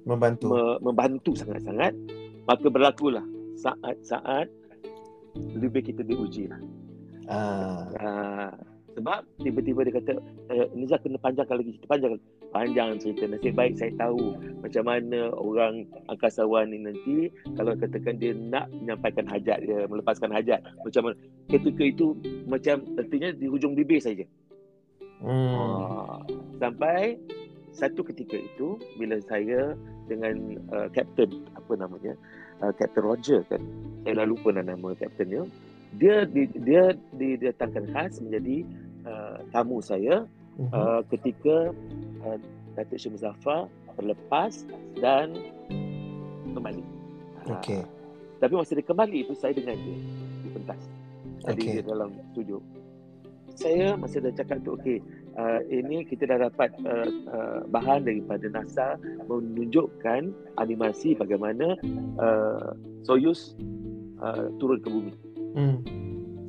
Membantu. 0.03 0.51
me, 0.51 0.61
membantu 0.83 1.31
sangat-sangat, 1.39 1.95
maka 2.43 2.67
berlakulah 2.67 3.23
saat-saat 3.55 4.51
lebih 5.55 5.87
kita 5.87 6.03
diuji 6.03 6.51
lah. 6.51 6.61
Ah. 7.29 7.87
Uh, 7.95 8.51
sebab 8.99 9.21
tiba-tiba 9.39 9.87
dia 9.87 9.93
kata 9.95 10.11
Niza 10.75 10.99
kena 10.99 11.15
panjangkan 11.21 11.55
lagi 11.55 11.71
cerita 11.77 11.87
panjang 11.87 12.11
panjang 12.49 12.97
cerita. 12.97 13.29
Nasib 13.29 13.53
baik 13.55 13.77
saya 13.77 13.91
tahu 13.97 14.37
macam 14.61 14.83
mana 14.85 15.29
orang 15.33 15.85
angkasawan 16.09 16.69
ni 16.73 16.81
nanti 16.81 17.29
kalau 17.55 17.73
katakan 17.77 18.17
dia 18.17 18.33
nak 18.35 18.69
menyampaikan 18.73 19.25
hajat 19.29 19.59
dia 19.63 19.85
melepaskan 19.85 20.33
hajat 20.33 20.59
macam 20.81 21.01
mana? 21.09 21.15
Ketika 21.49 21.83
itu 21.85 22.17
macam 22.45 22.85
artinya 22.97 23.29
di 23.33 23.45
hujung 23.45 23.73
bibir 23.73 24.01
saja. 24.01 24.25
Hmm. 25.19 25.51
Ah, 25.51 26.19
sampai 26.63 27.19
satu 27.75 28.01
ketika 28.07 28.39
itu 28.39 28.79
bila 28.97 29.19
saya 29.23 29.75
dengan 30.09 30.57
uh, 30.73 30.89
kapten 30.89 31.45
apa 31.53 31.73
namanya 31.77 32.13
uh, 32.65 32.73
Captain 32.75 33.05
Roger 33.05 33.41
kan 33.45 33.61
saya 34.03 34.23
dah 34.23 34.27
lupa 34.27 34.49
dah 34.49 34.65
nama 34.65 34.97
kaptennya 34.97 35.45
dia 35.97 36.25
di, 36.25 36.49
dia 36.65 36.93
didatangkan 37.13 37.93
khas 37.93 38.21
menjadi 38.21 38.65
uh, 39.05 39.37
tamu 39.53 39.81
saya 39.81 40.25
Mhm. 40.59 40.71
uh, 40.75 41.01
ketika 41.07 41.71
uh, 42.27 42.37
Datuk 42.75 42.99
Syed 42.99 43.15
Muzaffar 43.15 43.71
berlepas 43.95 44.67
dan 44.99 45.35
kembali. 46.51 46.83
Ah, 47.47 47.59
Okey. 47.59 47.81
tapi 48.39 48.53
masa 48.55 48.75
dia 48.75 48.85
kembali 48.85 49.17
itu 49.27 49.33
saya 49.35 49.55
dengan 49.55 49.75
dia 49.79 49.97
di 50.43 50.49
pentas. 50.51 50.81
Tadi 51.43 51.61
Okey. 51.63 51.73
dia 51.79 51.83
dalam 51.83 52.11
studio. 52.35 52.59
Saya 53.55 53.95
masa 53.99 54.23
dah 54.23 54.31
cakap 54.31 54.63
tu 54.63 54.79
okey 54.79 55.03
uh, 55.39 55.59
ini 55.67 56.07
kita 56.07 56.27
dah 56.27 56.47
dapat 56.47 56.71
uh, 56.83 57.07
uh, 57.27 57.59
bahan 57.71 58.07
daripada 58.07 58.47
NASA 58.51 58.95
menunjukkan 59.27 60.31
animasi 60.59 61.15
bagaimana 61.15 61.75
uh, 62.19 62.71
Soyuz 63.03 63.55
uh, 64.23 64.51
turun 64.59 64.79
ke 64.83 64.89
bumi. 64.91 65.13
Hmm. 65.55 65.77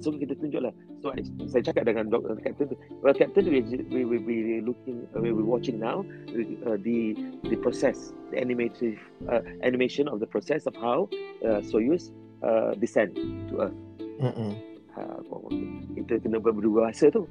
So 0.00 0.16
kita 0.16 0.32
tunjuklah. 0.36 0.72
So 1.04 1.12
I, 1.12 1.20
saya 1.48 1.62
cakap 1.64 1.84
dengan 1.88 2.08
doktor 2.08 2.36
captain 2.40 2.72
tu, 2.72 2.76
well 3.04 3.12
captain 3.12 3.44
we 3.48 3.60
we 3.92 4.04
we 4.04 4.16
be 4.20 4.60
looking 4.64 5.04
uh, 5.12 5.20
we 5.20 5.32
we 5.32 5.44
watching 5.44 5.76
now 5.80 6.04
uh, 6.32 6.76
the 6.80 7.16
the 7.48 7.56
process 7.60 8.16
the 8.32 8.40
animative 8.40 8.96
uh, 9.28 9.44
animation 9.60 10.08
of 10.08 10.20
the 10.20 10.28
process 10.28 10.64
of 10.64 10.72
how 10.76 11.08
uh, 11.44 11.60
Soyuz 11.60 12.12
uh, 12.40 12.72
descend 12.80 13.16
to 13.52 13.68
Earth. 13.68 13.78
Ha, 14.20 15.06
oh, 15.30 15.46
okay. 15.46 15.64
Kita 16.02 16.18
kena 16.20 16.42
berdua 16.42 16.90
bahasa 16.90 17.08
tu. 17.14 17.24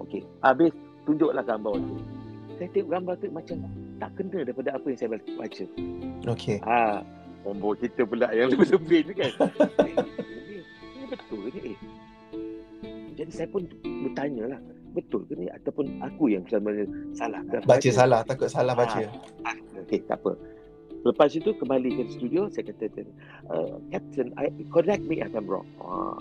Okey. 0.00 0.22
Habis 0.40 0.72
tunjuklah 1.04 1.42
gambar 1.42 1.74
tu. 1.76 1.96
Saya 2.56 2.68
tengok 2.72 2.90
gambar 2.92 3.14
tu 3.18 3.26
macam 3.32 3.56
tak 4.00 4.10
kena 4.16 4.38
daripada 4.46 4.70
apa 4.76 4.86
yang 4.88 4.98
saya 4.98 5.10
baca. 5.16 5.64
Okey. 6.30 6.58
Ha, 6.64 7.02
nombor 7.44 7.76
kita 7.80 8.06
pula 8.06 8.30
yang 8.32 8.48
lebih-lebih 8.52 9.00
tu 9.10 9.12
kan. 9.16 9.30
Eh, 9.84 9.94
ini, 10.40 10.56
ini 10.96 11.04
betul 11.08 11.48
ke 11.50 11.58
ni? 11.60 11.72
Eh. 11.74 11.99
Jadi 13.30 13.46
saya 13.46 13.48
pun 13.54 13.62
bertanya 13.86 14.44
lah. 14.50 14.60
Betul 14.90 15.22
ke 15.30 15.38
ni? 15.38 15.46
Ataupun 15.46 16.02
aku 16.02 16.34
yang 16.34 16.42
sebenarnya 16.50 16.90
salah 17.14 17.38
ke? 17.46 17.62
Baca 17.62 17.90
salah, 17.94 18.26
takut 18.26 18.50
salah 18.50 18.74
baca. 18.74 19.06
Ah, 19.46 19.54
Okey, 19.86 20.02
tak 20.10 20.18
apa. 20.18 20.34
Lepas 21.06 21.38
itu 21.38 21.54
kembali 21.54 21.94
ke 21.94 22.02
studio, 22.10 22.50
saya 22.50 22.74
kata, 22.74 23.06
uh, 23.54 23.78
Captain, 23.94 24.34
I, 24.34 24.50
correct 24.74 25.06
me 25.06 25.22
if 25.22 25.30
I'm 25.30 25.46
wrong. 25.46 25.70
Ah, 25.78 26.18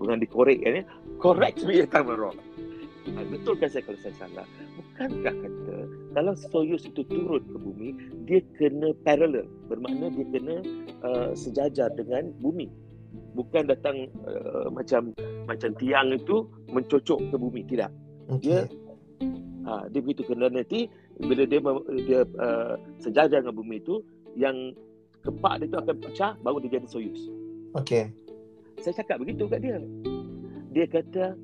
bukan 0.00 0.16
dikorek 0.16 0.64
kan 0.64 0.80
ya. 0.80 0.84
Correct 1.20 1.60
me 1.68 1.84
if 1.84 1.92
I'm 1.92 2.08
wrong. 2.08 2.40
Ah, 3.20 3.24
betulkah 3.28 3.68
saya 3.68 3.84
kalau 3.84 4.00
saya 4.00 4.16
salah? 4.16 4.48
Bukankah 4.80 5.36
kata 5.36 5.76
kalau 6.16 6.32
Soyuz 6.40 6.88
itu 6.88 7.04
turun 7.04 7.44
ke 7.44 7.58
bumi, 7.60 7.88
dia 8.24 8.40
kena 8.56 8.96
parallel. 9.04 9.44
Bermakna 9.68 10.08
dia 10.08 10.24
kena 10.24 10.56
uh, 11.04 11.30
sejajar 11.36 11.92
dengan 12.00 12.32
bumi. 12.40 12.72
Bukan 13.30 13.70
datang 13.70 14.10
uh, 14.26 14.66
macam 14.68 15.14
macam 15.46 15.70
tiang 15.78 16.10
itu 16.10 16.46
mencocok 16.68 17.18
ke 17.30 17.36
bumi, 17.36 17.62
tidak. 17.66 17.90
Okey. 18.28 18.66
Ha, 19.60 19.86
dia 19.92 20.00
begitu 20.00 20.24
kena 20.24 20.48
nanti 20.48 20.88
bila 21.20 21.44
dia 21.44 21.60
dia 22.02 22.20
uh, 22.40 22.74
sejajar 22.96 23.44
dengan 23.44 23.54
bumi 23.54 23.78
itu 23.78 24.00
yang 24.34 24.72
kepak 25.20 25.60
dia 25.60 25.68
tu 25.68 25.78
akan 25.78 25.96
pecah 26.00 26.32
baru 26.40 26.58
dia 26.64 26.80
jadi 26.80 26.88
Soyuz. 26.88 27.20
Okey. 27.76 28.08
Saya 28.80 28.98
cakap 28.98 29.20
begitu 29.20 29.44
kat 29.46 29.60
dia. 29.60 29.78
Dia 30.72 30.86
kata 30.88 31.36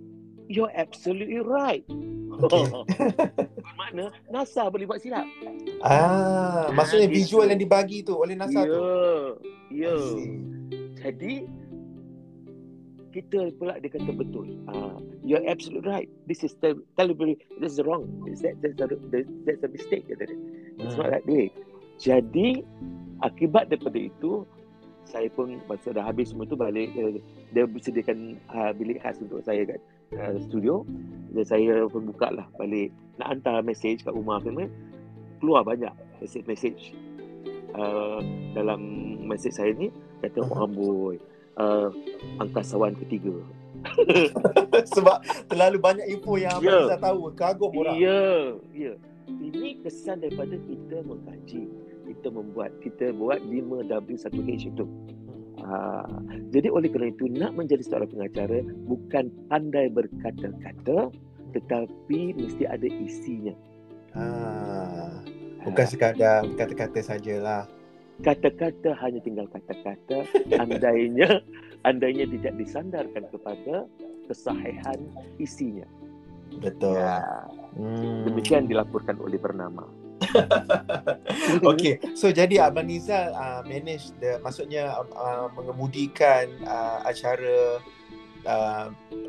you're 0.49 0.73
absolutely 0.75 1.39
right. 1.39 1.85
Okey. 2.41 2.65
Bermakna 3.67 4.11
NASA 4.33 4.67
boleh 4.67 4.89
buat 4.89 4.99
silap. 4.99 5.29
Ah, 5.85 6.73
maksudnya 6.73 7.07
visual 7.07 7.47
yang 7.47 7.61
dibagi 7.61 8.01
tu 8.01 8.17
oleh 8.17 8.33
NASA 8.33 8.65
Ya. 8.65 8.73
tu. 8.73 8.81
Ya. 9.71 9.93
I 9.93 10.01
see. 10.17 10.31
Jadi 10.97 11.33
kita 13.17 13.49
pula 13.57 13.81
dia 13.81 13.89
kata 13.89 14.13
betul. 14.13 14.53
Ah, 14.69 14.93
you're 15.25 15.41
absolutely 15.49 15.89
right. 15.89 16.09
This 16.29 16.45
is 16.45 16.53
tel- 16.61 16.85
deliberate. 16.95 17.41
This 17.57 17.75
is 17.75 17.81
wrong. 17.81 18.05
Is 18.29 18.45
that 18.45 18.61
that's 18.61 18.77
a, 18.77 18.93
that's 19.49 19.65
a 19.65 19.71
mistake 19.73 20.05
kata 20.05 20.29
dia. 20.29 20.37
It's 20.77 20.93
Hmm. 20.93 21.01
not 21.01 21.09
that 21.17 21.25
way. 21.25 21.49
Jadi 21.97 22.61
akibat 23.25 23.73
daripada 23.73 23.97
itu 23.97 24.45
saya 25.09 25.33
pun 25.33 25.57
masa 25.65 25.97
dah 25.97 26.05
habis 26.05 26.35
semua 26.35 26.45
tu 26.45 26.59
balik 26.59 26.93
uh, 26.95 27.17
dia 27.51 27.65
sediakan 27.81 28.37
uh, 28.53 28.77
bilik 28.77 29.01
khas 29.01 29.17
untuk 29.23 29.41
saya 29.41 29.65
kat 29.65 29.81
uh, 30.13 30.37
studio. 30.45 30.85
Dan 31.33 31.45
saya 31.49 31.89
pun 31.89 32.05
buka 32.05 32.29
lah 32.29 32.45
balik 32.61 32.93
nak 33.17 33.33
hantar 33.33 33.65
mesej 33.65 34.05
kat 34.05 34.13
rumah 34.13 34.37
kan 34.45 34.69
keluar 35.41 35.65
banyak 35.65 35.93
mesej-mesej 36.21 36.93
uh, 37.73 38.21
dalam 38.53 38.81
mesej 39.25 39.53
saya 39.53 39.73
ni 39.73 39.89
kata 40.21 40.45
Mhm. 40.45 40.49
uh-huh. 40.49 40.65
amboi 40.65 41.17
uh, 41.61 41.89
angkasawan 42.41 42.97
ketiga. 43.05 43.33
Sebab 44.97 45.23
terlalu 45.47 45.79
banyak 45.79 46.07
info 46.11 46.41
yang 46.41 46.59
Abang. 46.59 46.89
Izzat 46.89 47.01
tahu. 47.01 47.19
Kagum 47.37 47.71
orang. 47.77 47.97
Ya, 47.99 48.55
ya. 48.73 48.93
Ini 49.27 49.83
kesan 49.83 50.23
daripada 50.23 50.55
kita 50.55 51.03
mengkaji. 51.03 51.63
Kita 52.07 52.29
membuat, 52.31 52.71
kita 52.83 53.11
buat 53.19 53.43
5W1H 53.43 54.63
itu. 54.71 54.87
Ha, 55.67 56.07
jadi 56.55 56.71
oleh 56.71 56.87
kerana 56.87 57.11
itu, 57.11 57.27
nak 57.27 57.59
menjadi 57.59 57.83
seorang 57.83 58.07
pengacara 58.15 58.63
bukan 58.87 59.35
pandai 59.51 59.91
berkata-kata, 59.91 61.11
tetapi 61.51 62.21
mesti 62.39 62.65
ada 62.71 62.87
isinya. 62.87 63.55
Ah, 64.15 65.19
bukan 65.67 65.87
sekadar 65.91 66.47
kata-kata 66.55 67.03
sajalah. 67.03 67.67
Kata-kata 68.25 68.97
hanya 69.03 69.21
tinggal 69.21 69.45
kata-kata, 69.53 70.25
andainya 70.63 71.45
andainya 71.85 72.25
tidak 72.29 72.57
disandarkan 72.57 73.25
kepada 73.29 73.85
kesahihan 74.27 74.99
isinya. 75.37 75.87
Betul. 76.63 76.97
Ya, 76.97 77.21
Hmm. 77.77 78.25
demikian 78.25 78.65
dilaporkan 78.65 79.21
oleh 79.21 79.37
bernama. 79.37 79.85
Okay, 81.61 82.01
so 82.17 82.33
jadi 82.33 82.65
Abang 82.65 82.89
Nizal 82.89 83.37
uh, 83.37 83.61
manage 83.69 84.17
the 84.17 84.41
maksudnya 84.41 84.97
uh, 85.13 85.53
mengemudikan 85.53 86.49
uh, 86.65 87.05
acara 87.05 87.85
uh, 88.49 88.87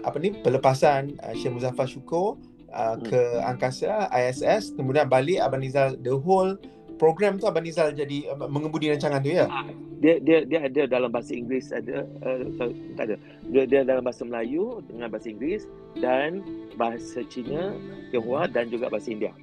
apa 0.08 0.18
ni 0.18 0.32
pelepasan 0.40 1.20
uh, 1.20 1.36
Syekh 1.36 1.60
Muzaffar 1.60 1.92
Syukur 1.92 2.40
uh, 2.72 2.96
Hmm. 2.96 3.04
ke 3.04 3.20
angkasa 3.44 4.08
ISS 4.16 4.72
kemudian 4.80 5.12
balik 5.12 5.44
Abang 5.44 5.60
Nizal 5.60 6.00
the 6.00 6.16
whole 6.16 6.56
program 6.98 7.38
tu 7.38 7.46
Abang 7.46 7.62
Nizal 7.62 7.94
jadi 7.94 8.34
uh, 8.34 8.50
mengemudi 8.50 8.90
rancangan 8.90 9.22
tu 9.22 9.32
ya. 9.32 9.46
dia 9.98 10.22
dia 10.22 10.46
dia 10.46 10.60
ada 10.66 10.82
dalam 10.86 11.10
bahasa 11.10 11.34
Inggeris 11.34 11.74
ada 11.74 12.06
uh, 12.22 12.70
tak 12.94 13.04
ada 13.10 13.16
dia, 13.50 13.64
dia 13.66 13.82
dalam 13.82 14.02
bahasa 14.02 14.22
Melayu 14.22 14.82
dengan 14.86 15.10
bahasa 15.10 15.30
Inggeris 15.30 15.64
dan 15.98 16.46
bahasa 16.76 17.26
Cina 17.26 17.74
Tionghoa 18.10 18.46
dan 18.46 18.70
juga 18.70 18.90
bahasa 18.90 19.10
India. 19.10 19.34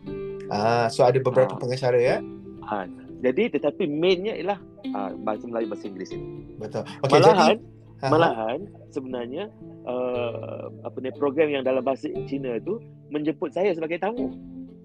Ah, 0.47 0.87
so 0.87 1.03
ada 1.03 1.17
beberapa 1.19 1.55
Ah. 1.55 1.59
pengacara 1.59 1.97
ya. 1.97 2.17
Ha, 2.65 2.85
jadi 3.19 3.51
tetapi 3.51 3.89
mainnya 3.89 4.37
ialah 4.37 4.59
uh, 4.91 5.11
bahasa 5.21 5.49
Melayu 5.49 5.67
bahasa 5.69 5.85
Inggeris 5.87 6.13
ini. 6.13 6.27
Betul. 6.59 6.83
Okay, 7.03 7.19
malahan 7.19 7.57
jadi 7.57 7.73
Ha, 7.95 8.07
ha. 8.07 8.13
malahan 8.13 8.59
sebenarnya 8.93 9.45
uh, 9.89 10.69
apa 10.85 10.99
ni 11.01 11.09
program 11.15 11.49
yang 11.49 11.65
dalam 11.65 11.81
bahasa 11.81 12.11
Cina 12.29 12.61
tu 12.61 12.77
menjemput 13.09 13.49
saya 13.51 13.73
sebagai 13.73 13.97
tamu. 13.97 14.35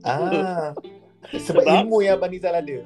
ah 0.02 0.72
sebab, 1.30 1.62
Sebab- 1.62 1.76
ilmu 1.84 1.98
yang 2.00 2.16
Abang 2.16 2.32
Nizal 2.32 2.56
ada. 2.56 2.80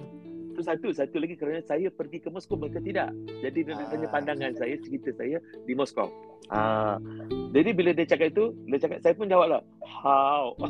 Itu 0.53 0.61
satu, 0.61 0.93
satu 0.93 1.17
lagi 1.17 1.33
kerana 1.33 1.61
saya 1.61 1.89
pergi 1.89 2.21
ke 2.21 2.29
Moskow 2.29 2.53
mereka 2.53 2.77
tidak. 2.77 3.09
Jadi 3.41 3.59
dia 3.63 3.73
nak 3.73 3.89
tanya 3.89 4.05
Ah. 4.05 4.13
pandangan 4.13 4.53
saya, 4.53 4.77
cerita 4.77 5.09
saya 5.11 5.37
di 5.65 5.73
Moskow. 5.73 6.13
Ah, 6.45 7.01
jadi 7.49 7.73
bila 7.73 7.89
dia 7.89 8.05
cakap 8.05 8.29
itu, 8.29 8.53
dia 8.63 8.77
cakap 8.77 9.01
saya 9.01 9.13
pun 9.13 9.25
jawablah, 9.25 9.65
how? 9.81 10.53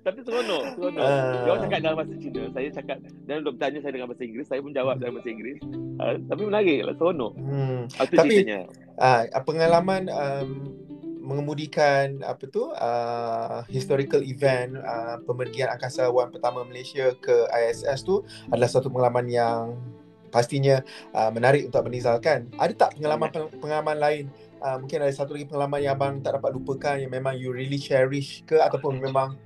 Tapi 0.00 0.16
seronok, 0.24 0.62
seronok. 0.74 1.02
Ah. 1.02 1.32
Dia 1.36 1.50
orang 1.50 1.62
cakap 1.66 1.78
dalam 1.82 1.96
bahasa 1.98 2.14
Cina, 2.16 2.42
saya 2.48 2.68
cakap 2.72 2.96
dan 3.26 3.36
dok 3.44 3.56
tanya 3.60 3.78
saya 3.82 3.92
dengan 3.92 4.08
bahasa 4.08 4.22
Inggeris, 4.24 4.48
saya 4.48 4.60
pun 4.64 4.72
jawab 4.72 4.94
dalam 4.96 5.12
bahasa 5.12 5.28
Inggeris. 5.28 5.60
Uh, 6.00 6.14
tapi 6.24 6.42
menarik 6.48 6.78
lah, 6.80 6.94
seronok. 6.96 7.32
Hmm. 7.36 7.80
Itu 7.84 8.16
Tapi- 8.16 8.28
ceritanya. 8.32 8.60
Ah, 8.96 9.42
pengalaman 9.42 10.02
um, 10.08 10.48
mengemudikan 11.20 12.24
apa 12.24 12.48
tu 12.48 12.72
uh, 12.72 13.60
historical 13.68 14.24
event 14.24 14.80
uh, 14.80 15.20
pemergian 15.28 15.68
angkasawan 15.68 16.32
pertama 16.32 16.64
Malaysia 16.64 17.12
ke 17.20 17.46
ISS 17.52 18.02
tu 18.02 18.24
adalah 18.48 18.68
satu 18.72 18.88
pengalaman 18.88 19.28
yang 19.28 19.76
pastinya 20.32 20.80
uh, 21.12 21.28
menarik 21.28 21.68
untuk 21.68 21.84
Abang 21.84 21.92
Nizal 21.92 22.18
kan. 22.24 22.48
Ada 22.56 22.72
tak 22.72 22.90
pengalaman 22.96 23.28
pengalaman 23.60 23.96
lain 24.00 24.24
uh, 24.62 24.76
mungkin 24.80 25.02
ada 25.02 25.12
satu 25.12 25.34
lagi 25.34 25.48
pengalaman 25.48 25.80
yang 25.82 25.94
abang 25.96 26.14
tak 26.20 26.38
dapat 26.38 26.50
lupakan 26.54 26.96
yang 27.00 27.12
memang 27.12 27.34
you 27.36 27.50
really 27.50 27.80
cherish 27.80 28.44
ke 28.44 28.60
ataupun 28.60 29.00
memang 29.00 29.36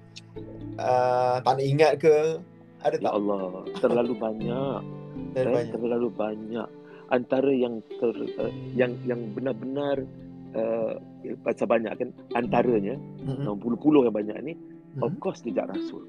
uh, 0.79 1.39
tak 1.41 1.53
nak 1.59 1.67
ingat 1.67 1.93
ke? 1.99 2.39
Ada 2.85 3.01
Ya 3.01 3.09
tak? 3.09 3.15
Allah, 3.17 3.65
terlalu 3.81 4.15
banyak. 4.21 4.81
Dari 5.35 5.47
eh, 5.47 5.55
banyak. 5.55 5.73
terlalu 5.73 6.09
banyak 6.11 6.69
antara 7.13 7.53
yang 7.53 7.81
ter, 8.01 8.17
uh, 8.41 8.53
yang 8.75 8.97
yang 9.07 9.33
benar-benar 9.33 10.03
uh, 10.57 10.99
pasal 11.41 11.67
banyak 11.67 11.93
kan 11.95 12.09
antaranya 12.35 12.95
Mm-mm. 13.23 13.47
mm 13.47 13.59
puluh-puluh 13.59 14.05
yang 14.05 14.15
banyak 14.15 14.37
ni 14.43 14.53
of 15.01 15.11
Mhm. 15.11 15.19
course 15.19 15.41
jejak 15.41 15.67
rasul 15.67 16.05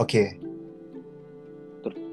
Okay. 0.00 0.34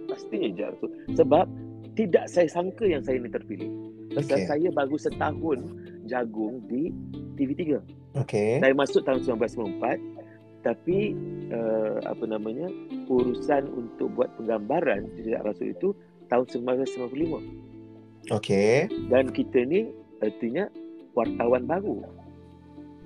pasti 0.09 0.35
jejak 0.41 0.75
rasul 0.75 0.89
sebab 1.13 1.45
tidak 1.93 2.25
saya 2.27 2.49
sangka 2.49 2.83
yang 2.83 2.99
saya 2.99 3.21
ni 3.21 3.29
terpilih 3.29 3.69
pasal 4.11 4.41
Okay. 4.41 4.47
saya 4.47 4.69
baru 4.73 4.97
setahun 4.97 5.59
jagung 6.05 6.59
di 6.65 6.89
TV3 7.35 7.79
Okay. 8.17 8.57
saya 8.57 8.73
masuk 8.73 9.05
tahun 9.05 9.21
1994 9.23 10.01
tapi 10.59 11.15
uh, 11.53 12.03
apa 12.03 12.25
namanya 12.25 12.67
urusan 13.07 13.63
untuk 13.71 14.11
buat 14.11 14.27
penggambaran 14.35 15.07
jejak 15.15 15.39
rasul 15.41 15.71
itu 15.71 15.95
tahun 16.27 16.45
1995 16.51 17.69
Okay. 18.29 18.91
dan 19.07 19.31
kita 19.31 19.63
ni 19.63 19.89
artinya 20.19 20.67
wartawan 21.19 21.67
baru. 21.67 21.99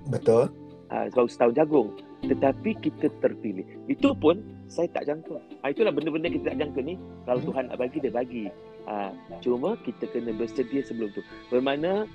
Betul. 0.08 0.52
uh, 0.92 1.06
baru 1.10 1.28
setahun 1.28 1.54
jagung 1.58 1.88
tetapi 2.24 2.70
kita 2.80 3.12
terpilih. 3.20 3.64
Itu 3.84 4.16
pun 4.16 4.40
saya 4.64 4.88
tak 4.96 5.04
jangka. 5.10 5.36
Uh, 5.60 5.68
itulah 5.68 5.92
benda-benda 5.92 6.32
kita 6.32 6.54
tak 6.54 6.58
jangka 6.62 6.80
ni. 6.80 6.94
Kalau 7.28 7.40
Hmm. 7.42 7.48
Tuhan 7.52 7.64
nak 7.68 7.78
bagi 7.80 7.98
dia 8.00 8.12
bagi. 8.12 8.44
Uh, 8.84 9.10
cuma 9.40 9.76
kita 9.84 10.04
kena 10.12 10.32
bersedia 10.36 10.80
sebelum 10.84 11.12
tu. 11.12 11.20
Bermakna 11.52 12.08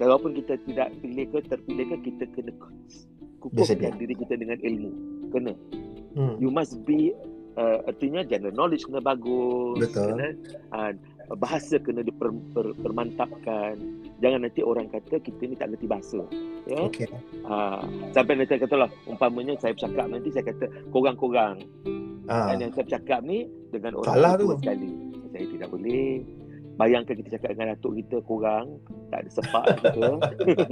kalaupun 0.00 0.32
kita 0.36 0.56
tidak 0.64 0.92
pilih 1.04 1.26
ke 1.28 1.38
terpilih 1.48 1.86
ke 1.92 1.96
kita 2.12 2.24
kena 2.32 2.52
kukuhkan 3.40 3.92
diri 4.00 4.14
kita 4.16 4.36
dengan 4.36 4.56
ilmu. 4.60 4.90
Kena. 5.32 5.54
Hmm. 6.10 6.34
you 6.42 6.50
must 6.50 6.74
be 6.82 7.14
uh, 7.54 7.86
artinya 7.86 8.26
general 8.26 8.50
knowledge 8.50 8.82
kena 8.82 8.98
bagus 8.98 9.78
Betul. 9.78 10.10
kena 10.10 10.26
uh, 10.74 10.90
bahasa 11.38 11.78
kena 11.78 12.02
diper, 12.02 12.34
per, 12.50 12.74
permantapkan. 12.82 13.78
Jangan 14.18 14.40
nanti 14.46 14.60
orang 14.66 14.90
kata 14.90 15.22
kita 15.22 15.42
ni 15.46 15.54
tak 15.54 15.70
ngerti 15.72 15.86
bahasa 15.86 16.20
ya. 16.66 16.78
Okay. 16.90 17.06
uh, 17.46 17.82
sampai 18.10 18.34
nanti 18.36 18.58
katalah 18.58 18.90
umpamanya 19.06 19.54
saya 19.62 19.72
bercakap 19.72 20.06
nanti 20.10 20.28
saya 20.34 20.44
kata 20.50 20.66
korang-korang. 20.90 21.62
Ah. 22.30 22.54
dan 22.54 22.62
yang 22.62 22.70
saya 22.70 22.86
bercakap 22.86 23.26
ni 23.26 23.50
dengan 23.74 23.98
orang 23.98 24.14
Salah 24.14 24.32
tua 24.38 24.54
tu. 24.54 24.62
sekali. 24.62 24.90
Saya 25.34 25.44
tidak 25.50 25.68
boleh. 25.74 26.22
Bayangkan 26.78 27.12
kita 27.12 27.28
cakap 27.36 27.48
dengan 27.58 27.76
datuk 27.76 27.92
kita 28.00 28.16
korang 28.24 28.66
tak 29.12 29.26
ada 29.26 29.30
sepak 29.36 29.64
kita 29.84 30.10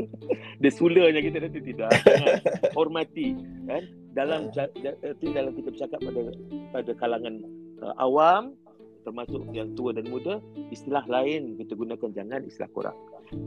dia 0.65 0.71
sulanya 0.73 1.21
kita 1.21 1.37
nanti 1.43 1.61
tidak 1.61 1.91
Jangan. 2.07 2.39
hormati. 2.73 3.29
Kan? 3.69 3.83
Dalam 4.17 4.49
erti 5.05 5.27
dalam 5.35 5.53
kita 5.53 5.69
bercakap 5.69 6.01
pada 6.01 6.23
pada 6.73 6.91
kalangan 6.97 7.35
uh, 7.85 7.95
awam 8.01 8.57
termasuk 9.09 9.41
yang 9.51 9.73
tua 9.73 9.97
dan 9.97 10.05
muda 10.07 10.37
istilah 10.69 11.01
lain 11.09 11.57
kita 11.57 11.73
gunakan 11.73 12.09
jangan 12.13 12.45
istilah 12.45 12.69
korang 12.71 12.97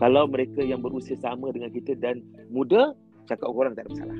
kalau 0.01 0.25
mereka 0.25 0.65
yang 0.65 0.81
berusia 0.81 1.13
sama 1.15 1.53
dengan 1.53 1.69
kita 1.69 1.93
dan 1.93 2.25
muda 2.49 2.97
cakap 3.29 3.53
korang 3.53 3.77
tak 3.77 3.85
ada 3.85 3.93
masalah 3.93 4.19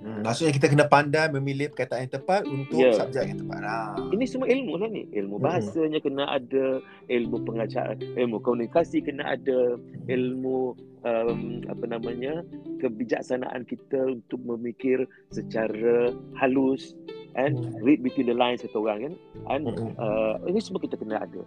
Hmm, 0.00 0.24
maksudnya 0.24 0.56
kita 0.56 0.72
kena 0.72 0.88
pandai 0.88 1.28
memilih 1.28 1.68
perkataan 1.70 2.08
yang 2.08 2.14
tepat 2.16 2.48
untuk 2.48 2.80
Ya. 2.80 2.88
subjek 2.96 3.20
yang 3.20 3.36
tepat. 3.36 3.60
Ah. 3.60 3.92
ini 4.08 4.24
semua 4.24 4.48
ilmu 4.48 4.80
lah 4.80 4.88
ni 4.88 5.04
ilmu 5.12 5.36
Hmm. 5.36 5.44
bahasanya 5.44 6.00
kena 6.00 6.24
ada 6.24 6.80
ilmu 7.06 7.36
pengacara 7.44 7.92
ilmu 8.16 8.40
komunikasi 8.40 9.04
kena 9.04 9.36
ada 9.36 9.76
ilmu 10.08 10.72
um, 11.04 11.60
apa 11.68 11.84
namanya 11.84 12.40
kebijaksanaan 12.80 13.68
kita 13.68 14.16
untuk 14.16 14.40
memikir 14.40 15.04
secara 15.28 16.16
halus 16.40 16.96
and 17.34 17.54
Hmm. 17.54 17.78
read 17.80 18.00
between 18.00 18.26
the 18.26 18.34
lines 18.34 18.60
kata 18.60 18.74
orang 18.74 18.98
kan 19.00 19.14
and 19.48 19.62
Mm-mm. 19.68 19.90
uh, 19.96 20.34
ini 20.44 20.58
semua 20.58 20.78
kita 20.78 20.94
kena 20.94 21.22
ada 21.22 21.42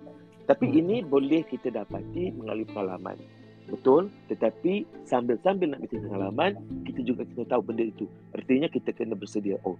tapi 0.45 0.67
Hmm. 0.67 0.79
ini 0.79 0.95
boleh 1.01 1.43
kita 1.43 1.69
dapati 1.69 2.31
melalui 2.31 2.63
pengalaman 2.65 3.17
betul 3.63 4.11
tetapi 4.27 4.83
sambil-sambil 5.03 5.71
nak 5.71 5.79
bincang 5.81 6.03
pengalaman 6.03 6.51
kita 6.83 6.99
juga 7.01 7.23
kena 7.25 7.47
tahu 7.47 7.61
benda 7.63 7.83
itu 7.83 8.05
artinya 8.31 8.67
kita 8.67 8.91
kena 8.91 9.15
bersedia 9.15 9.55
oh 9.63 9.79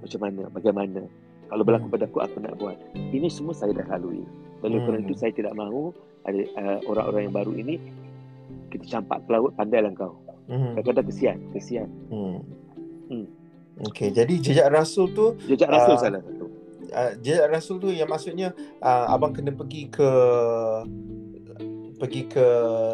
macam 0.00 0.20
mana 0.22 0.42
bagaimana 0.50 1.02
kalau 1.46 1.62
berlaku 1.62 1.86
Hmm. 1.86 1.94
pada 1.94 2.04
aku 2.06 2.18
apa 2.20 2.36
nak 2.40 2.54
buat 2.58 2.76
ini 2.96 3.28
semua 3.28 3.52
saya 3.52 3.70
dah 3.70 3.86
lalui 3.92 4.24
oleh 4.64 4.80
kerana 4.82 4.98
Hmm. 4.98 5.06
itu 5.06 5.14
saya 5.14 5.30
tidak 5.30 5.52
mahu 5.52 5.92
ada 6.24 6.42
uh, 6.58 6.78
orang-orang 6.84 7.22
yang 7.30 7.36
baru 7.36 7.52
ini 7.54 7.74
kita 8.72 8.84
campak 8.88 9.22
ke 9.24 9.30
laut 9.30 9.52
pandailah 9.54 9.92
kau 9.94 10.16
Mhm. 10.46 10.78
kadang-kadang 10.78 11.06
kesian 11.10 11.38
kesian 11.52 11.88
Hmm. 12.08 12.38
Hmm. 13.10 13.26
Okey, 13.76 14.08
jadi 14.08 14.34
jejak 14.40 14.72
rasul 14.72 15.12
tu 15.12 15.36
jejak 15.44 15.68
rasul 15.68 15.94
Ah. 15.96 16.00
salah 16.00 16.20
satu 16.24 16.46
uh, 16.96 17.12
jejak 17.20 17.48
rasul 17.52 17.76
tu 17.76 17.88
yang 17.92 18.08
maksudnya 18.08 18.56
uh, 18.80 19.12
abang 19.12 19.36
kena 19.36 19.52
pergi 19.52 19.92
ke 19.92 20.10
pergi 21.96 22.28
ke 22.28 22.46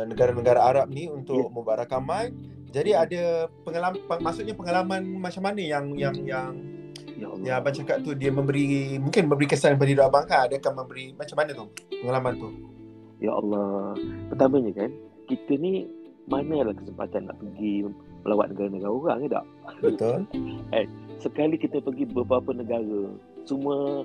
negara-negara 0.07 0.63
Arab 0.63 0.87
ni 0.91 1.11
untuk 1.11 1.51
yeah. 1.51 1.51
membuat 1.51 1.87
rakaman. 1.87 2.31
Jadi 2.73 2.97
ada 2.97 3.51
pengalaman 3.67 4.01
maksudnya 4.23 4.55
pengalaman 4.57 5.03
macam 5.19 5.43
mana 5.45 5.61
yang 5.61 5.93
yang 5.99 6.17
yang 6.25 6.55
ya 7.19 7.27
Allah 7.29 7.45
yang 7.45 7.57
abang 7.61 7.75
cakap 7.75 8.01
tu 8.01 8.15
dia 8.17 8.31
memberi 8.33 8.97
mungkin 8.97 9.29
memberi 9.29 9.51
kesan 9.51 9.77
kepada 9.77 9.91
hidup 9.91 10.07
abang 10.09 10.25
kan? 10.25 10.49
Dia 10.49 10.63
akan 10.63 10.75
memberi 10.87 11.13
macam 11.13 11.37
mana 11.37 11.51
tu 11.53 11.67
pengalaman 12.01 12.33
tu? 12.39 12.49
Ya 13.23 13.33
Allah. 13.35 13.95
Pertamanya 14.33 14.73
kan, 14.75 14.91
kita 15.31 15.53
ni 15.55 15.87
manalah 16.27 16.75
kesempatan 16.75 17.31
nak 17.31 17.37
pergi 17.39 17.87
melawat 18.25 18.55
negara-negara 18.55 18.93
orang 18.93 19.19
ke 19.23 19.29
tak? 19.31 19.45
Betul? 19.83 20.19
Sekali 21.23 21.55
kita 21.55 21.79
pergi 21.79 22.03
beberapa 22.11 22.51
negara, 22.51 23.15
semua 23.47 24.03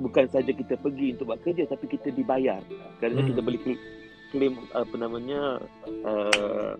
bukan 0.00 0.24
saja 0.32 0.48
kita 0.48 0.80
pergi 0.80 1.12
untuk 1.16 1.28
buat 1.32 1.40
kerja 1.44 1.68
tapi 1.68 1.84
kita 1.92 2.08
dibayar. 2.12 2.60
Kerana 3.00 3.20
Hmm. 3.20 3.28
kita 3.32 3.40
boleh 3.44 3.60
claim 4.32 4.54
apa 4.72 4.94
namanya 4.96 5.40
uh, 6.04 6.72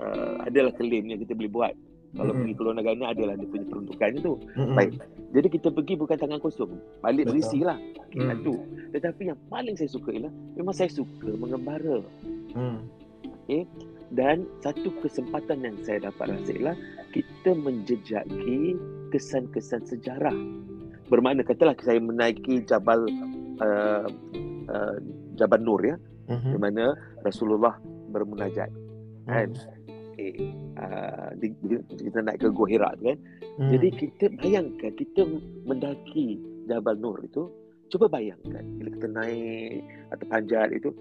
uh, 0.00 0.34
adalah 0.44 0.72
claim 0.76 1.08
yang 1.08 1.20
kita 1.24 1.32
boleh 1.36 1.52
buat. 1.52 1.74
Kalau 2.12 2.28
Mm-mm. 2.28 2.44
pergi 2.44 2.52
ke 2.52 2.60
luar 2.60 2.76
negara 2.76 2.94
ni 3.00 3.06
adalah 3.08 3.34
dia 3.40 3.48
punya 3.48 3.66
peruntukannya 3.72 4.20
tu. 4.20 4.34
Mm-mm. 4.52 4.76
Baik. 4.76 5.00
Jadi 5.32 5.48
kita 5.48 5.68
pergi 5.72 5.94
bukan 5.96 6.16
tangan 6.20 6.40
kosong. 6.44 6.76
Balik 7.00 7.24
Betul. 7.24 7.32
berisi 7.40 7.58
lah. 7.64 7.78
Hmm. 8.12 8.28
Satu. 8.28 8.54
Tetapi 8.92 9.22
yang 9.32 9.38
paling 9.48 9.74
saya 9.80 9.88
suka 9.88 10.12
ialah 10.12 10.32
memang 10.52 10.74
saya 10.76 10.92
suka 10.92 11.32
mengembara. 11.40 12.04
Hmm. 12.52 12.84
Dan 14.12 14.44
satu 14.60 14.92
kesempatan 15.00 15.64
yang 15.64 15.76
saya 15.80 16.12
dapat 16.12 16.36
rasa 16.36 16.52
ialah 16.52 16.76
kita 17.16 17.56
menjejaki 17.56 18.76
kesan-kesan 19.08 19.88
sejarah. 19.88 20.36
Bermakna 21.08 21.44
katalah 21.44 21.72
saya 21.80 21.96
menaiki 22.00 22.64
Jabal 22.68 23.08
uh, 23.60 24.08
uh, 24.68 24.96
Jabal 25.36 25.60
Nur 25.64 25.80
ya, 25.80 25.96
di 26.28 26.36
Mhm. 26.36 26.60
mana 26.60 26.92
Rasulullah 27.24 27.76
bermunajat. 28.12 28.68
Kan? 29.28 29.52
Hmm. 29.56 29.80
Okay. 30.12 30.52
Uh, 30.76 31.28
di, 31.40 31.48
di, 31.64 31.80
kita 32.04 32.20
naik 32.20 32.44
ke 32.44 32.48
Gua 32.52 32.68
Hira 32.68 32.92
kan. 33.00 33.16
Hmm. 33.56 33.70
Jadi 33.72 33.88
kita 33.96 34.28
bayangkan 34.40 34.92
kita 34.92 35.24
mendaki 35.64 36.36
Jabal 36.68 37.00
Nur 37.00 37.16
itu, 37.24 37.48
cuba 37.88 38.12
bayangkan 38.12 38.64
bila 38.76 38.88
kita 38.92 39.08
naik 39.08 39.80
atau 40.12 40.26
panjat 40.28 40.68
itu, 40.72 40.92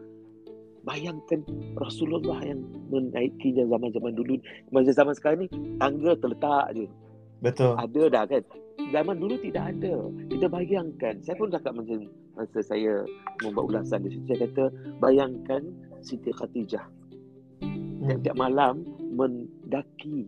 bayangkan 0.82 1.42
Rasulullah 1.78 2.42
yang 2.42 2.62
menaikinya 2.90 3.66
zaman-zaman 3.70 4.14
dulu. 4.14 4.36
Masa 4.70 4.92
zaman 4.94 5.14
sekarang 5.14 5.46
ni 5.46 5.48
tangga 5.78 6.18
terletak 6.18 6.66
je. 6.76 6.86
betul. 7.42 7.74
Ada 7.78 8.04
dah 8.10 8.24
kan. 8.26 8.44
Zaman 8.92 9.16
dulu 9.22 9.36
tidak 9.42 9.78
ada. 9.78 9.96
Kita 10.30 10.46
bayangkan. 10.50 11.16
Saya 11.22 11.36
pun 11.38 11.50
cakap 11.54 11.74
macam 11.78 12.06
masa 12.34 12.60
saya 12.64 13.06
membuat 13.46 13.66
ulasan 13.78 14.06
di 14.06 14.18
situ. 14.18 14.26
Saya 14.30 14.40
kata 14.50 14.64
bayangkan 14.98 15.62
Siti 16.02 16.34
Khadijah 16.34 16.86
Hmm. 18.02 18.10
tiap-tiap 18.18 18.34
malam 18.34 18.82
mendaki 19.14 20.26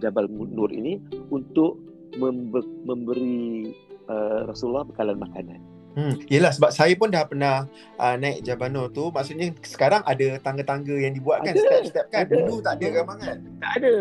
Jabal 0.00 0.24
Nur 0.32 0.72
ini 0.72 0.96
untuk 1.28 1.76
membe- 2.16 2.64
memberi 2.88 3.68
uh, 4.08 4.48
Rasulullah 4.48 4.88
bekalan 4.88 5.20
makanan. 5.20 5.60
Hmm, 5.92 6.16
yelah 6.24 6.48
sebab 6.48 6.72
saya 6.72 6.96
pun 6.96 7.12
dah 7.12 7.28
pernah 7.28 7.68
uh, 8.00 8.16
naik 8.16 8.40
Jabal 8.42 8.72
Nur 8.72 8.88
tu 8.88 9.12
maksudnya 9.12 9.52
sekarang 9.60 10.00
ada 10.08 10.40
tangga-tangga 10.40 10.96
yang 10.96 11.12
dibuatkan 11.12 11.52
Ada, 11.52 11.60
step-step 11.84 12.06
kan 12.08 12.24
ada. 12.24 12.32
dulu 12.32 12.64
tak 12.64 12.80
ada 12.80 12.86
kan 12.88 13.02
bang 13.04 13.18
kan 13.20 13.38
Tak 13.60 13.72
ada. 13.76 13.94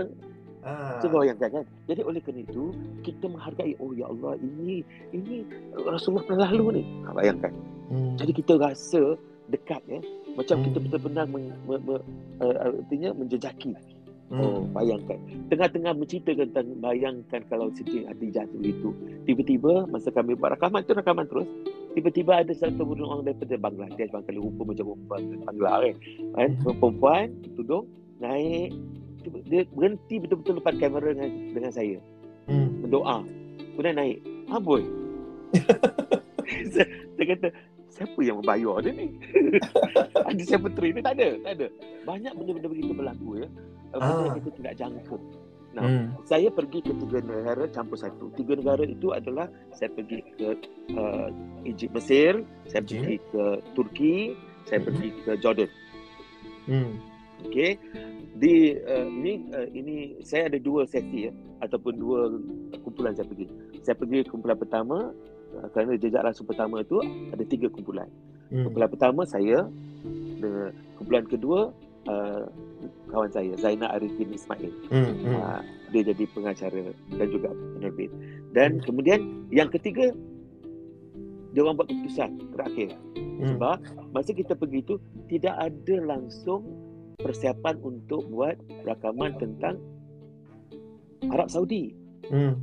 Ah. 0.62 1.02
Cuba 1.02 1.26
bayangkan 1.26 1.50
kan. 1.50 1.66
Jadi 1.90 2.02
oleh 2.06 2.22
kerana 2.22 2.42
itu 2.46 2.64
kita 3.02 3.26
menghargai 3.26 3.74
oh 3.82 3.92
ya 3.92 4.06
Allah 4.08 4.38
ini 4.38 4.86
ini 5.10 5.42
Rasulullah 5.74 6.22
pernah 6.24 6.48
lalu 6.54 6.80
ni. 6.80 6.84
Ha, 7.02 7.18
bayangkan. 7.18 7.52
Hmm. 7.90 8.14
Jadi 8.16 8.32
kita 8.40 8.54
rasa 8.62 9.18
dekat 9.50 9.82
ya. 9.90 10.00
Macam 10.38 10.62
Hmm. 10.62 10.66
kita 10.70 10.78
benar-benar 10.86 11.26
men, 11.28 11.50
me, 11.66 11.76
me, 11.82 11.96
uh, 12.40 12.56
artinya 12.62 13.10
menjejaki. 13.12 13.74
Hmm. 14.32 14.40
Oh, 14.40 14.64
bayangkan. 14.72 15.20
Tengah-tengah 15.52 15.92
menceritakan 15.92 16.56
tentang 16.56 16.80
bayangkan 16.80 17.42
kalau 17.52 17.68
Siti 17.76 18.08
Khadijah 18.08 18.48
tu 18.48 18.64
itu. 18.64 18.90
Tiba-tiba 19.28 19.90
masa 19.92 20.08
kami 20.08 20.40
buat 20.40 20.56
rakaman 20.56 20.88
tu 20.88 20.96
rakaman 20.96 21.28
terus. 21.28 21.50
Tiba-tiba 21.92 22.40
ada 22.40 22.54
satu 22.56 22.88
orang 22.88 23.28
daripada 23.28 23.60
Bangladesh, 23.60 24.10
Bangladesh 24.10 24.40
rupa 24.40 24.62
macam 24.64 24.86
perempuan 24.96 25.22
Bangla 25.44 25.72
kan. 25.76 25.96
kan? 26.34 26.50
Perempuan 26.64 27.26
tudung 27.56 27.86
naik 28.22 28.72
dia 29.46 29.62
berhenti 29.70 30.18
betul-betul 30.18 30.58
depan 30.58 30.76
kamera 30.80 31.14
dengan 31.14 31.32
dengan 31.54 31.72
saya 31.72 31.98
Hmm. 32.50 32.82
berdoa. 32.82 33.22
Kemudian 33.78 33.96
naik. 33.96 34.18
Boy. 34.60 34.82
saya, 36.74 36.86
saya 37.16 37.26
kata 37.38 37.48
siapa 37.92 38.20
yang 38.20 38.42
membayar 38.42 38.82
dia 38.82 38.92
ni? 38.92 39.08
ada 40.30 40.42
siapa 40.42 40.68
train 40.74 40.98
ni? 40.98 41.02
Tak 41.06 41.16
ada, 41.22 41.30
tak 41.44 41.52
ada. 41.60 41.68
Banyak 42.04 42.34
benda-benda 42.34 42.68
begitu 42.68 42.92
berlaku 42.92 43.46
ya. 43.46 43.48
Benda 43.92 44.10
Ah. 44.10 44.24
yang 44.26 44.36
kita 44.42 44.50
tidak 44.58 44.74
jangka. 44.76 45.16
Nah, 45.72 45.88
Hmm. 45.88 46.06
saya 46.28 46.52
pergi 46.52 46.84
ke 46.84 46.92
tiga 46.92 47.24
negara 47.24 47.64
campur 47.72 47.96
satu. 47.96 48.28
Tiga 48.36 48.60
negara 48.60 48.84
itu 48.84 49.16
adalah 49.16 49.48
saya 49.72 49.88
pergi 49.88 50.20
ke 50.36 50.52
uh, 51.00 51.32
Egypt, 51.64 51.96
Mesir, 51.96 52.44
saya 52.68 52.84
Egypt. 52.84 52.92
pergi 52.92 53.16
ke 53.32 53.44
Turki, 53.72 54.16
saya 54.68 54.80
Mhm. 54.84 54.86
pergi 54.92 55.08
ke 55.24 55.32
Jordan. 55.40 55.70
Hmm. 56.68 56.92
Okey. 57.48 57.72
Di 58.36 58.56
uh, 58.84 59.08
ini 59.08 59.34
uh, 59.56 59.68
ini 59.72 59.96
saya 60.28 60.52
ada 60.52 60.60
dua 60.60 60.84
sesi 60.84 61.30
ya 61.30 61.34
ataupun 61.64 61.94
dua 61.96 62.20
kumpulan 62.84 63.16
saya 63.16 63.26
pergi. 63.32 63.48
Saya 63.82 63.96
pergi 63.96 64.28
kumpulan 64.28 64.60
pertama 64.60 64.98
uh, 65.56 65.68
kerana 65.72 65.96
jejak 65.96 66.22
rasul 66.22 66.44
pertama 66.44 66.84
itu 66.84 67.00
ada 67.32 67.44
tiga 67.48 67.72
kumpulan. 67.72 68.12
Hmm. 68.52 68.68
Kumpulan 68.68 68.90
pertama 68.92 69.24
saya, 69.24 69.72
dengan 70.36 70.76
kumpulan 71.00 71.24
kedua 71.32 71.72
uh, 72.08 72.46
kawan 73.12 73.30
saya 73.34 73.54
Zainal 73.60 73.92
Arifin 73.94 74.34
Ismail. 74.34 74.72
Hmm. 74.90 75.14
Hmm. 75.22 75.36
Uh, 75.36 75.62
dia 75.92 76.02
jadi 76.14 76.24
pengacara 76.32 76.96
dan 77.20 77.28
juga 77.30 77.50
penerbit. 77.52 78.12
Dan 78.56 78.80
kemudian 78.82 79.46
yang 79.52 79.68
ketiga 79.68 80.16
dia 81.52 81.62
orang 81.68 81.76
buat 81.84 81.92
keputusan 81.92 82.30
terakhir. 82.56 82.96
Hmm. 83.20 83.58
Sebab 83.58 83.78
masa 84.16 84.32
kita 84.32 84.54
pergi 84.56 84.80
itu 84.86 84.96
tidak 85.28 85.56
ada 85.60 85.96
langsung 86.06 86.64
persiapan 87.20 87.78
untuk 87.84 88.26
buat 88.32 88.56
rakaman 88.88 89.36
tentang 89.38 89.78
Arab 91.30 91.52
Saudi. 91.52 91.94
Hmm. 92.32 92.56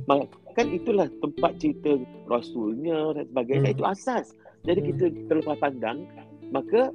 Kan 0.57 0.73
itulah 0.73 1.07
tempat 1.21 1.61
cerita 1.61 1.95
Rasulnya 2.27 3.15
dan 3.15 3.25
sebagainya. 3.29 3.69
Hmm. 3.71 3.75
Itu 3.77 3.83
asas. 3.85 4.33
Jadi 4.65 4.79
Hmm. 4.81 4.87
kita 4.91 5.05
terlepas 5.31 5.57
pandang, 5.61 6.03
maka 6.51 6.91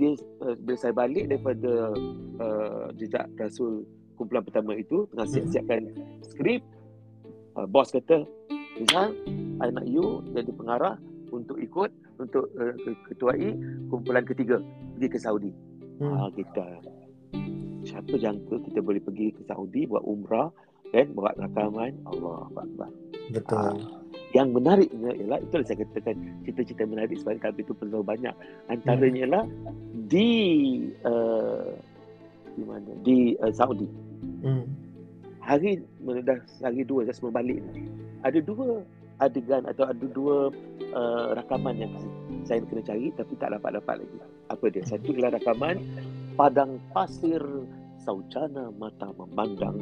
dia 0.00 0.16
uh, 0.40 0.56
bila 0.56 0.76
saya 0.80 0.96
balik 0.96 1.28
daripada 1.28 1.92
uh, 2.40 2.88
jejak 2.96 3.28
Rasul 3.36 3.84
kumpulan 4.16 4.40
pertama 4.40 4.72
itu 4.80 5.04
tengah 5.12 5.28
Hmm. 5.28 5.34
siap-siapkan 5.36 5.80
skrip, 6.24 6.64
uh, 7.60 7.68
bos 7.68 7.92
kata, 7.92 8.24
Rizal, 8.80 9.12
I 9.60 9.68
nak 9.68 9.84
you 9.84 10.24
jadi 10.32 10.48
pengarah 10.56 10.96
untuk 11.28 11.60
ikut 11.60 11.92
untuk 12.16 12.48
uh, 12.56 12.72
ketuai 13.12 13.52
kumpulan 13.92 14.24
ketiga 14.24 14.56
pergi 14.96 15.08
ke 15.12 15.18
Saudi. 15.20 15.52
Hmm. 16.00 16.16
Ha, 16.16 16.32
kita 16.32 16.66
siapa 17.84 18.16
jangka 18.16 18.56
kita 18.72 18.80
boleh 18.80 19.04
pergi 19.04 19.36
ke 19.36 19.44
Saudi 19.44 19.84
buat 19.84 20.04
umrah 20.04 20.48
dan 20.96 21.12
buat 21.12 21.36
rakaman 21.36 22.00
Allah 22.08 22.48
Akbar. 22.56 22.90
Betul. 23.32 23.99
Yang 24.30 24.48
menariknya 24.54 25.10
ialah 25.18 25.38
itulah 25.42 25.64
saya 25.66 25.82
katakan 25.82 26.16
cerita-cerita 26.46 26.86
menarik 26.86 27.18
sebab 27.18 27.42
kami 27.42 27.66
itu 27.66 27.74
perlu 27.74 28.00
banyak. 28.06 28.34
Antaranya 28.70 29.26
ialah 29.26 29.44
di 30.06 30.30
uh, 31.02 31.74
di 32.54 32.62
mana 32.62 32.90
di 33.02 33.34
uh, 33.42 33.50
Saudi 33.54 34.10
Hmm. 34.40 34.64
hari 35.40 35.80
dah 36.24 36.40
hari 36.60 36.84
dua 36.84 37.08
saya 37.08 37.16
sebelum 37.16 37.36
balik 37.36 37.58
ni 37.72 37.88
ada 38.20 38.40
dua 38.40 38.84
adegan 39.20 39.64
atau 39.68 39.84
ada 39.88 40.06
dua 40.12 40.52
uh, 40.96 41.36
rakaman 41.36 41.76
yang 41.76 41.92
saya 42.44 42.64
kena 42.64 42.84
cari 42.84 43.12
tapi 43.16 43.36
tak 43.36 43.52
dapat-dapat 43.52 44.04
lagi. 44.04 44.18
Apa 44.48 44.64
dia? 44.72 44.84
Satu 44.84 45.12
ialah 45.12 45.36
rakaman 45.36 45.76
padang 46.36 46.80
pasir 46.96 47.40
saujana 48.00 48.72
mata 48.80 49.12
memandang 49.12 49.76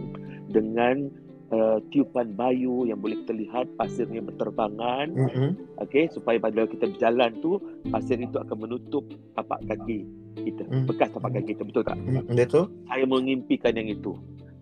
dengan 0.51 1.07
uh, 1.51 1.79
tiupan 1.91 2.33
bayu 2.33 2.85
yang 2.85 2.99
boleh 2.99 3.21
terlihat 3.25 3.69
pasirnya 3.75 4.21
berterbangan 4.21 5.11
Hmm. 5.13 5.53
okey 5.81 6.09
supaya 6.11 6.37
pada 6.37 6.65
kita 6.65 6.89
berjalan 6.89 7.33
tu 7.41 7.57
pasir 7.89 8.19
itu 8.19 8.37
akan 8.37 8.57
menutup 8.59 9.05
tapak 9.33 9.61
kaki 9.65 10.05
kita 10.39 10.63
Hmm. 10.69 10.87
bekas 10.87 11.11
tapak 11.11 11.31
kaki 11.35 11.53
kita 11.53 11.63
betul 11.65 11.83
tak 11.85 11.97
Hmm. 11.99 12.25
Betul. 12.29 12.65
saya 12.87 13.05
mengimpikan 13.05 13.73
yang 13.75 13.89
itu. 13.89 14.13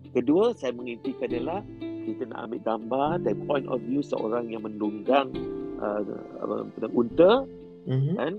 Kedua, 0.07 0.55
saya 0.55 0.73
mengimpikan 0.73 1.29
adalah 1.29 1.61
kita 2.07 2.23
nak 2.25 2.49
ambil 2.49 2.61
gambar 2.63 3.09
dari 3.21 3.37
point 3.45 3.67
of 3.67 3.83
view 3.83 3.99
seorang 4.01 4.49
yang 4.49 4.63
menunggang 4.63 5.29
uh, 5.77 6.01
uh, 6.41 6.63
unta 6.95 7.45
Hmm. 7.85 8.15
kan 8.19 8.33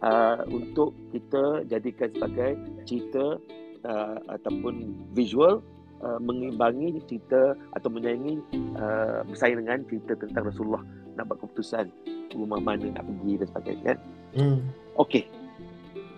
uh, 0.00 0.40
untuk 0.48 0.96
kita 1.10 1.66
jadikan 1.66 2.08
sebagai 2.14 2.56
cerita 2.84 3.36
uh, 3.84 4.16
ataupun 4.30 4.94
visual 5.12 5.60
uh, 6.02 6.18
mengimbangi 6.20 6.98
cerita 7.06 7.56
atau 7.76 7.88
menyaingi 7.88 8.40
uh, 8.76 9.22
bersaing 9.28 9.60
dengan 9.60 9.84
cerita 9.86 10.12
tentang 10.18 10.48
Rasulullah 10.48 10.82
nak 11.16 11.32
buat 11.32 11.38
keputusan 11.44 11.88
rumah 12.36 12.60
mana 12.60 12.92
nak 12.92 13.04
pergi 13.04 13.32
dan 13.40 13.46
sebagainya 13.48 13.84
kan. 13.94 13.98
Hmm. 14.36 14.58
Okey. 15.00 15.24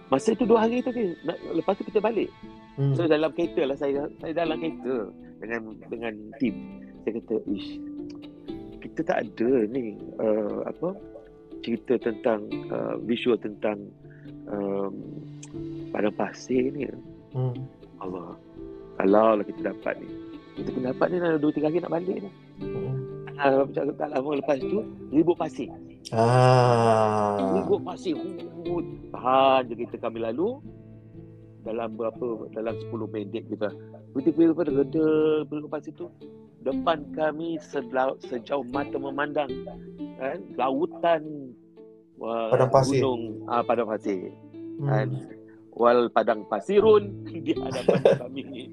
Masa 0.08 0.34
itu 0.34 0.48
dua 0.48 0.66
hari 0.66 0.82
tu 0.82 0.90
nak- 1.22 1.42
lepas 1.54 1.76
tu 1.78 1.84
kita 1.86 2.02
balik. 2.02 2.30
Hmm. 2.74 2.94
So 2.94 3.06
dalam 3.06 3.30
kereta 3.34 3.68
lah 3.68 3.76
saya 3.78 4.10
saya 4.18 4.32
dalam 4.34 4.58
kereta 4.58 5.10
dengan 5.38 5.60
dengan 5.86 6.14
tim. 6.42 6.82
Saya 7.06 7.22
kata, 7.22 7.36
"Ish, 7.46 7.70
kita 8.82 9.00
tak 9.06 9.18
ada 9.22 9.50
ni 9.70 9.94
uh, 10.18 10.66
apa 10.66 10.94
cerita 11.62 11.98
tentang 11.98 12.46
uh, 12.70 12.98
visual 13.02 13.38
tentang 13.38 13.78
um, 14.50 14.94
padang 15.90 16.14
pasir 16.14 16.70
ni. 16.74 16.86
Hmm. 17.34 17.54
Allah. 17.98 18.34
Kalau 18.98 19.38
lah 19.38 19.44
kita 19.46 19.72
dapat 19.72 19.94
ni. 20.02 20.08
Kita 20.58 20.68
kena 20.74 20.90
dapat 20.90 21.06
ni 21.08 21.16
dalam 21.22 21.38
2 21.38 21.54
3 21.54 21.66
hari 21.70 21.78
nak 21.78 21.92
balik 21.92 22.16
ni. 22.18 22.30
Hmm. 22.58 22.94
Ah, 23.38 23.62
tak 23.70 24.08
lama 24.10 24.30
lepas 24.34 24.58
tu 24.58 24.82
ribut 25.14 25.38
pasir. 25.38 25.70
Ah. 26.10 27.38
Ribut 27.54 27.80
pasir. 27.80 28.18
Hut. 28.66 28.84
Tahan 29.14 29.70
je 29.70 29.74
kita 29.78 29.96
kami 29.96 30.18
lalu 30.18 30.58
dalam 31.62 31.94
berapa 31.94 32.50
dalam 32.50 32.74
10 32.74 33.14
minit 33.14 33.46
kita. 33.46 33.70
Tiba-tiba 34.12 34.52
pada 34.52 34.70
reda 34.74 35.06
ribut 35.46 35.70
pasir 35.70 35.94
tu 35.94 36.10
depan 36.58 37.06
kami 37.14 37.54
selau, 37.62 38.18
sejauh 38.18 38.66
mata 38.66 38.98
memandang 38.98 39.46
kan 40.18 40.42
lautan 40.58 41.54
uh, 42.18 42.50
Padang 42.50 42.70
pasir. 42.74 42.98
gunung 42.98 43.22
uh, 43.46 43.62
padang 43.62 43.88
pasir 43.88 44.18
kan 44.82 45.06
Hmm. 45.10 45.26
wal 45.74 46.06
padang 46.10 46.46
pasirun 46.46 47.10
di 47.46 47.50
hadapan 47.50 47.98
kami 48.18 48.70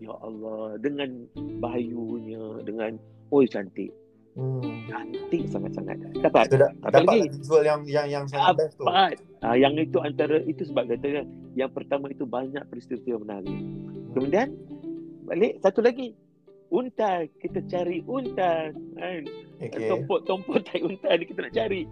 ya 0.00 0.12
Allah 0.16 0.80
dengan 0.80 1.28
bayunya 1.60 2.40
dengan 2.60 2.96
oi 3.30 3.44
cantik. 3.46 3.92
Hmm. 4.30 4.86
cantik 4.86 5.42
sangat-sangat. 5.50 5.96
Dapat? 6.16 6.44
So, 6.48 6.56
da- 6.56 6.72
Apa 6.80 7.02
dapat 7.02 7.14
lagi? 7.18 7.34
visual 7.34 7.62
yang 7.62 7.80
yang 7.84 8.06
yang 8.08 8.24
sangat 8.24 8.56
best 8.56 8.78
tu. 8.78 8.86
dapat 8.86 9.18
uh, 9.42 9.56
yang 9.58 9.74
itu 9.74 9.98
antara 9.98 10.38
itu 10.40 10.62
sebab 10.64 10.86
katanya 10.86 11.26
yang 11.52 11.68
pertama 11.68 12.08
itu 12.08 12.24
banyak 12.24 12.62
peristiwa 12.64 13.18
menarik. 13.18 13.58
Kemudian 14.10 14.54
balik 15.24 15.58
satu 15.60 15.80
lagi. 15.80 16.14
Unta 16.70 17.26
kita 17.42 17.66
cari 17.66 17.98
unta 18.06 18.70
kan? 18.94 19.22
Okay. 19.58 19.90
tompok-tompok 19.90 20.62
tai 20.62 20.78
unta 20.80 21.10
ni 21.10 21.26
kita 21.26 21.42
nak 21.42 21.52
cari. 21.52 21.82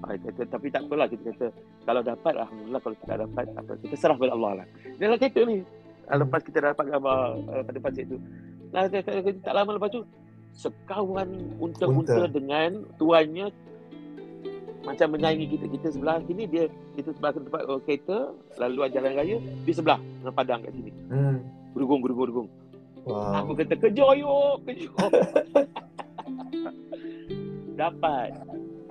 Ah, 0.00 0.14
kata, 0.14 0.46
tapi 0.46 0.70
tak 0.70 0.86
apalah 0.86 1.10
kita 1.10 1.34
kata 1.34 1.50
kalau 1.82 2.02
dapat 2.02 2.34
alhamdulillah 2.36 2.78
kalau 2.78 2.96
tak 3.02 3.18
dapat 3.18 3.46
apa 3.50 3.72
kita 3.82 3.94
serah 3.98 4.14
pada 4.14 4.30
Allah 4.30 4.62
lah. 4.62 4.66
Dalam 4.94 5.18
kereta 5.18 5.42
ni. 5.42 5.58
ah, 5.58 5.62
Hmm. 5.62 5.81
Lepas 6.20 6.40
kita 6.44 6.58
dapat 6.60 6.84
gambar 6.92 7.18
uh, 7.48 7.62
pada 7.64 7.78
pasir 7.80 8.04
tu 8.08 8.16
nah, 8.72 8.88
tak, 8.88 9.52
lama 9.52 9.70
lepas 9.76 9.90
tu 9.92 10.02
sekawan 10.52 11.28
unta-unta 11.56 12.28
Unta. 12.28 12.32
dengan 12.32 12.84
tuannya 13.00 13.48
macam 14.82 15.14
menyaingi 15.14 15.46
kita 15.56 15.66
kita 15.70 15.88
sebelah 15.94 16.18
sini 16.26 16.42
dia 16.44 16.66
kita 16.98 17.14
sebelah 17.14 17.32
tempat 17.38 17.62
uh, 17.64 17.80
kereta 17.86 18.34
laluan 18.58 18.90
jalan 18.90 19.12
raya 19.14 19.36
di 19.40 19.72
sebelah 19.72 20.00
dengan 20.20 20.34
padang 20.34 20.60
kat 20.66 20.72
sini 20.74 20.90
Hmm. 21.12 21.38
berhubung 21.72 22.00
berhubung 22.04 22.28
berhubung 22.28 22.48
Wow. 23.02 23.34
Aku 23.42 23.58
kata 23.58 23.74
kejar 23.74 24.14
yuk, 24.14 24.62
kejar. 24.62 25.10
Dapat. 27.82 28.30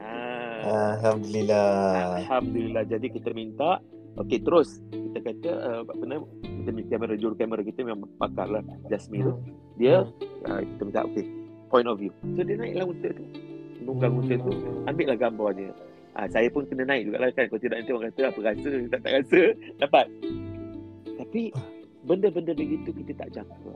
Ah, 0.03 0.99
Alhamdulillah. 0.99 2.19
Alhamdulillah. 2.19 2.83
Jadi 2.91 3.07
kita 3.07 3.31
minta, 3.31 3.79
okey 4.19 4.39
terus 4.43 4.83
kita 4.91 5.19
kata 5.23 5.51
uh, 5.51 5.81
apa 5.87 6.03
nama 6.03 6.25
kita 6.43 6.69
minta 6.75 6.89
kamera 6.95 7.13
juru 7.15 7.33
kamera 7.39 7.61
kita 7.63 7.79
memang 7.83 8.09
pakar 8.19 8.47
lah 8.51 8.63
Jasmine 8.91 9.23
tu. 9.27 9.33
Hmm. 9.35 9.43
dia 9.79 9.95
Hmm. 10.03 10.51
uh, 10.51 10.61
kita 10.65 10.81
minta 10.83 11.01
okay 11.07 11.25
point 11.71 11.87
of 11.87 11.95
view 11.95 12.11
so 12.35 12.43
dia 12.43 12.55
naiklah 12.59 12.85
unta 12.91 13.09
tu 13.15 13.23
menunggang 13.81 14.13
unta 14.19 14.35
tu 14.35 14.51
ambillah 14.87 15.17
gambar 15.17 15.49
dia 15.55 15.71
Ah, 16.11 16.27
saya 16.27 16.51
pun 16.51 16.67
kena 16.67 16.83
naik 16.83 17.07
juga 17.07 17.23
lah 17.23 17.31
kan. 17.31 17.47
Kalau 17.47 17.61
tidak 17.63 17.77
nanti 17.79 17.91
orang 17.95 18.11
kata 18.11 18.21
apa 18.27 18.39
rasa, 18.43 18.71
tak, 18.91 18.99
tak 18.99 19.11
rasa, 19.15 19.41
dapat. 19.79 20.05
Tapi 21.15 21.41
benda-benda 22.03 22.51
begitu 22.51 22.89
kita 22.91 23.11
tak 23.15 23.29
jangka. 23.31 23.73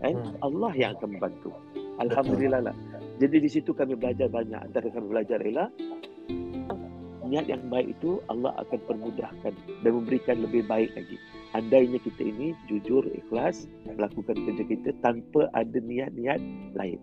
Kan? 0.00 0.14
Hmm. 0.16 0.36
Allah 0.40 0.72
yang 0.72 0.90
akan 0.96 1.08
membantu. 1.16 1.52
Alhamdulillah 2.00 2.60
lah. 2.72 2.76
Jadi 3.20 3.36
di 3.44 3.48
situ 3.48 3.76
kami 3.76 3.96
belajar 3.96 4.28
banyak. 4.32 4.60
Antara 4.72 4.88
kami 4.88 5.06
belajar 5.08 5.38
ialah 5.40 5.68
niat 7.26 7.46
yang 7.46 7.62
baik 7.68 7.98
itu 7.98 8.22
Allah 8.30 8.54
akan 8.62 8.78
permudahkan 8.86 9.52
dan 9.54 9.90
memberikan 9.90 10.40
lebih 10.42 10.64
baik 10.66 10.94
lagi. 10.94 11.16
Andainya 11.54 11.98
kita 12.02 12.22
ini 12.22 12.52
jujur, 12.68 13.06
ikhlas, 13.10 13.66
melakukan 13.86 14.36
kerja 14.36 14.64
kita 14.66 14.90
tanpa 15.00 15.48
ada 15.52 15.78
niat-niat 15.78 16.40
lain 16.74 17.00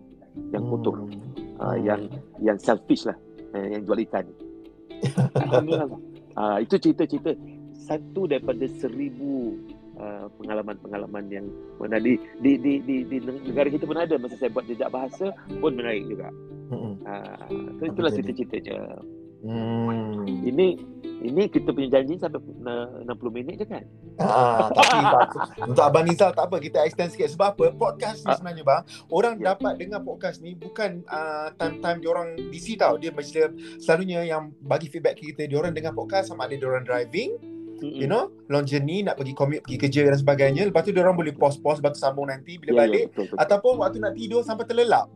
yang 0.50 0.66
kotor, 0.66 1.06
Hmm. 1.06 1.20
uh, 1.62 1.78
yang 1.78 2.10
yang 2.42 2.58
selfish 2.58 3.06
lah, 3.06 3.14
uh, 3.54 3.66
yang 3.70 3.86
jual 3.86 3.98
ikan. 4.02 4.26
Alhamdulillah. 5.38 5.90
Uh, 6.34 6.58
itu 6.64 6.74
cerita-cerita 6.78 7.34
satu 7.74 8.26
daripada 8.26 8.64
seribu 8.66 9.58
uh, 9.98 10.26
pengalaman-pengalaman 10.40 11.24
yang 11.30 11.46
mana 11.78 11.98
di, 11.98 12.16
di 12.40 12.56
di 12.58 12.80
di 12.82 12.96
di 13.06 13.16
negara 13.22 13.68
kita 13.70 13.84
pun 13.84 13.98
ada 13.98 14.16
masa 14.18 14.38
saya 14.38 14.50
buat 14.50 14.66
jejak 14.66 14.90
bahasa 14.90 15.30
pun 15.60 15.74
menarik 15.76 16.06
juga. 16.08 16.28
Hmm. 16.72 16.94
Uh, 17.04 17.36
so 17.78 17.82
itulah 17.86 18.10
Jadi- 18.10 18.32
cerita-ceritanya. 18.34 19.02
Hmm. 19.44 20.24
Ini 20.24 20.66
ini 21.20 21.42
kita 21.46 21.70
punya 21.70 21.88
janji 21.94 22.16
sampai 22.16 22.36
na- 22.58 23.00
60 23.02 23.28
minit 23.30 23.56
je 23.56 23.66
kan? 23.66 23.80
Ah, 24.16 24.68
tapi 24.70 24.96
bang, 25.00 25.30
untuk 25.66 25.80
Abang 25.82 26.04
Nizal 26.04 26.30
tak 26.30 26.48
apa 26.48 26.56
kita 26.58 26.80
extend 26.80 27.10
sikit 27.10 27.28
sebab 27.28 27.48
apa 27.50 27.64
podcast 27.72 28.20
ni 28.20 28.30
Ah. 28.30 28.36
sebenarnya 28.36 28.62
bang 28.62 28.82
orang 29.08 29.34
Ya. 29.36 29.44
dapat 29.50 29.72
dengar 29.76 30.00
podcast 30.00 30.38
ni 30.38 30.52
bukan 30.54 31.00
uh, 31.06 31.48
time-time 31.54 31.98
dia 31.98 32.10
orang 32.10 32.28
busy 32.46 32.74
tau 32.74 32.94
dia 32.94 33.08
macam 33.10 33.52
selalunya 33.78 34.20
yang 34.22 34.42
bagi 34.60 34.86
feedback 34.86 35.16
ke 35.16 35.30
kita 35.30 35.44
dia 35.44 35.56
orang 35.56 35.72
dengar 35.72 35.92
podcast 35.92 36.28
sama 36.28 36.44
ada 36.44 36.54
dia 36.54 36.64
orang 36.64 36.84
driving 36.84 37.36
you 37.82 38.06
know 38.06 38.28
long 38.46 38.62
journey 38.62 39.02
nak 39.02 39.14
pergi 39.14 39.34
commute 39.34 39.60
pergi 39.60 39.76
kerja 39.78 40.00
dan 40.06 40.16
sebagainya 40.16 40.62
lepas 40.64 40.82
tu 40.82 40.90
dia 40.90 41.02
orang 41.02 41.12
boleh 41.14 41.32
pause-pause 41.32 41.78
lepas 41.78 41.92
tu 41.92 42.00
sambung 42.00 42.24
nanti 42.26 42.56
bila 42.56 42.70
Ya, 42.70 42.76
ya, 42.76 42.80
balik 42.82 43.04
betul, 43.10 43.24
betul. 43.26 43.36
ataupun 43.38 43.72
waktu 43.78 43.98
nak 43.98 44.14
tidur 44.14 44.40
sampai 44.40 44.64
terlelap 44.64 45.10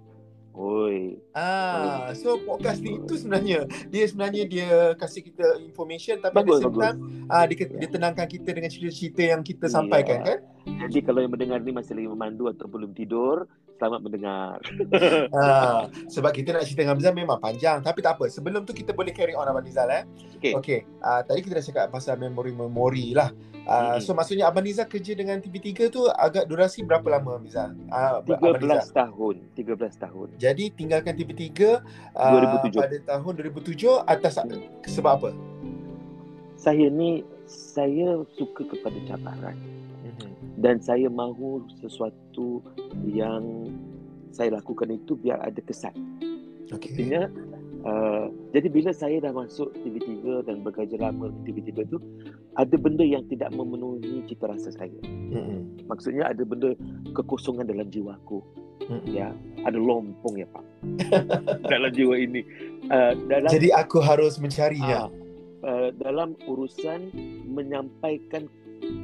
Oi. 0.59 1.23
Ah, 1.31 2.11
so 2.19 2.35
podcast 2.43 2.83
ni 2.83 2.99
itu 2.99 3.15
sebenarnya 3.15 3.63
dia 3.87 4.05
sebenarnya 4.11 4.43
dia 4.43 4.69
kasih 4.99 5.23
kita 5.23 5.63
information 5.63 6.19
tapi 6.19 6.35
Bagus, 6.35 6.59
at 6.59 6.59
the 6.59 6.67
same 6.67 6.75
bagus. 6.75 6.83
time 6.83 6.99
ah 7.31 7.45
dia, 7.47 7.57
Ya. 7.57 7.67
dia 7.79 7.89
tenangkan 7.89 8.27
kita 8.27 8.51
dengan 8.51 8.67
cerita-cerita 8.67 9.23
yang 9.23 9.41
kita 9.41 9.71
Ya. 9.71 9.73
sampaikan 9.73 10.19
kan. 10.21 10.39
Jadi 10.67 10.99
kalau 11.01 11.23
yang 11.23 11.31
mendengar 11.31 11.63
ni 11.63 11.71
masih 11.71 11.95
lagi 11.95 12.11
memandu 12.11 12.51
atau 12.51 12.67
belum 12.67 12.91
tidur, 12.91 13.47
selamat 13.79 14.01
mendengar. 14.03 14.59
Ah, 15.31 15.87
sebab 16.11 16.35
kita 16.35 16.51
nak 16.51 16.67
cerita 16.67 16.83
dengan 16.83 16.93
Abang 16.93 17.07
Nizal 17.07 17.15
memang 17.15 17.39
panjang 17.39 17.79
tapi 17.79 18.03
tak 18.03 18.19
apa. 18.19 18.27
Sebelum 18.27 18.67
tu 18.67 18.75
kita 18.75 18.91
boleh 18.91 19.15
carry 19.15 19.39
on 19.39 19.47
Abang 19.47 19.63
Nizal 19.63 19.87
eh. 19.89 20.03
Okey. 20.35 20.59
Okey. 20.59 20.79
Ah, 20.99 21.23
tadi 21.23 21.47
kita 21.47 21.63
dah 21.63 21.65
cakap 21.65 21.85
pasal 21.89 22.19
memori-memori 22.19 23.15
lah. 23.15 23.31
Ah, 23.69 23.95
Mm-mm. 23.95 24.01
so 24.01 24.17
maksudnya 24.17 24.49
Abang 24.49 24.65
Nizal 24.65 24.89
kerja 24.89 25.13
dengan 25.13 25.37
TV3 25.39 25.93
tu 25.93 26.09
agak 26.09 26.49
durasi 26.49 26.81
berapa 26.81 27.05
lama 27.05 27.37
Abang 27.37 27.45
Nizal? 27.45 27.77
Ah, 27.93 28.25
Abang 28.25 28.41
13 28.57 28.65
Nizal. 28.65 28.97
tahun, 28.97 29.37
13 29.53 29.95
tahun. 30.01 30.29
Jadi 30.41 30.65
tinggalkan 30.73 31.13
TV3 31.13 31.77
ah, 32.17 32.33
2007. 32.65 32.81
pada 32.81 32.97
tahun 33.05 33.33
2007 33.37 34.01
atas 34.03 34.35
Hmm. 34.41 34.65
sebab 34.89 35.13
apa? 35.21 35.31
Saya 36.57 36.89
ni 36.89 37.21
saya 37.45 38.25
suka 38.35 38.65
kepada 38.67 38.97
cabaran 39.07 39.57
dan 40.59 40.81
saya 40.81 41.07
mahu 41.07 41.63
sesuatu 41.79 42.65
yang 43.05 43.69
saya 44.33 44.57
lakukan 44.57 44.91
itu 44.91 45.15
biar 45.15 45.39
ada 45.39 45.61
kesan. 45.61 45.95
Okey. 46.69 46.93
Artinya 46.93 47.31
uh, 47.85 48.27
jadi 48.51 48.69
bila 48.69 48.91
saya 48.91 49.23
dah 49.23 49.33
masuk 49.33 49.71
TV3 49.81 50.45
dan 50.45 50.61
bekerja 50.61 50.99
lama 50.99 51.31
di 51.45 51.55
TV3 51.55 51.87
tu 51.89 51.99
ada 52.57 52.77
benda 52.81 53.05
yang 53.05 53.27
tidak 53.29 53.53
memenuhi 53.53 54.25
cita 54.27 54.49
rasa 54.49 54.73
saya. 54.73 55.01
Mm-mm. 55.05 55.85
Maksudnya 55.87 56.31
ada 56.31 56.43
benda 56.43 56.73
kekosongan 57.13 57.69
dalam 57.69 57.93
jiwaku. 57.93 58.41
Mm-mm. 58.89 59.11
Ya, 59.13 59.35
ada 59.69 59.77
lompong 59.77 60.41
ya 60.41 60.49
Pak. 60.49 60.65
dalam 61.73 61.91
jiwa 61.93 62.15
ini. 62.17 62.41
Uh, 62.89 63.13
dalam 63.29 63.51
Jadi 63.51 63.69
aku 63.75 64.01
harus 64.01 64.41
mencarinya. 64.41 65.11
Ah, 65.63 65.67
uh, 65.67 65.89
dalam 65.99 66.39
urusan 66.47 67.13
menyampaikan 67.47 68.47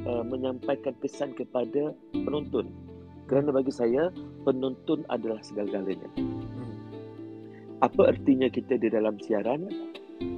uh, 0.07 0.23
menyampaikan 0.25 0.95
kesan 1.03 1.35
kepada 1.35 1.93
penonton. 2.11 2.71
Kerana 3.25 3.49
bagi 3.49 3.73
saya 3.73 4.13
penonton 4.45 5.01
adalah 5.09 5.41
segala-galanya. 5.41 6.09
Hmm. 6.17 6.77
Apa 7.81 8.13
artinya 8.13 8.47
kita 8.49 8.77
di 8.77 8.87
dalam 8.89 9.17
siaran? 9.17 9.65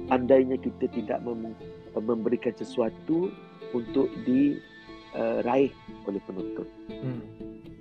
Andainya 0.08 0.56
kita 0.58 0.88
tidak 0.90 1.20
mem- 1.22 1.54
memberikan 1.96 2.52
sesuatu 2.56 3.32
untuk 3.72 4.08
diraih 4.24 5.72
oleh 6.04 6.20
penonton. 6.28 6.68
Hmm. 6.92 7.22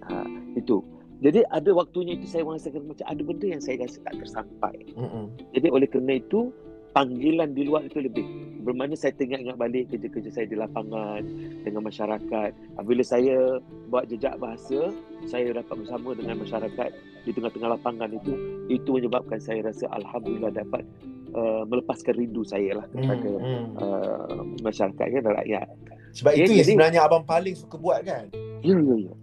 Ha, 0.07 0.23
itu. 0.55 0.79
Jadi 1.17 1.41
ada 1.49 1.73
waktunya 1.73 2.13
itu 2.13 2.29
saya 2.29 2.45
merasakan 2.45 2.93
macam 2.93 3.05
ada 3.09 3.21
benda 3.25 3.45
yang 3.49 3.57
saya 3.57 3.81
rasa 3.81 3.97
tak 4.05 4.21
tersampai. 4.21 4.77
Mm-mm. 4.93 5.33
Jadi 5.49 5.67
oleh 5.73 5.89
kerana 5.89 6.21
itu 6.21 6.53
panggilan 6.93 7.57
di 7.57 7.65
luar 7.65 7.89
itu 7.89 7.97
lebih. 8.05 8.21
Bermakna 8.61 8.93
saya 8.93 9.17
teringat-ingat 9.17 9.57
balik 9.57 9.89
kerja-kerja 9.89 10.29
saya 10.29 10.45
di 10.45 10.53
lapangan 10.53 11.25
dengan 11.65 11.89
masyarakat. 11.89 12.51
Bila 12.85 13.01
saya 13.01 13.57
buat 13.89 14.05
jejak 14.13 14.37
bahasa, 14.37 14.93
saya 15.25 15.57
dapat 15.57 15.73
bersama 15.81 16.13
dengan 16.13 16.37
masyarakat 16.37 16.89
di 17.25 17.31
tengah-tengah 17.33 17.81
lapangan 17.81 18.13
itu. 18.13 18.33
Itu 18.69 19.01
menyebabkan 19.01 19.41
saya 19.41 19.65
rasa 19.65 19.89
Alhamdulillah 19.89 20.53
dapat 20.53 20.85
uh, 21.33 21.63
melepaskan 21.67 22.15
rindu 22.15 22.43
saya 22.45 22.83
lah 22.83 22.85
kepada 22.91 23.29
Hmm, 23.31 23.43
hmm. 23.43 23.65
uh, 23.81 24.41
masyarakat 24.63 25.07
kan, 25.11 25.21
dan 25.23 25.33
rakyat. 25.43 25.67
Sebab 26.15 26.31
Ya, 26.33 26.43
itu 26.45 26.51
yang 26.57 26.67
sebenarnya 26.67 27.01
abang 27.05 27.23
paling 27.27 27.55
suka 27.55 27.75
buat 27.77 28.01
kan? 28.05 28.31
Ya, 28.63 28.75
ya, 28.77 28.95
ya. 28.95 29.13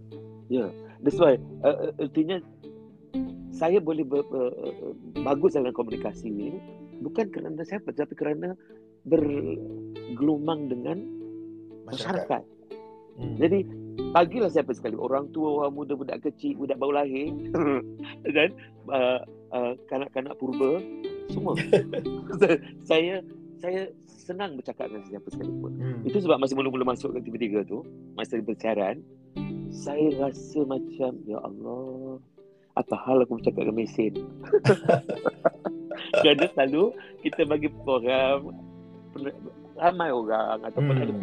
Ya. 0.47 0.65
That's 1.01 1.17
why, 1.21 1.37
uh, 1.65 1.89
uh, 1.89 1.91
artinya 2.01 2.41
saya 3.53 3.79
boleh 3.79 4.03
ber, 4.03 4.25
uh, 4.31 4.51
uh, 4.51 4.93
bagus 5.23 5.55
dalam 5.55 5.71
komunikasi 5.71 6.27
ini 6.27 6.59
bukan 7.03 7.29
kerana 7.31 7.61
siapa, 7.63 7.91
tapi 7.91 8.15
kerana 8.15 8.55
bergelumang 9.05 10.71
dengan 10.71 10.97
masyarakat. 11.85 12.43
Hmm. 13.15 13.35
Jadi, 13.39 13.63
bagilah 14.11 14.51
siapa 14.51 14.75
sekali, 14.75 14.97
orang 14.99 15.31
tua, 15.31 15.63
orang 15.63 15.73
muda, 15.75 15.93
budak 15.95 16.23
kecil, 16.25 16.59
budak 16.59 16.79
baru 16.79 17.03
lahir, 17.03 17.31
dan 18.35 18.49
uh, 18.91 19.19
uh, 19.55 19.73
kanak-kanak 19.87 20.35
purba, 20.35 20.83
semua. 21.29 21.53
saya 22.89 23.21
saya 23.59 23.81
senang 24.07 24.57
bercakap 24.57 24.89
dengan 24.89 25.05
siapa 25.05 25.27
sekalipun. 25.29 25.71
Hmm. 25.77 26.01
Itu 26.05 26.17
sebab 26.21 26.41
masa 26.41 26.57
mula-mula 26.57 26.85
masuk 26.85 27.13
ke 27.17 27.29
TV3 27.29 27.65
tu, 27.65 27.85
masa 28.17 28.41
bersiaran, 28.41 29.01
saya 29.69 30.09
rasa 30.17 30.65
macam, 30.65 31.17
Ya 31.29 31.37
Allah, 31.41 32.17
apa 32.75 32.95
hal 33.05 33.21
aku 33.23 33.37
bercakap 33.37 33.69
dengan 33.69 33.77
mesin? 33.85 34.13
Kerana 36.21 36.45
selalu 36.57 36.93
kita 37.21 37.45
bagi 37.45 37.69
program, 37.85 38.51
ramai 39.75 40.09
orang 40.09 40.57
ataupun 40.63 40.93
Hmm. 40.93 41.03
ada 41.03 41.13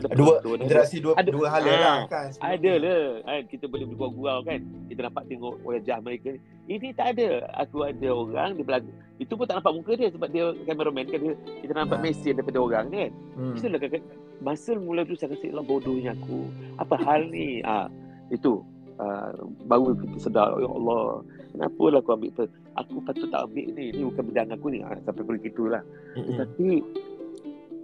ada 0.00 0.06
dua 0.10 0.34
penonton, 0.38 0.58
interaksi 0.62 0.96
dua 0.98 1.12
ada- 1.14 1.30
dua 1.30 1.46
hal 1.46 1.60
Ah, 1.60 1.68
lah 1.70 1.98
kan. 2.06 2.26
sebelum 2.30 2.48
ada 2.50 2.72
lah 2.78 3.00
kan 3.20 3.40
kita 3.46 3.64
boleh 3.66 3.84
bergurau-gurau 3.86 4.38
kan 4.42 4.58
kita 4.86 5.00
nampak 5.02 5.24
tengok 5.26 5.54
wajah 5.60 5.98
mereka 6.00 6.28
ni. 6.30 6.40
ini 6.68 6.88
tak 6.90 7.06
ada 7.12 7.28
aku 7.54 7.76
ada 7.82 8.08
orang 8.08 8.50
di 8.52 8.62
belakang 8.62 8.90
itu 9.18 9.32
pun 9.32 9.44
tak 9.44 9.56
nampak 9.56 9.72
muka 9.74 9.92
dia 9.94 10.08
sebab 10.08 10.28
dia 10.28 10.44
cameraman 10.64 11.04
kan 11.04 11.18
dia, 11.20 11.34
kita 11.60 11.72
nampak 11.74 11.98
Ah. 11.98 12.02
mesin 12.02 12.32
daripada 12.32 12.58
orang 12.58 12.84
ni 12.88 12.98
kan 12.98 13.12
Hmm. 13.36 13.54
Itulah 13.54 13.78
kadang 13.78 14.04
masa 14.38 14.72
mula 14.74 15.00
tu 15.02 15.14
saya 15.14 15.28
rasa 15.30 15.46
Allah 15.46 15.64
bodohnya 15.64 16.12
aku. 16.14 16.40
Apa 16.76 16.94
hal 16.98 17.28
ni? 17.28 17.60
Ah 17.60 17.88
itu 18.28 18.62
uh, 18.96 19.32
baru 19.64 19.92
kita 19.98 20.16
sedar 20.22 20.54
ya 20.54 20.68
Allah 20.68 21.20
kenapa 21.50 21.82
lah 21.86 21.98
aku 21.98 22.10
ambil 22.14 22.30
aku 22.72 22.96
patut 23.02 23.26
tak 23.26 23.42
ambil 23.42 23.66
ni 23.74 23.90
ni 23.90 24.02
bukan 24.04 24.22
bidang 24.24 24.48
aku 24.50 24.66
ni 24.68 24.78
ah, 24.80 24.94
sampai 25.02 25.22
boleh 25.22 25.40
gitulah 25.42 25.82
Mm-mm. 26.14 26.38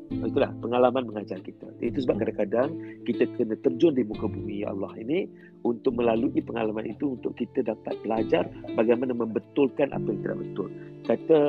Tapi 0.07 0.31
itulah 0.31 0.51
pengalaman 0.63 1.03
mengajar 1.11 1.43
kita. 1.43 1.67
Itu 1.83 2.07
sebab 2.07 2.23
kadang-kadang 2.23 2.79
kita 3.03 3.27
kena 3.35 3.59
terjun 3.59 3.99
di 3.99 4.07
muka 4.07 4.31
bumi 4.31 4.63
ya 4.63 4.71
Allah 4.71 4.95
ini 5.03 5.27
untuk 5.67 5.99
melalui 5.99 6.39
pengalaman 6.39 6.87
itu 6.87 7.19
untuk 7.19 7.35
kita 7.35 7.67
dapat 7.67 7.99
belajar 8.07 8.47
bagaimana 8.79 9.13
membetulkan 9.19 9.91
apa 9.91 10.07
yang 10.07 10.21
tidak 10.23 10.39
betul. 10.47 10.69
Kata 11.11 11.41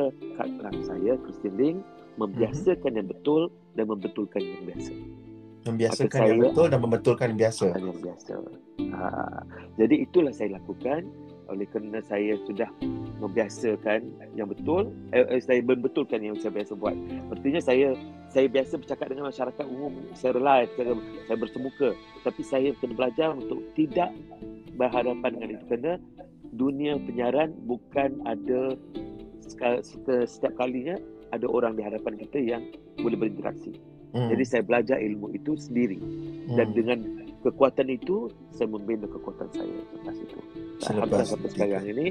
kata 0.41 0.69
saya 0.89 1.13
Christine 1.21 1.57
Ling 1.57 1.77
membiasakan 2.17 2.97
yang 2.97 3.07
betul 3.07 3.53
dan 3.77 3.85
membetulkan 3.93 4.41
yang 4.41 4.63
biasa. 4.65 4.93
Membiasakan 5.69 6.17
Maka 6.17 6.29
yang 6.33 6.41
betul 6.41 6.65
dan 6.73 6.79
membetulkan 6.81 7.25
yang 7.33 7.39
biasa. 7.45 7.65
yang 7.77 8.01
biasa. 8.01 8.33
Ha, 8.97 9.07
jadi 9.77 9.95
itulah 10.01 10.33
saya 10.33 10.57
lakukan 10.57 11.05
oleh 11.47 11.65
kerana 11.67 12.03
saya 12.03 12.35
sudah 12.45 12.69
membiasakan 13.17 14.07
yang 14.37 14.47
betul 14.47 14.93
eh, 15.11 15.25
eh, 15.25 15.41
saya 15.41 15.63
membetulkan 15.63 16.21
yang 16.21 16.37
saya 16.37 16.53
biasa 16.53 16.77
buat 16.77 16.95
artinya 17.33 17.61
saya 17.63 17.97
saya 18.29 18.47
biasa 18.51 18.77
bercakap 18.77 19.07
dengan 19.09 19.31
masyarakat 19.31 19.65
umum 19.65 19.93
saya 20.13 20.37
live 20.37 20.71
saya, 20.77 20.93
saya 21.25 21.37
bersemuka 21.37 21.89
tapi 22.21 22.41
saya 22.45 22.69
kena 22.77 22.93
belajar 22.93 23.33
untuk 23.33 23.59
tidak 23.73 24.13
berhadapan 24.77 25.29
dengan 25.39 25.49
itu 25.57 25.65
kerana 25.65 25.93
dunia 26.53 26.93
penyiaran 27.01 27.49
bukan 27.65 28.21
ada 28.29 28.77
setiap 30.23 30.53
kalinya 30.59 30.95
ada 31.33 31.47
orang 31.49 31.75
di 31.75 31.83
hadapan 31.83 32.13
kita 32.19 32.37
yang 32.39 32.63
boleh 33.01 33.17
berinteraksi 33.17 33.73
hmm. 34.13 34.29
jadi 34.31 34.43
saya 34.45 34.63
belajar 34.63 34.97
ilmu 35.01 35.33
itu 35.33 35.57
sendiri 35.57 35.97
dan 36.53 36.71
hmm. 36.71 36.75
dengan 36.75 36.99
kekuatan 37.43 37.87
itu 37.91 38.31
saya 38.53 38.67
membina 38.69 39.05
kekuatan 39.05 39.47
saya 39.53 39.69
lepas 39.69 40.17
itu. 40.17 40.37
Alhamdulillah 40.87 41.27
sampai 41.27 41.49
sekarang 41.53 41.85
ini 41.89 42.07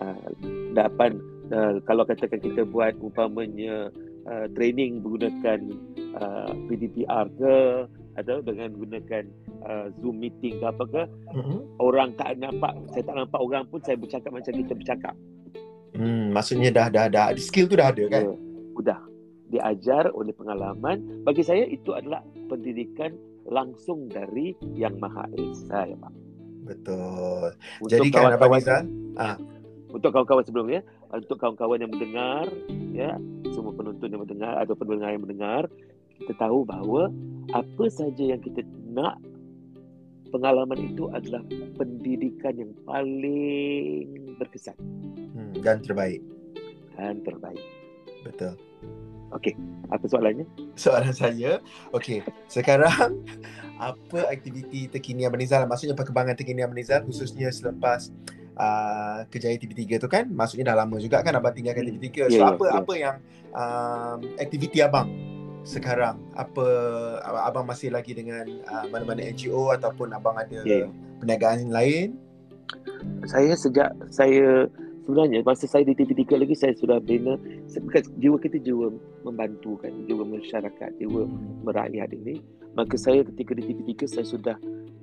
uh, 0.00 0.28
dapat 0.72 1.16
uh, 1.52 1.76
kalau 1.84 2.04
katakan 2.08 2.40
kita 2.40 2.64
buat 2.68 2.96
umpamanya 3.00 3.92
uh, 4.28 4.46
training 4.56 5.00
menggunakan 5.00 5.60
uh, 6.16 6.52
PDPR 6.68 7.26
ke 7.36 7.56
atau 8.12 8.44
dengan 8.44 8.68
gunakan 8.76 9.24
uh, 9.64 9.86
Zoom 9.96 10.20
meeting 10.20 10.60
ke 10.60 10.66
apa 10.68 10.84
ke 10.84 11.02
mm-hmm. 11.32 11.58
orang 11.80 12.12
tak 12.20 12.36
nampak 12.36 12.76
saya 12.92 13.02
tak 13.08 13.16
nampak 13.16 13.40
orang 13.40 13.64
pun 13.72 13.80
saya 13.80 13.96
bercakap 13.96 14.30
macam 14.32 14.52
kita 14.52 14.72
bercakap. 14.76 15.14
Hmm 15.92 16.32
maksudnya 16.32 16.72
dah 16.72 16.88
dah 16.88 17.08
dah 17.08 17.32
skill 17.40 17.68
tu 17.68 17.76
dah 17.76 17.88
ada 17.92 18.04
kan? 18.08 18.22
Ya, 18.28 18.34
sudah 18.76 18.98
diajar 19.52 20.08
oleh 20.16 20.32
pengalaman 20.32 21.24
bagi 21.24 21.44
saya 21.44 21.68
itu 21.68 21.92
adalah 21.92 22.24
pendidikan 22.48 23.12
langsung 23.48 24.06
dari 24.10 24.54
Yang 24.74 24.94
Maha 25.02 25.24
Esa 25.34 25.88
ya 25.88 25.96
Pak. 25.98 26.12
Betul. 26.62 27.48
Untuk 27.82 27.90
Jadi 27.90 28.08
kan 28.14 28.32
Abang 28.34 28.54
Nizal, 28.54 28.86
ah. 29.18 29.36
untuk 29.90 30.14
kawan-kawan 30.14 30.44
sebelum 30.46 30.66
ya, 30.70 30.80
untuk 31.10 31.36
kawan-kawan 31.42 31.82
yang 31.82 31.90
mendengar 31.90 32.46
ya, 32.94 33.10
semua 33.50 33.74
penonton 33.74 34.08
yang 34.08 34.22
mendengar 34.22 34.54
atau 34.62 34.74
pendengar 34.78 35.10
yang 35.10 35.22
mendengar, 35.26 35.62
kita 36.22 36.38
tahu 36.38 36.62
bahawa 36.62 37.10
apa 37.50 37.84
saja 37.90 38.30
yang 38.30 38.38
kita 38.38 38.62
nak 38.94 39.18
pengalaman 40.30 40.78
itu 40.80 41.10
adalah 41.12 41.44
pendidikan 41.76 42.56
yang 42.56 42.72
paling 42.88 44.08
berkesan 44.40 44.78
hmm, 45.36 45.60
dan 45.60 45.82
terbaik. 45.82 46.22
Dan 46.96 47.20
terbaik. 47.26 47.60
Betul. 48.22 48.54
Okey, 49.32 49.56
apa 49.88 50.04
soalannya? 50.04 50.44
Soalan 50.76 51.14
saya, 51.16 51.58
okey. 51.96 52.20
Sekarang 52.52 53.24
apa 53.80 54.28
aktiviti 54.28 54.86
terkini 54.92 55.24
Abang 55.24 55.40
Nizal? 55.40 55.64
Maksudnya 55.64 55.96
perkembangan 55.96 56.36
terkini 56.36 56.60
Abang 56.60 56.76
Nizal 56.76 57.00
khususnya 57.02 57.48
selepas 57.48 58.12
uh, 58.60 59.24
kejayaan 59.32 59.60
TV3 59.60 59.82
tu 59.98 60.08
kan? 60.08 60.28
Maksudnya 60.28 60.72
dah 60.72 60.84
lama 60.84 61.00
juga 61.00 61.24
kan 61.24 61.32
Abang 61.32 61.56
tinggalkan 61.56 61.88
TV3. 61.88 62.28
So 62.28 62.36
yeah, 62.36 62.52
apa 62.52 62.64
yeah. 62.64 62.78
apa 62.78 62.92
yang 62.94 63.16
um, 63.56 64.18
aktiviti 64.36 64.78
Abang 64.84 65.08
sekarang? 65.64 66.20
Apa 66.36 66.66
Abang 67.48 67.64
masih 67.64 67.88
lagi 67.88 68.12
dengan 68.12 68.44
uh, 68.68 68.84
mana-mana 68.92 69.24
NGO 69.32 69.72
ataupun 69.72 70.12
Abang 70.12 70.36
ada 70.36 70.60
yeah. 70.62 70.88
perniagaan 71.24 71.72
lain? 71.72 72.20
Saya 73.24 73.56
sejak 73.56 73.92
saya 74.08 74.68
sebenarnya 75.02 75.42
masa 75.42 75.66
saya 75.66 75.82
di 75.82 75.94
TV3 75.98 76.38
lagi 76.38 76.54
saya 76.54 76.72
sudah 76.78 77.02
bina 77.02 77.34
bukan 77.82 78.02
jiwa 78.22 78.36
kita 78.38 78.58
jiwa 78.62 78.94
membantu 79.26 79.78
kan 79.82 79.92
jiwa 80.06 80.22
masyarakat 80.22 80.90
jiwa 81.02 81.26
merakyat 81.66 82.10
ini 82.14 82.38
maka 82.78 82.94
saya 82.96 83.26
ketika 83.26 83.58
di 83.58 83.62
TV3 83.74 83.90
saya 84.08 84.26
sudah 84.26 84.56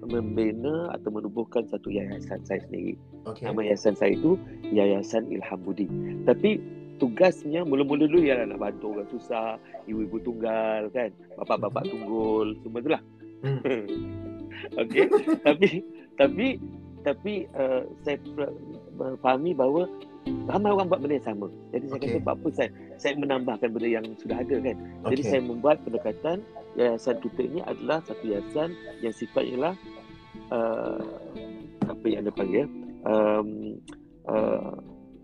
membina 0.09 0.89
atau 0.95 1.13
menubuhkan 1.13 1.67
satu 1.69 1.91
yayasan 1.91 2.41
saya 2.47 2.63
sendiri 2.65 2.95
okay. 3.27 3.45
nama 3.45 3.61
yayasan 3.61 3.93
saya 3.93 4.15
itu 4.15 4.39
Yayasan 4.73 5.29
Ilham 5.29 5.59
Budi 5.61 5.85
tapi 6.25 6.57
tugasnya 6.97 7.63
mula-mula 7.63 8.05
dulu 8.07 8.23
ialah 8.23 8.49
nak 8.49 8.59
bantu 8.59 8.95
orang 8.95 9.07
susah 9.11 9.55
ibu-ibu 9.87 10.19
tunggal 10.23 10.91
kan 10.91 11.09
bapa-bapa 11.39 11.83
hmm. 11.83 11.89
tunggul 11.91 12.47
semua 12.63 12.79
itulah 12.83 13.01
hmm. 13.45 13.59
okey 14.83 15.03
tapi 15.45 15.69
tapi 16.19 16.47
tapi 17.03 17.47
uh, 17.55 17.87
saya 18.03 18.19
fahami 19.23 19.55
bahawa 19.55 19.87
ramai 20.49 20.69
orang 20.73 20.87
buat 20.91 20.99
benda 21.01 21.15
yang 21.17 21.27
sama. 21.27 21.47
Jadi 21.71 21.85
saya 21.87 21.99
okay. 21.99 22.11
kata 22.19 22.31
apa 22.35 22.47
saya 22.51 22.69
saya 22.99 23.13
menambahkan 23.17 23.69
benda 23.71 23.89
yang 23.89 24.05
sudah 24.19 24.37
ada 24.39 24.55
kan. 24.59 24.75
Okay. 24.75 25.09
Jadi 25.15 25.21
saya 25.23 25.41
membuat 25.41 25.77
pendekatan 25.87 26.37
yayasan 26.77 27.17
kita 27.23 27.41
ini 27.45 27.59
adalah 27.65 27.99
satu 28.05 28.23
yayasan 28.27 28.69
yang 29.01 29.13
sifatnya 29.15 29.57
lah 29.71 29.73
uh, 30.53 31.01
apa 31.87 32.05
yang 32.05 32.27
anda 32.27 32.33
panggil 32.35 32.65
um, 33.07 33.49
uh, 34.27 34.75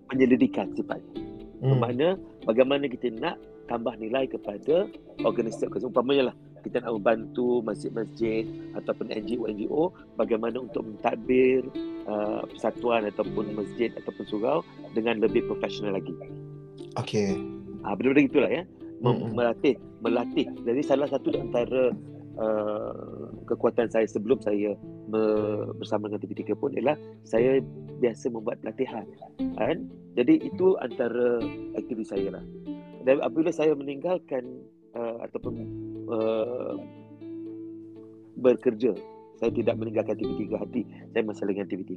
penyelidikan 0.10 0.72
sifatnya. 0.74 1.22
Hmm. 1.62 1.78
Bermakna 1.78 2.08
bagaimana 2.46 2.86
kita 2.88 3.12
nak 3.20 3.36
tambah 3.66 3.98
nilai 3.98 4.30
kepada 4.30 4.86
organisasi 5.26 5.66
umpamanya 5.82 6.32
lah 6.32 6.36
kita 6.66 6.82
nak 6.82 6.98
membantu 6.98 7.62
masjid-masjid 7.62 8.50
ataupun 8.74 9.14
NGO-NGO 9.14 9.94
bagaimana 10.18 10.66
untuk 10.66 10.82
mentadbir 10.82 11.62
uh, 12.10 12.42
persatuan 12.50 13.06
ataupun 13.06 13.54
masjid 13.54 13.94
ataupun 13.94 14.26
surau 14.26 14.60
dengan 14.98 15.22
lebih 15.22 15.46
profesional 15.46 16.02
lagi. 16.02 16.18
Okey. 16.98 17.38
Ah 17.86 17.94
uh, 17.94 17.96
benda-benda 17.96 18.26
gitulah 18.26 18.50
ya. 18.50 18.64
Mem- 19.06 19.14
mm-hmm. 19.22 19.32
Melatih, 19.38 19.76
melatih. 20.02 20.48
Jadi 20.66 20.82
salah 20.82 21.06
satu 21.06 21.30
di 21.30 21.38
antara 21.38 21.94
uh, 22.42 23.30
kekuatan 23.46 23.86
saya 23.94 24.10
sebelum 24.10 24.42
saya 24.42 24.74
me- 25.06 25.70
bersama 25.78 26.10
dengan 26.10 26.26
TV3 26.26 26.42
pun 26.58 26.74
ialah 26.74 26.98
saya 27.22 27.62
biasa 28.02 28.34
membuat 28.34 28.58
pelatihan. 28.66 29.06
Kan? 29.62 29.86
Jadi 30.18 30.50
itu 30.50 30.74
antara 30.82 31.44
aktiviti 31.78 32.10
saya 32.10 32.42
lah. 32.42 32.46
Dan 33.06 33.22
apabila 33.22 33.54
saya 33.54 33.78
meninggalkan 33.78 34.66
uh, 34.98 35.22
ataupun 35.22 35.54
uh, 36.10 36.76
bekerja. 38.40 38.94
Saya 39.36 39.52
tidak 39.52 39.76
meninggalkan 39.76 40.16
TV3 40.16 40.44
hati. 40.56 40.82
Saya 41.12 41.24
masih 41.28 41.46
dengan 41.52 41.68
TV3 41.68 41.94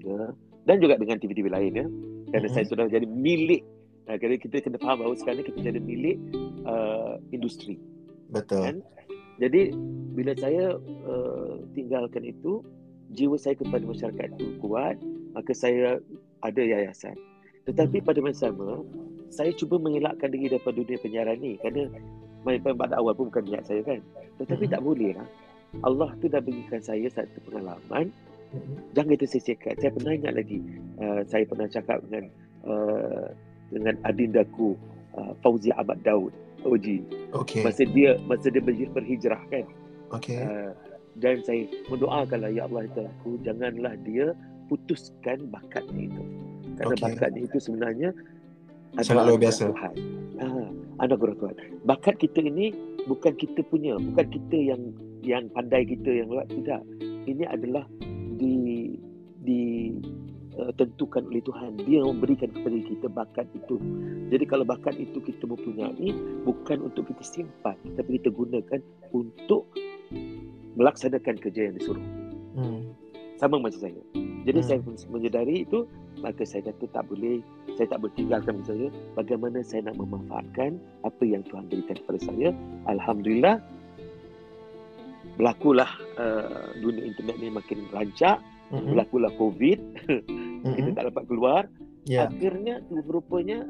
dan 0.66 0.76
juga 0.82 0.98
dengan 0.98 1.16
TV-TV 1.22 1.46
lain 1.46 1.72
ya. 1.72 1.86
Kerana 2.34 2.46
mm-hmm. 2.50 2.54
saya 2.54 2.64
sudah 2.66 2.86
jadi 2.90 3.06
milik. 3.06 3.62
Nah, 4.10 4.16
kerana 4.16 4.40
kita 4.40 4.64
kena 4.64 4.78
faham 4.80 5.04
bahawa 5.04 5.14
sekarang 5.20 5.44
kita 5.44 5.60
jadi 5.62 5.80
milik 5.80 6.16
uh, 6.66 7.20
industri. 7.30 7.78
Betul. 8.32 8.64
Kan? 8.64 8.76
Jadi 9.38 9.70
bila 10.18 10.34
saya 10.34 10.74
uh, 11.06 11.62
tinggalkan 11.78 12.26
itu, 12.26 12.64
jiwa 13.14 13.38
saya 13.38 13.54
kepada 13.54 13.86
masyarakat 13.86 14.34
itu 14.34 14.58
kuat, 14.58 14.98
maka 15.32 15.52
saya 15.54 16.02
ada 16.42 16.62
yayasan. 16.62 17.14
Tetapi 17.70 18.02
pada 18.02 18.18
masa 18.24 18.50
sama, 18.50 18.82
saya 19.28 19.52
cuba 19.54 19.76
mengelakkan 19.78 20.32
diri 20.32 20.50
daripada 20.50 20.80
dunia 20.80 20.98
penyiaran 20.98 21.36
ni 21.38 21.60
kerana 21.60 21.92
pada 22.44 22.94
awal 22.98 23.12
pun 23.14 23.30
bukan 23.30 23.44
niat 23.46 23.64
saya 23.66 23.82
kan. 23.82 24.00
Tetapi 24.38 24.64
hmm. 24.66 24.72
tak 24.72 24.82
boleh 24.82 25.10
lah. 25.16 25.28
Allah 25.84 26.10
tu 26.22 26.26
dah 26.32 26.40
berikan 26.40 26.80
saya 26.80 27.06
satu 27.12 27.38
pengalaman. 27.44 28.08
Hmm. 28.48 28.76
Jangan 28.96 29.10
kita 29.18 29.26
sia-siakan. 29.28 29.74
Saya 29.76 29.90
pernah 29.92 30.12
ingat 30.16 30.34
lagi. 30.34 30.58
Uh, 30.96 31.20
saya 31.28 31.44
pernah 31.44 31.66
cakap 31.68 31.98
dengan 32.08 32.24
uh, 32.64 33.26
dengan 33.68 33.94
adindaku 34.08 34.72
uh, 35.18 35.32
Fauzi 35.44 35.68
Ahmad 35.76 36.00
Daud. 36.06 36.32
Oji. 36.66 37.04
Okay. 37.36 37.62
Masa 37.62 37.86
dia 37.86 38.18
masa 38.26 38.50
dia 38.50 38.62
berhijrah 38.64 39.42
kan. 39.52 39.64
Okay. 40.18 40.40
Uh, 40.40 40.72
dan 41.18 41.42
saya 41.42 41.66
mendoakanlah 41.90 42.50
ya 42.50 42.66
Allah 42.66 42.86
itu 42.86 43.00
aku 43.04 43.30
janganlah 43.42 43.94
dia 44.06 44.32
putuskan 44.66 45.50
bakatnya 45.52 46.08
itu. 46.08 46.22
Kerana 46.78 46.94
okay. 46.94 47.04
bakatnya 47.04 47.42
itu 47.44 47.58
sebenarnya 47.58 48.10
sangat 49.02 49.24
luar 49.28 49.40
biasa. 49.40 49.62
Tuhan. 49.70 49.94
Ha, 50.38 50.46
anugerah 51.02 51.34
Tuhan. 51.38 51.56
Bakat 51.86 52.18
kita 52.18 52.42
ini 52.42 52.74
bukan 53.06 53.34
kita 53.38 53.62
punya, 53.66 53.96
bukan 53.98 54.26
kita 54.28 54.56
yang 54.56 54.82
yang 55.22 55.44
pandai 55.52 55.86
kita 55.86 56.10
yang 56.10 56.28
buat 56.30 56.48
tidak. 56.50 56.82
Ini 57.28 57.44
adalah 57.48 57.84
di 58.38 58.96
di 59.42 59.92
uh, 60.58 60.72
tentukan 60.76 61.26
oleh 61.28 61.42
Tuhan. 61.44 61.78
Dia 61.84 62.02
memberikan 62.04 62.50
kepada 62.52 62.78
kita 62.84 63.06
bakat 63.10 63.46
itu. 63.54 63.76
Jadi 64.28 64.44
kalau 64.44 64.64
bakat 64.66 64.96
itu 64.98 65.18
kita 65.22 65.44
mempunyai 65.48 66.10
bukan 66.44 66.84
untuk 66.84 67.08
kita 67.08 67.24
simpan, 67.24 67.76
tapi 67.96 68.20
kita 68.20 68.28
gunakan 68.34 68.80
untuk 69.14 69.70
melaksanakan 70.78 71.36
kerja 71.42 71.70
yang 71.70 71.74
disuruh. 71.76 72.06
Hmm. 72.58 72.82
Sama 73.38 73.62
macam 73.62 73.78
saya. 73.78 74.02
Jadi 74.44 74.60
hmm. 74.60 74.68
saya 74.68 74.78
menyedari 75.08 75.62
itu 75.62 75.86
maka 76.22 76.42
saya 76.42 76.66
kata 76.70 76.84
tak 76.90 77.04
boleh 77.06 77.38
saya 77.78 77.86
tak 77.94 78.00
bertinggalkan 78.02 78.58
saya 78.66 78.90
bagaimana 79.14 79.62
saya 79.62 79.86
nak 79.90 79.96
memanfaatkan 80.02 80.82
apa 81.06 81.22
yang 81.22 81.42
Tuhan 81.46 81.70
berikan 81.70 81.96
kepada 82.02 82.18
saya 82.26 82.48
alhamdulillah 82.90 83.62
berlakulah 85.38 85.90
uh, 86.18 86.74
dunia 86.82 87.06
internet 87.06 87.36
ni 87.38 87.48
makin 87.54 87.86
rancak 87.94 88.42
mm-hmm. 88.74 88.90
berlakulah 88.90 89.30
covid 89.38 89.78
mm-hmm. 90.10 90.74
kita 90.76 90.90
tak 90.98 91.04
dapat 91.14 91.24
keluar 91.30 91.62
yeah. 92.10 92.26
akhirnya 92.26 92.82
rupanya 92.90 93.62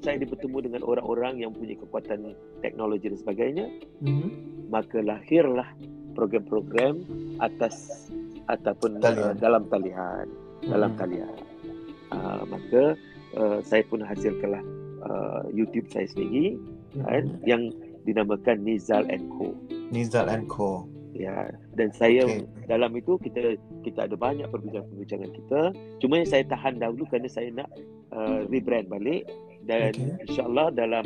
saya 0.00 0.16
bertemu 0.22 0.70
dengan 0.70 0.82
orang-orang 0.86 1.44
yang 1.44 1.52
punya 1.52 1.76
kekuatan 1.76 2.38
teknologi 2.62 3.10
dan 3.10 3.18
sebagainya 3.18 3.66
mm-hmm. 3.98 4.30
maka 4.70 5.02
lahirlah 5.02 5.66
program-program 6.14 7.02
atas 7.42 8.06
ataupun 8.58 8.98
talian. 8.98 9.32
Uh, 9.32 9.34
dalam 9.38 9.62
talian 9.70 10.26
dalam 10.66 10.90
mm-hmm. 10.92 11.00
talian 11.00 11.34
uh, 12.12 12.42
maka 12.50 12.82
uh, 13.38 13.58
saya 13.62 13.82
pun 13.86 14.02
hasilkanlah 14.02 14.62
uh, 15.06 15.42
YouTube 15.54 15.86
saya 15.88 16.04
sendiri 16.10 16.58
Hmm. 16.90 17.06
kan 17.06 17.24
yang 17.46 17.62
dinamakan 18.02 18.66
Nizal 18.66 19.06
and 19.06 19.30
Co. 19.30 19.54
Nizal 19.94 20.26
and 20.26 20.50
Co. 20.50 20.90
Ya, 21.14 21.52
dan 21.76 21.92
saya 21.92 22.24
Okay. 22.24 22.46
dalam 22.70 22.90
itu 22.96 23.14
kita 23.20 23.58
kita 23.86 24.08
ada 24.08 24.16
banyak 24.16 24.46
perbincangan-perbincangan 24.48 25.30
kita. 25.36 25.60
Cuma 26.00 26.22
yang 26.22 26.28
saya 26.30 26.44
tahan 26.48 26.80
dahulu 26.80 27.04
kerana 27.10 27.28
saya 27.28 27.50
nak 27.52 27.68
uh, 28.14 28.46
rebrand 28.48 28.88
balik 28.88 29.28
dan 29.68 29.92
Okay. 29.94 30.26
insya-Allah 30.26 30.72
dalam 30.72 31.04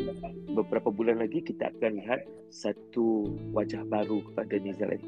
beberapa 0.54 0.88
bulan 0.88 1.18
lagi 1.20 1.42
kita 1.42 1.68
akan 1.74 1.98
lihat 1.98 2.24
satu 2.48 3.28
wajah 3.52 3.82
baru 3.90 4.22
kepada 4.32 4.54
Nizal 4.62 4.94
and 4.94 5.04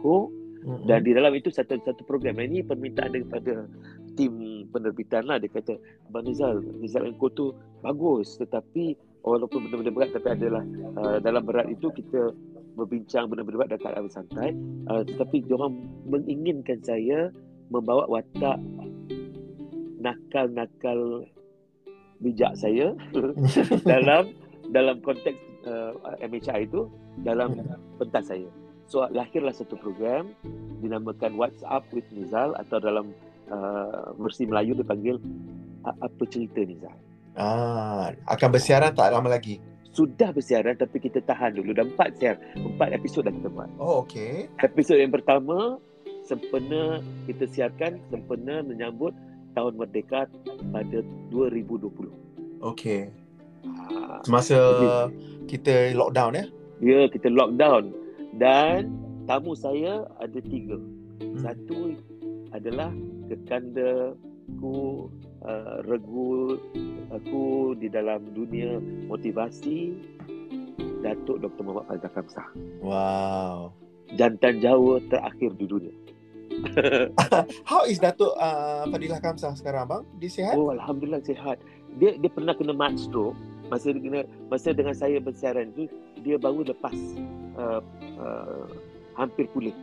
Dan 0.67 1.07
di 1.07 1.15
dalam 1.15 1.31
itu 1.31 1.47
satu 1.47 1.79
satu 1.79 2.03
program. 2.03 2.43
Ini 2.43 2.67
permintaan 2.67 3.15
daripada 3.15 3.71
tim 4.19 4.67
penerbitan 4.75 5.31
lah. 5.31 5.39
Dia 5.39 5.47
kata 5.47 5.79
Abang 6.11 6.27
Nizal, 6.27 6.59
Nizal 6.83 7.07
and 7.07 7.19
tu 7.39 7.55
bagus. 7.87 8.35
Tetapi 8.43 8.99
walaupun 9.23 9.67
benda-benda 9.67 9.95
berat 9.95 10.11
tapi 10.11 10.29
adalah 10.35 10.67
uh, 10.99 11.19
dalam 11.23 11.47
berat 11.47 11.71
itu 11.71 11.87
kita 11.95 12.35
berbincang 12.75 13.31
benda-benda 13.31 13.63
berat 13.63 13.71
dan 13.79 13.81
keadaan 13.83 14.11
santai. 14.11 14.51
Uh, 14.91 15.07
tetapi 15.07 15.47
diorang 15.47 15.87
menginginkan 16.03 16.83
saya 16.83 17.31
membawa 17.71 18.11
watak 18.11 18.59
nakal-nakal 20.03 21.27
bijak 22.23 22.55
saya 22.59 22.91
dalam 23.91 24.35
dalam 24.75 24.99
konteks 24.99 25.39
uh, 25.67 25.95
MHI 26.27 26.67
itu 26.67 26.91
dalam 27.23 27.55
pentas 28.03 28.35
saya. 28.35 28.51
So 28.87 29.03
lahirlah 29.11 29.51
satu 29.51 29.75
program 29.75 30.31
dinamakan 30.79 31.35
WhatsApp 31.35 31.83
with 31.91 32.07
Nizal 32.15 32.55
atau 32.55 32.79
dalam 32.79 33.11
uh, 33.51 34.15
versi 34.23 34.47
Melayu 34.47 34.79
dipanggil 34.79 35.19
apa 35.83 36.23
cerita 36.31 36.63
Nizal. 36.63 36.95
Ah, 37.37 38.15
akan 38.31 38.49
bersiaran 38.55 38.95
tak 38.95 39.11
lama 39.11 39.27
lagi. 39.27 39.59
Sudah 39.91 40.31
bersiaran 40.31 40.79
tapi 40.79 41.03
kita 41.03 41.19
tahan 41.25 41.59
dulu 41.59 41.75
dan 41.75 41.91
empat 41.93 42.17
siar, 42.21 42.37
empat 42.55 42.95
episod 42.95 43.27
dah 43.27 43.33
kita 43.35 43.49
buat. 43.51 43.69
Oh, 43.81 44.07
okey. 44.07 44.47
Episod 44.63 44.97
yang 45.03 45.11
pertama 45.11 45.83
sempena 46.23 47.03
kita 47.27 47.45
siarkan 47.51 47.99
sempena 48.09 48.63
menyambut 48.63 49.13
tahun 49.59 49.75
merdeka 49.83 50.31
pada 50.71 50.99
2020. 51.35 52.63
Okey. 52.63 53.11
Ah, 53.67 54.23
Semasa 54.23 54.59
kita 55.51 55.91
lockdown 55.97 56.39
ya. 56.39 56.45
Ya, 56.79 57.09
kita 57.09 57.33
lockdown 57.33 58.06
dan 58.37 58.93
tamu 59.25 59.57
saya 59.57 60.05
ada 60.21 60.41
tiga. 60.45 60.77
Hmm. 61.21 61.41
Satu 61.41 61.97
adalah 62.53 62.93
kekandaku 63.29 65.09
uh, 65.43 65.79
regu 65.89 66.61
aku 67.11 67.75
di 67.81 67.89
dalam 67.91 68.23
dunia 68.33 68.79
motivasi 69.09 69.97
Datuk 71.01 71.39
Dr. 71.45 71.63
Muhammad 71.63 71.85
Faizal 71.91 72.13
Kamsah. 72.13 72.49
Wow. 72.83 73.75
Jantan 74.15 74.63
Jawa 74.63 75.03
terakhir 75.11 75.55
di 75.59 75.67
dunia. 75.67 75.95
How 77.69 77.85
is 77.85 78.01
Datuk 78.01 78.33
uh, 78.39 78.89
Fadilah 78.89 79.21
Kamsah 79.21 79.53
sekarang 79.59 79.87
bang? 79.91 80.03
Dia 80.23 80.31
sihat? 80.31 80.55
Oh, 80.57 80.73
alhamdulillah 80.73 81.21
sihat. 81.23 81.61
Dia 82.01 82.17
dia 82.17 82.31
pernah 82.31 82.57
kena 82.57 82.73
mild 82.73 82.97
stroke. 82.97 83.37
Masa 83.67 83.93
dia 83.93 84.03
kena 84.03 84.21
masa 84.47 84.71
dengan 84.71 84.95
saya 84.95 85.19
bersiaran 85.19 85.75
tu 85.75 85.91
dia 86.23 86.39
baru 86.39 86.63
lepas 86.67 86.97
uh, 87.59 87.83
uh, 88.17 88.69
hampir 89.17 89.49
pulih. 89.53 89.77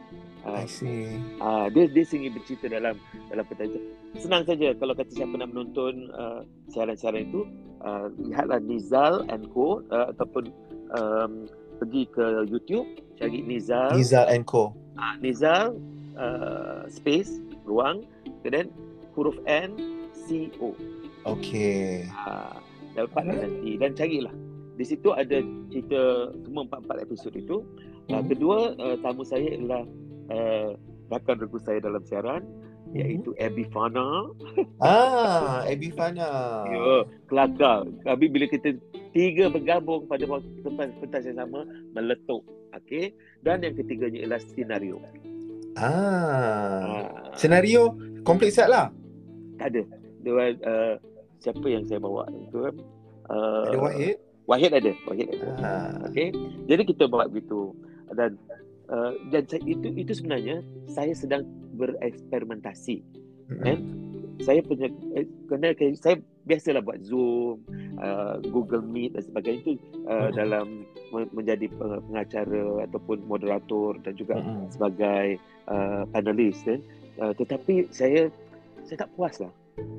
Uh, 0.43 0.59
I 0.59 0.67
see. 0.67 1.07
uh, 1.39 1.71
dia 1.71 1.87
dia 1.87 2.03
sendiri 2.03 2.35
bercerita 2.35 2.67
dalam 2.67 2.99
dalam 3.31 3.47
pentas. 3.47 3.79
Senang 4.19 4.43
saja 4.43 4.75
kalau 4.75 4.91
kata 4.91 5.07
siapa 5.15 5.39
nak 5.39 5.55
menonton 5.55 6.11
uh, 6.11 6.43
siaran-siaran 6.67 7.31
itu 7.31 7.47
uh, 7.79 8.11
lihatlah 8.19 8.59
Nizal 8.59 9.23
and 9.31 9.47
Co 9.55 9.79
uh, 9.87 10.11
ataupun 10.11 10.51
um, 10.91 11.47
pergi 11.79 12.03
ke 12.11 12.43
YouTube 12.51 12.85
cari 13.15 13.39
Nizal 13.39 13.95
Nizal 13.95 14.27
and 14.27 14.43
Co. 14.43 14.75
uh, 14.99 15.15
Nizal 15.23 15.79
uh, 16.19 16.85
space 16.91 17.39
ruang 17.63 18.03
dan 18.43 18.67
huruf 19.15 19.39
N 19.47 19.79
C 20.11 20.51
O 20.59 20.75
Okey. 21.23 22.03
uh, 22.11 22.59
dapatlah 22.99 23.47
nanti 23.47 23.79
dan 23.79 23.95
carilah 23.95 24.35
di 24.75 24.83
situ 24.83 25.15
ada 25.15 25.39
cerita 25.71 26.35
semua 26.43 26.67
empat-empat 26.67 26.97
episod 27.07 27.31
itu 27.31 27.63
uh, 28.07 28.23
kedua 28.23 28.57
uh, 28.75 28.95
tamu 28.99 29.23
saya 29.23 29.47
adalah 29.51 29.83
uh, 30.29 30.69
rakan 31.07 31.35
regu 31.39 31.59
saya 31.59 31.79
dalam 31.79 32.03
siaran 32.03 32.43
Mhm. 32.83 32.99
iaitu 32.99 33.31
Abby 33.37 33.63
Fana 33.65 34.27
Ah, 34.77 35.63
Abby 35.71 35.89
Fana. 35.89 36.29
ya 36.67 37.01
kelakar 37.25 37.87
tapi 38.03 38.27
bila 38.27 38.45
kita 38.45 38.75
tiga 39.09 39.47
bergabung 39.47 40.05
pada 40.05 40.25
waktu 40.25 40.45
tempat 40.61 40.91
pentas 40.99 41.23
yang 41.23 41.39
sama 41.39 41.63
meletup 41.91 42.43
okey 42.75 43.15
dan 43.39 43.61
yang 43.61 43.73
ketiganya 43.73 44.19
ialah 44.19 44.41
senario 44.45 44.99
Ah. 45.73 46.85
uh, 46.85 47.33
Senario 47.33 47.97
komplit 48.21 48.51
set 48.51 48.67
lah. 48.67 48.93
tak 49.57 49.73
ada 49.73 49.81
dia 50.21 50.31
uh, 50.61 50.93
siapa 51.39 51.65
yang 51.65 51.83
saya 51.83 51.97
bawa 51.97 52.23
itu 52.29 52.57
kan 52.61 52.75
uh, 53.27 53.65
Ada 53.67 53.77
Wahid. 53.79 54.15
Wahid 54.45 54.71
ada 54.71 54.91
Wahid 55.07 55.27
ada 55.31 55.47
Ah. 55.57 55.91
Okey. 56.07 56.29
Jadi 56.67 56.81
kita 56.85 57.07
buat 57.07 57.27
begitu 57.27 57.73
dan 58.13 58.31
uh, 58.87 59.11
dan 59.29 59.43
saya, 59.45 59.61
itu 59.63 59.87
itu 59.93 60.13
sebenarnya 60.13 60.61
saya 60.87 61.13
sedang 61.13 61.43
bereksperimentasi. 61.73 63.01
Mm-mm. 63.49 63.77
Saya 64.39 64.61
punya 64.61 64.89
eh, 65.13 65.25
kerana 65.45 65.71
ke- 65.71 65.93
saya 65.95 66.17
biasalah 66.43 66.81
buat 66.81 66.99
Zoom, 67.01 67.61
uh, 67.97 68.41
Google 68.45 68.81
Meet 68.81 69.13
dan 69.13 69.23
sebagainya 69.23 69.59
itu 69.61 69.73
uh, 70.03 70.27
Mhm. 70.27 70.31
dalam 70.33 70.65
me- 71.09 71.31
menjadi 71.31 71.69
pe- 71.69 72.01
pengacara 72.03 72.63
ataupun 72.83 73.23
moderator 73.23 73.95
dan 74.01 74.13
juga 74.13 74.35
Mm-mm. 74.37 74.67
sebagai 74.69 75.37
uh, 75.67 76.03
panelis 76.09 76.59
kan. 76.61 76.81
Uh, 77.13 77.33
tetapi 77.33 77.87
saya 77.89 78.27
saya 78.83 79.05
tak 79.05 79.13
puas 79.13 79.37
lah 79.39 79.53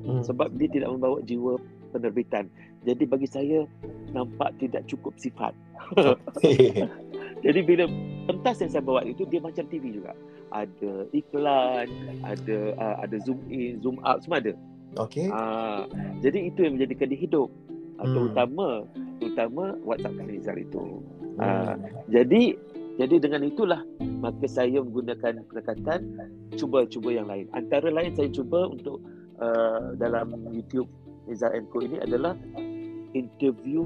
Mm. 0.07 0.23
sebab 0.23 0.55
dia 0.55 0.71
tidak 0.71 0.87
membawa 0.87 1.19
jiwa 1.21 1.59
penerbitan. 1.91 2.47
Jadi 2.85 3.03
bagi 3.03 3.27
saya 3.27 3.67
nampak 4.11 4.55
tidak 4.55 4.87
cukup 4.87 5.11
sifat. 5.17 5.51
Jadi 7.45 7.59
bila 7.61 7.85
pentas 8.25 8.57
yang 8.57 8.71
saya 8.73 8.81
bawa 8.81 9.05
itu 9.05 9.21
dia 9.29 9.37
macam 9.37 9.63
TV 9.69 10.01
juga. 10.01 10.17
Ada 10.49 11.05
iklan, 11.13 11.87
ada 12.25 12.57
uh, 12.81 12.95
ada 13.05 13.15
zoom 13.21 13.37
in, 13.53 13.77
zoom 13.85 14.01
out 14.01 14.25
semua 14.25 14.41
ada. 14.41 14.57
Okey. 14.97 15.29
Uh, 15.29 15.85
jadi 16.25 16.49
itu 16.49 16.65
yang 16.65 16.81
menjadikan 16.81 17.07
dia 17.13 17.19
hidup. 17.21 17.49
Uh, 17.95 18.03
Hmm. 18.03 18.11
terutama 18.11 18.67
terutama 19.23 19.63
WhatsApp 19.87 20.17
Kalizal 20.19 20.57
itu. 20.59 20.99
Hmm. 21.39 21.79
Jadi 22.11 22.57
jadi 22.95 23.15
dengan 23.19 23.43
itulah 23.45 23.81
maka 24.19 24.47
saya 24.47 24.81
menggunakan 24.83 25.45
pendekatan 25.47 25.99
cuba-cuba 26.59 27.09
yang 27.13 27.27
lain. 27.29 27.45
Antara 27.55 27.87
lain 27.93 28.11
saya 28.17 28.27
cuba 28.33 28.67
untuk 28.67 28.99
uh, 29.39 29.95
dalam 29.95 30.33
YouTube 30.51 30.89
Nizal 31.27 31.55
Co 31.71 31.83
ini 31.83 31.99
adalah 32.01 32.35
interview 33.15 33.83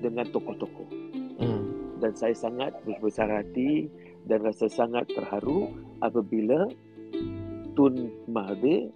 dengan 0.00 0.28
tokoh-tokoh 0.30 0.86
Hmm. 1.36 1.65
Dan 1.96 2.12
saya 2.12 2.32
sangat 2.32 2.72
berbesar 2.82 3.26
hati 3.26 3.88
dan 4.24 4.42
rasa 4.42 4.66
sangat 4.66 5.08
terharu 5.08 5.72
apabila 5.98 6.68
Tun 7.72 7.94
Mahathir 8.26 8.88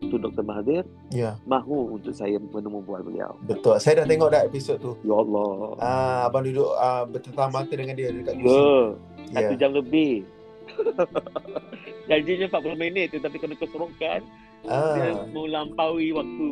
Tun 0.00 0.16
Dr. 0.18 0.40
Mahathir 0.40 0.82
Ya, 1.10 1.36
mahu 1.44 1.94
untuk 1.94 2.10
saya 2.10 2.38
menemui 2.38 2.80
bual 2.80 3.02
beliau. 3.02 3.36
betul. 3.42 3.76
Saya 3.76 4.00
dah 4.00 4.06
tengok 4.06 4.30
dah 4.30 4.42
episod 4.42 4.78
tu. 4.78 4.96
Ya 5.02 5.12
Allah. 5.12 5.52
Ah, 5.76 6.20
abang 6.24 6.40
duduk 6.40 6.72
ah, 6.74 7.04
bertetap 7.04 7.50
mata 7.50 7.68
dengan 7.70 7.92
dia 7.92 8.08
dekat 8.08 8.34
Ya, 8.34 8.40
UC. 8.40 8.56
satu 9.28 9.52
Ya. 9.52 9.58
jam 9.58 9.70
lebih. 9.72 10.24
Janjinya 12.08 12.46
40 12.48 12.74
minit 12.76 13.06
tetapi 13.10 13.36
kena 13.36 13.54
keserokan 13.54 14.20
dia 14.62 14.70
Ah. 15.10 15.26
melampaui 15.28 16.10
waktu. 16.10 16.50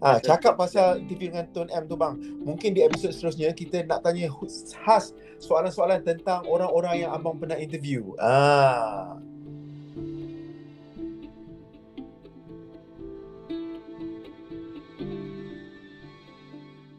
Ah, 0.00 0.16
saya- 0.16 0.38
cakap 0.38 0.54
pasal 0.56 1.02
interview 1.02 1.28
dengan 1.34 1.46
Tun 1.52 1.68
M 1.68 1.84
tu 1.84 1.96
bang. 1.98 2.14
Mungkin 2.46 2.70
di 2.72 2.80
episod 2.80 3.10
seterusnya 3.12 3.52
kita 3.52 3.84
nak 3.84 4.06
tanya 4.06 4.30
khas 4.30 5.12
soalan-soalan 5.42 6.00
tentang 6.06 6.46
orang-orang 6.46 7.04
yang 7.04 7.10
abang 7.12 7.36
pernah 7.36 7.58
interview. 7.58 8.14
Ah. 8.16 9.18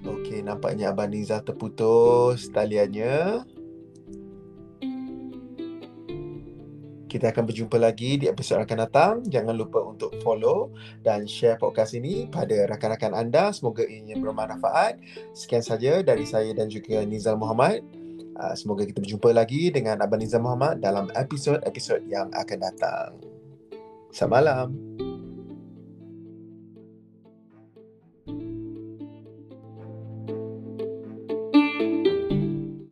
Okey, 0.03 0.43
nampaknya 0.43 0.91
Abang 0.91 1.15
Nizal 1.15 1.39
terputus 1.47 2.51
taliannya. 2.51 3.47
Kita 7.13 7.29
akan 7.29 7.45
berjumpa 7.45 7.77
lagi 7.77 8.17
di 8.17 8.25
episod 8.25 8.57
akan 8.57 8.89
datang. 8.89 9.21
Jangan 9.29 9.53
lupa 9.53 9.85
untuk 9.85 10.17
follow 10.25 10.73
dan 11.05 11.29
share 11.29 11.61
podcast 11.61 11.93
ini 11.93 12.25
pada 12.25 12.65
rakan-rakan 12.65 13.13
anda. 13.13 13.53
Semoga 13.53 13.85
ianya 13.85 14.17
bermanfaat. 14.17 14.97
Sekian 15.37 15.61
saja 15.61 16.01
dari 16.01 16.25
saya 16.25 16.49
dan 16.57 16.73
juga 16.73 17.05
Nizal 17.05 17.37
Muhammad. 17.37 17.85
Ah, 18.33 18.57
Semoga 18.57 18.89
kita 18.89 18.97
berjumpa 18.97 19.29
lagi 19.29 19.69
dengan 19.69 20.01
Abang 20.01 20.25
Nizal 20.25 20.41
Muhammad 20.41 20.81
dalam 20.81 21.13
episod-episod 21.13 22.01
yang 22.09 22.33
akan 22.33 22.57
datang. 22.57 23.21
Selamat 24.09 24.33
malam. 24.33 24.92